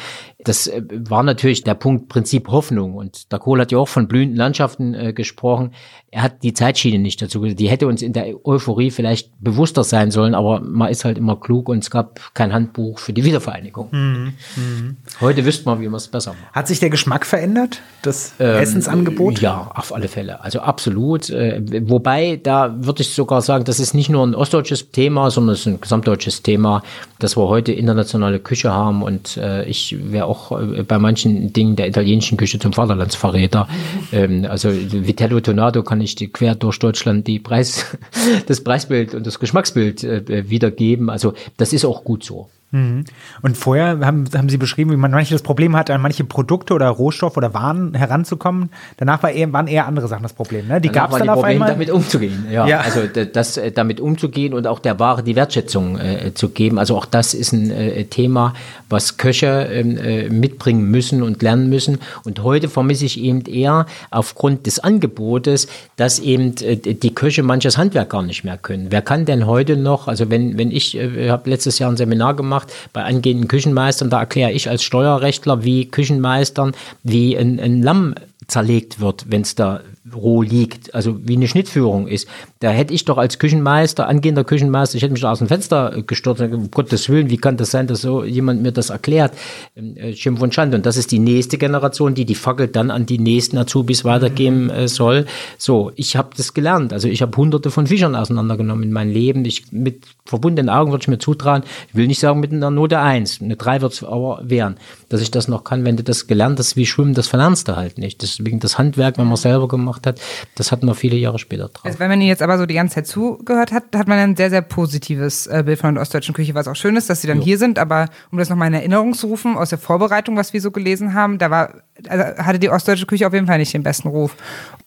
[0.44, 2.94] das äh, war natürlich der Punkt Prinzip Hoffnung.
[2.94, 5.72] Und der Kohl hat ja auch von blühenden Landschaften äh, gesprochen.
[6.10, 7.58] Er hat die Zeitschiene nicht dazu gesagt.
[7.58, 11.40] Die hätte uns in der Euphorie vielleicht bewusster sein sollen, aber man ist halt immer
[11.40, 13.88] klug und es gab kein Handbuch für die Wiedervereinigung.
[13.90, 14.32] Mhm.
[14.56, 14.96] Mhm.
[15.20, 16.52] Heute wüsste man, wie man es besser macht.
[16.52, 17.80] Hat sich der Geschmack verändert?
[18.02, 19.40] Das ähm, Essensangebot?
[19.40, 20.40] Ja, auf alle Fälle.
[20.42, 21.30] Also absolut.
[21.30, 25.54] Äh, wobei, da würde ich sogar sagen, das ist nicht nur ein ostdeutsches Thema, sondern
[25.54, 26.82] es ist ein gesamtdeutsches Thema,
[27.18, 31.76] dass wir heute internationale Küche haben und äh, ich wäre auch äh, bei manchen Dingen
[31.76, 33.68] der italienischen Küche zum Vaterlandsverräter.
[34.12, 37.96] Ähm, also Vitello Tonato kann ich quer durch Deutschland die Preis,
[38.46, 41.10] das Preisbild und das Geschmacksbild äh, wiedergeben.
[41.10, 42.48] Also das ist auch gut so.
[42.74, 43.04] Mhm.
[43.40, 46.74] Und vorher haben, haben Sie beschrieben, wie man manche das Problem hat, an manche Produkte
[46.74, 48.70] oder Rohstoffe oder Waren heranzukommen.
[48.96, 50.66] Danach war eher, waren eher andere Sachen das Problem.
[50.66, 50.80] Ne?
[50.80, 51.68] Die gab es dann auf Problem, einmal.
[51.70, 52.46] damit umzugehen.
[52.50, 52.80] Ja, ja.
[52.80, 56.80] also das, äh, damit umzugehen und auch der Ware die Wertschätzung äh, zu geben.
[56.80, 58.54] Also auch das ist ein äh, Thema,
[58.88, 61.98] was Köche ähm, äh, mitbringen müssen und lernen müssen.
[62.24, 67.78] Und heute vermisse ich eben eher aufgrund des Angebotes, dass eben äh, die Köche manches
[67.78, 68.88] Handwerk gar nicht mehr können.
[68.90, 72.34] Wer kann denn heute noch, also wenn, wenn ich, äh, habe letztes Jahr ein Seminar
[72.34, 74.10] gemacht, gemacht bei angehenden Küchenmeistern.
[74.10, 76.72] Da erkläre ich als Steuerrechtler, wie Küchenmeistern,
[77.02, 78.14] wie ein, ein Lamm
[78.46, 79.80] zerlegt wird, wenn es da
[80.12, 82.28] roh liegt, also wie eine Schnittführung ist.
[82.60, 86.02] Da hätte ich doch als Küchenmeister, angehender Küchenmeister, ich hätte mich da aus dem Fenster
[86.06, 89.32] gestürzt, um Gottes Willen, wie kann das sein, dass so jemand mir das erklärt?
[89.76, 90.76] Ähm, äh, Schimpf und Schande.
[90.76, 94.68] Und das ist die nächste Generation, die die Fackel dann an die nächsten Azubis weitergeben
[94.68, 95.26] äh, soll.
[95.56, 96.92] So, ich habe das gelernt.
[96.92, 99.44] Also ich habe hunderte von Fischern auseinandergenommen in meinem Leben.
[99.44, 101.62] Ich mit verbundenen Augen würde ich mir zutrauen.
[101.88, 104.76] Ich will nicht sagen mit einer Note eins, eine drei wird es aber wehren,
[105.08, 105.84] dass ich das noch kann.
[105.84, 108.22] Wenn du das gelernt hast wie Schwimmen, das verlernst du halt nicht.
[108.22, 110.20] Deswegen das Handwerk, wenn man selber gemacht hat,
[110.56, 111.84] das hat man viele Jahre später drauf.
[111.84, 114.50] Also wenn man jetzt aber so die ganze Zeit zugehört hat, hat man ein sehr,
[114.50, 117.38] sehr positives äh, Bild von der ostdeutschen Küche, was auch schön ist, dass sie dann
[117.38, 117.44] jo.
[117.44, 117.78] hier sind.
[117.78, 121.14] Aber um das nochmal in Erinnerung zu rufen, aus der Vorbereitung, was wir so gelesen
[121.14, 124.36] haben, da war, also hatte die ostdeutsche Küche auf jeden Fall nicht den besten Ruf.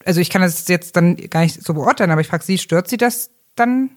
[0.05, 2.87] Also ich kann das jetzt dann gar nicht so beurteilen, aber ich frage Sie, stört
[2.87, 3.89] Sie das dann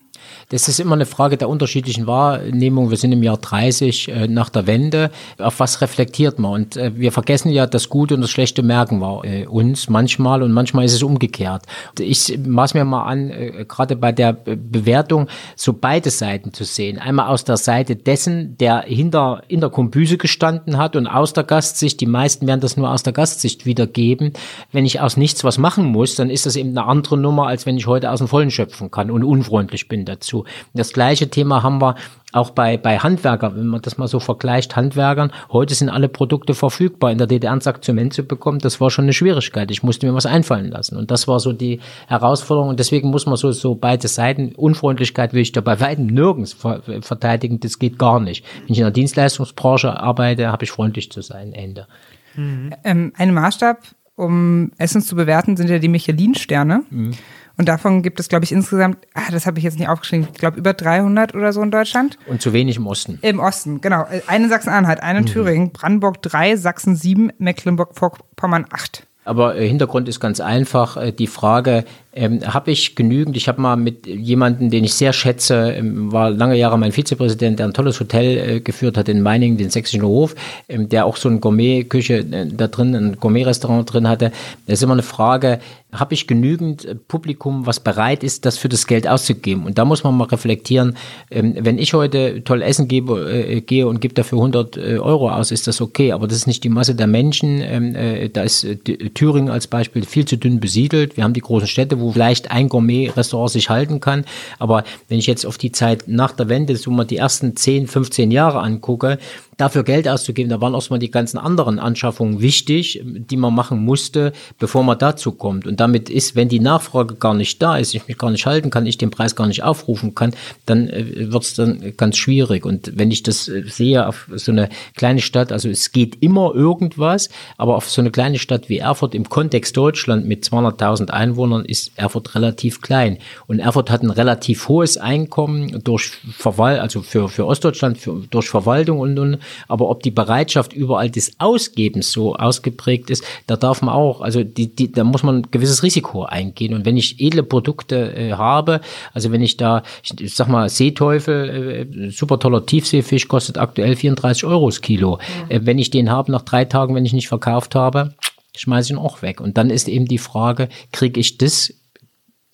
[0.48, 2.90] das ist immer eine Frage der unterschiedlichen Wahrnehmung.
[2.90, 5.10] Wir sind im Jahr 30 äh, nach der Wende.
[5.38, 6.52] Auf was reflektiert man?
[6.52, 10.42] Und äh, wir vergessen ja, das Gute und das Schlechte merken wir äh, uns manchmal
[10.42, 11.62] und manchmal ist es umgekehrt.
[11.98, 16.98] Ich maß mir mal an, äh, gerade bei der Bewertung so beide Seiten zu sehen.
[16.98, 21.44] Einmal aus der Seite dessen, der hinter in der Kombüse gestanden hat und aus der
[21.44, 22.00] Gastsicht.
[22.00, 24.32] Die meisten werden das nur aus der Gastsicht wiedergeben.
[24.72, 27.66] Wenn ich aus nichts was machen muss, dann ist das eben eine andere Nummer, als
[27.66, 30.44] wenn ich heute aus dem Vollen schöpfen kann und unfreundlich bin dazu.
[30.74, 31.96] Das gleiche Thema haben wir
[32.32, 36.54] auch bei, bei Handwerkern, wenn man das mal so vergleicht, Handwerkern, heute sind alle Produkte
[36.54, 37.10] verfügbar.
[37.10, 39.70] In der DDR ein Sack Zement zu bekommen, das war schon eine Schwierigkeit.
[39.72, 40.96] Ich musste mir was einfallen lassen.
[40.96, 42.68] Und das war so die Herausforderung.
[42.68, 46.56] Und deswegen muss man so, so beide Seiten, Unfreundlichkeit will ich da bei weitem nirgends
[47.00, 47.58] verteidigen.
[47.58, 48.44] Das geht gar nicht.
[48.60, 51.52] Wenn ich in der Dienstleistungsbranche arbeite, habe ich freundlich zu sein.
[51.52, 51.88] Ende.
[52.36, 52.70] Mhm.
[52.84, 53.78] Ähm, ein Maßstab,
[54.14, 56.84] um Essen zu bewerten, sind ja die Michelin-Sterne.
[56.90, 57.14] Mhm.
[57.56, 60.38] Und davon gibt es, glaube ich, insgesamt, ah, das habe ich jetzt nicht aufgeschrieben, ich
[60.38, 62.18] glaube über 300 oder so in Deutschland.
[62.26, 63.18] Und zu wenig im Osten.
[63.22, 64.06] Im Osten, genau.
[64.26, 65.28] Eine Sachsen-Anhalt, eine in mhm.
[65.28, 69.06] Thüringen, Brandenburg 3, Sachsen 7, Mecklenburg-Vorpommern 8.
[69.24, 73.60] Aber äh, Hintergrund ist ganz einfach äh, die Frage, ähm, habe ich genügend, ich habe
[73.60, 77.72] mal mit jemandem, den ich sehr schätze, ähm, war lange Jahre mein Vizepräsident, der ein
[77.72, 80.34] tolles Hotel äh, geführt hat in Meiningen, den Sächsischen Hof,
[80.68, 84.32] ähm, der auch so eine Gourmet-Küche äh, da drin, ein Gourmet-Restaurant drin hatte.
[84.66, 85.60] Das ist immer eine Frage,
[85.92, 89.64] habe ich genügend äh, Publikum, was bereit ist, das für das Geld auszugeben?
[89.64, 90.96] Und da muss man mal reflektieren,
[91.30, 95.30] ähm, wenn ich heute toll essen gebe, äh, gehe und gebe dafür 100 äh, Euro
[95.30, 97.60] aus, ist das okay, aber das ist nicht die Masse der Menschen.
[97.60, 98.66] Ähm, äh, da ist
[99.14, 101.16] Thüringen als Beispiel viel zu dünn besiedelt.
[101.16, 104.24] Wir haben die großen Städte, wo vielleicht ein Gourmet-Restaurant sich halten kann.
[104.58, 107.86] Aber wenn ich jetzt auf die Zeit nach der Wende, so mal die ersten 10,
[107.86, 109.18] 15 Jahre angucke,
[109.60, 114.32] dafür Geld auszugeben, da waren erstmal die ganzen anderen Anschaffungen wichtig, die man machen musste,
[114.58, 115.66] bevor man dazu kommt.
[115.66, 118.70] Und damit ist, wenn die Nachfrage gar nicht da ist, ich mich gar nicht halten
[118.70, 120.32] kann, ich den Preis gar nicht aufrufen kann,
[120.66, 122.64] dann äh, wird es dann ganz schwierig.
[122.64, 126.54] Und wenn ich das äh, sehe auf so eine kleine Stadt, also es geht immer
[126.54, 127.28] irgendwas,
[127.58, 131.89] aber auf so eine kleine Stadt wie Erfurt im Kontext Deutschland mit 200.000 Einwohnern ist
[131.96, 133.18] Erfurt relativ klein.
[133.46, 138.48] Und Erfurt hat ein relativ hohes Einkommen durch Verwaltung, also für, für Ostdeutschland, für, durch
[138.48, 139.38] Verwaltung und, und
[139.68, 144.42] aber ob die Bereitschaft überall des Ausgebens so ausgeprägt ist, da darf man auch, also
[144.42, 146.74] die, die, da muss man ein gewisses Risiko eingehen.
[146.74, 148.80] Und wenn ich edle Produkte äh, habe,
[149.12, 153.96] also wenn ich da, ich, ich sag mal, Seeteufel, äh, super toller Tiefseefisch, kostet aktuell
[153.96, 155.18] 34 Euro das Kilo.
[155.48, 155.56] Ja.
[155.56, 158.14] Äh, wenn ich den habe nach drei Tagen, wenn ich nicht verkauft habe,
[158.56, 159.40] schmeiße ich ihn auch weg.
[159.40, 161.72] Und dann ist eben die Frage, kriege ich das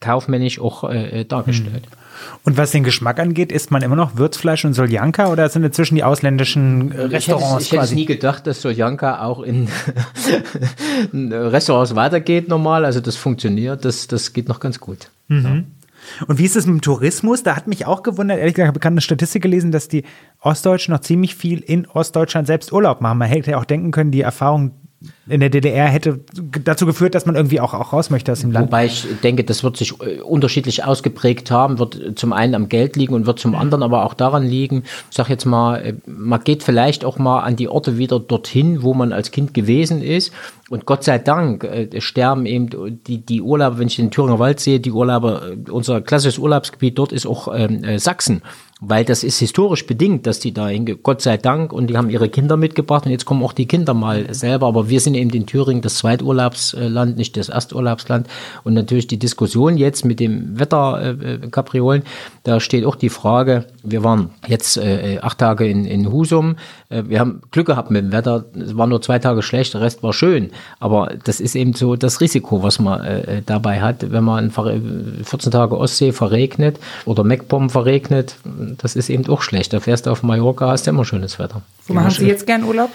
[0.01, 1.87] kaufmännisch auch äh, dargestellt.
[1.87, 1.99] Hm.
[2.45, 5.97] Und was den Geschmack angeht, isst man immer noch Würzfleisch und Soljanka oder sind inzwischen
[5.97, 9.69] die ausländischen äh, Restaurants ich hätte, ich hätte nie gedacht, dass Soljanka auch in
[11.13, 12.85] Restaurants weitergeht normal.
[12.85, 15.11] Also das funktioniert, das, das geht noch ganz gut.
[15.29, 15.45] Mhm.
[15.45, 15.63] Ja.
[16.27, 17.43] Und wie ist es mit dem Tourismus?
[17.43, 20.05] Da hat mich auch gewundert, ehrlich gesagt, ich habe eine Statistik gelesen, dass die
[20.41, 23.19] Ostdeutschen noch ziemlich viel in Ostdeutschland selbst Urlaub machen.
[23.19, 24.73] Man hätte ja auch denken können, die Erfahrung
[25.29, 26.21] in der DDR hätte
[26.65, 28.69] dazu geführt, dass man irgendwie auch, auch raus möchte aus dem Land.
[28.69, 32.97] Wobei ich denke, das wird sich äh, unterschiedlich ausgeprägt haben, wird zum einen am Geld
[32.97, 36.43] liegen und wird zum anderen aber auch daran liegen, ich sag jetzt mal, äh, man
[36.45, 40.33] geht vielleicht auch mal an die Orte wieder dorthin, wo man als Kind gewesen ist.
[40.71, 44.61] Und Gott sei Dank äh, sterben eben die, die Urlauber, wenn ich den Thüringer Wald
[44.61, 48.43] sehe, die Urlauber, unser klassisches Urlaubsgebiet dort ist auch ähm, Sachsen
[48.81, 50.99] weil das ist historisch bedingt, dass die da hingehen.
[51.03, 51.73] Gott sei Dank.
[51.73, 54.67] Und die haben ihre Kinder mitgebracht und jetzt kommen auch die Kinder mal selber.
[54.67, 58.29] Aber wir sind eben in Thüringen das Zweiturlaubsland, nicht das Ersturlaubsland.
[58.65, 62.03] Und natürlich die Diskussion jetzt mit dem Wetterkapriolen,
[62.43, 66.57] da steht auch die Frage, wir waren jetzt äh, acht Tage in, in Husum.
[66.91, 68.45] Äh, wir haben Glück gehabt mit dem Wetter.
[68.55, 70.51] Es war nur zwei Tage schlecht, der Rest war schön.
[70.81, 75.51] Aber das ist eben so das Risiko, was man äh, dabei hat, wenn man 14
[75.51, 78.37] Tage Ostsee verregnet oder Meckbomben verregnet
[78.79, 79.73] das ist eben auch schlecht.
[79.73, 81.63] Da fährst du auf Mallorca, hast du immer schönes Wetter.
[81.87, 82.91] Wo machen Sie jetzt gern Urlaub?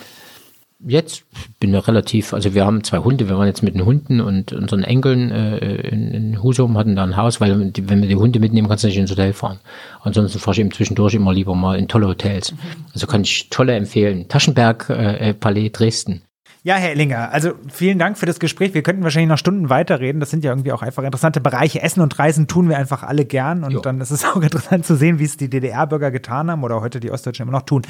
[0.84, 1.26] Jetzt
[1.60, 4.52] bin ich relativ, also wir haben zwei Hunde, wir waren jetzt mit den Hunden und
[4.52, 8.16] unseren Enkeln äh, in, in Husum, hatten da ein Haus, weil die, wenn wir die
[8.16, 9.60] Hunde mitnehmen, kannst du nicht ins Hotel fahren.
[10.02, 12.54] Ansonsten fahre ich eben zwischendurch immer lieber mal in tolle Hotels.
[12.54, 12.58] Mhm.
[12.94, 14.28] Also kann ich tolle empfehlen.
[14.28, 16.24] Taschenberg äh, äh Palais Dresden.
[16.64, 18.76] Ja, Herr Ellinger, also vielen Dank für das Gespräch.
[18.76, 20.20] Wir könnten wahrscheinlich noch Stunden weiterreden.
[20.20, 21.82] Das sind ja irgendwie auch einfach interessante Bereiche.
[21.82, 23.64] Essen und Reisen tun wir einfach alle gern.
[23.64, 23.80] Und jo.
[23.80, 27.00] dann ist es auch interessant zu sehen, wie es die DDR-Bürger getan haben oder heute
[27.00, 27.82] die Ostdeutschen immer noch tun.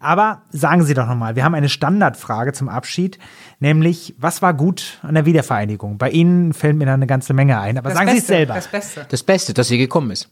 [0.00, 3.20] Aber sagen Sie doch nochmal, wir haben eine Standardfrage zum Abschied,
[3.60, 5.96] nämlich, was war gut an der Wiedervereinigung?
[5.96, 7.78] Bei Ihnen fällt mir da eine ganze Menge ein.
[7.78, 8.54] Aber das sagen Beste, Sie es selber.
[8.54, 9.06] Das Beste.
[9.08, 10.30] Das Beste, dass sie gekommen ist.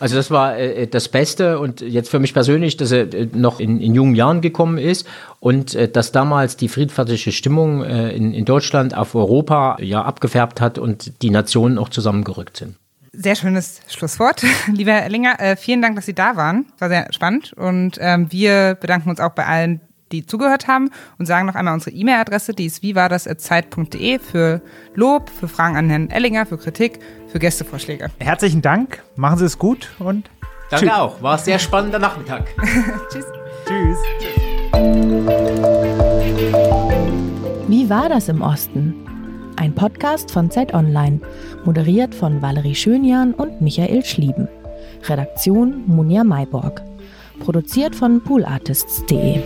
[0.00, 3.60] also das war äh, das Beste und jetzt für mich persönlich, dass er äh, noch
[3.60, 5.06] in, in jungen Jahren gekommen ist
[5.42, 10.60] und äh, dass damals die friedfertige Stimmung äh, in, in Deutschland auf Europa ja abgefärbt
[10.60, 12.76] hat und die Nationen auch zusammengerückt sind.
[13.12, 14.44] Sehr schönes Schlusswort.
[14.72, 16.66] Lieber Herr Ellinger, äh, vielen Dank, dass Sie da waren.
[16.78, 17.54] War sehr spannend.
[17.54, 19.80] Und ähm, wir bedanken uns auch bei allen,
[20.12, 24.20] die zugehört haben und sagen noch einmal unsere E-Mail-Adresse, die ist wie war das zeit.de
[24.20, 24.62] für
[24.94, 28.10] Lob, für Fragen an Herrn Ellinger, für Kritik, für Gästevorschläge.
[28.20, 30.30] Herzlichen Dank, machen Sie es gut und
[30.70, 30.94] Danke tschüss.
[30.94, 32.46] auch, war ein sehr spannender Nachmittag.
[33.10, 33.24] tschüss.
[33.66, 33.98] Tschüss.
[34.20, 34.41] tschüss.
[37.68, 38.94] Wie war das im Osten?
[39.56, 41.20] Ein Podcast von Zeit Online,
[41.64, 44.48] moderiert von Valerie Schönjan und Michael Schlieben.
[45.08, 46.82] Redaktion Munja Mayborg.
[47.40, 49.40] Produziert von poolartists.de.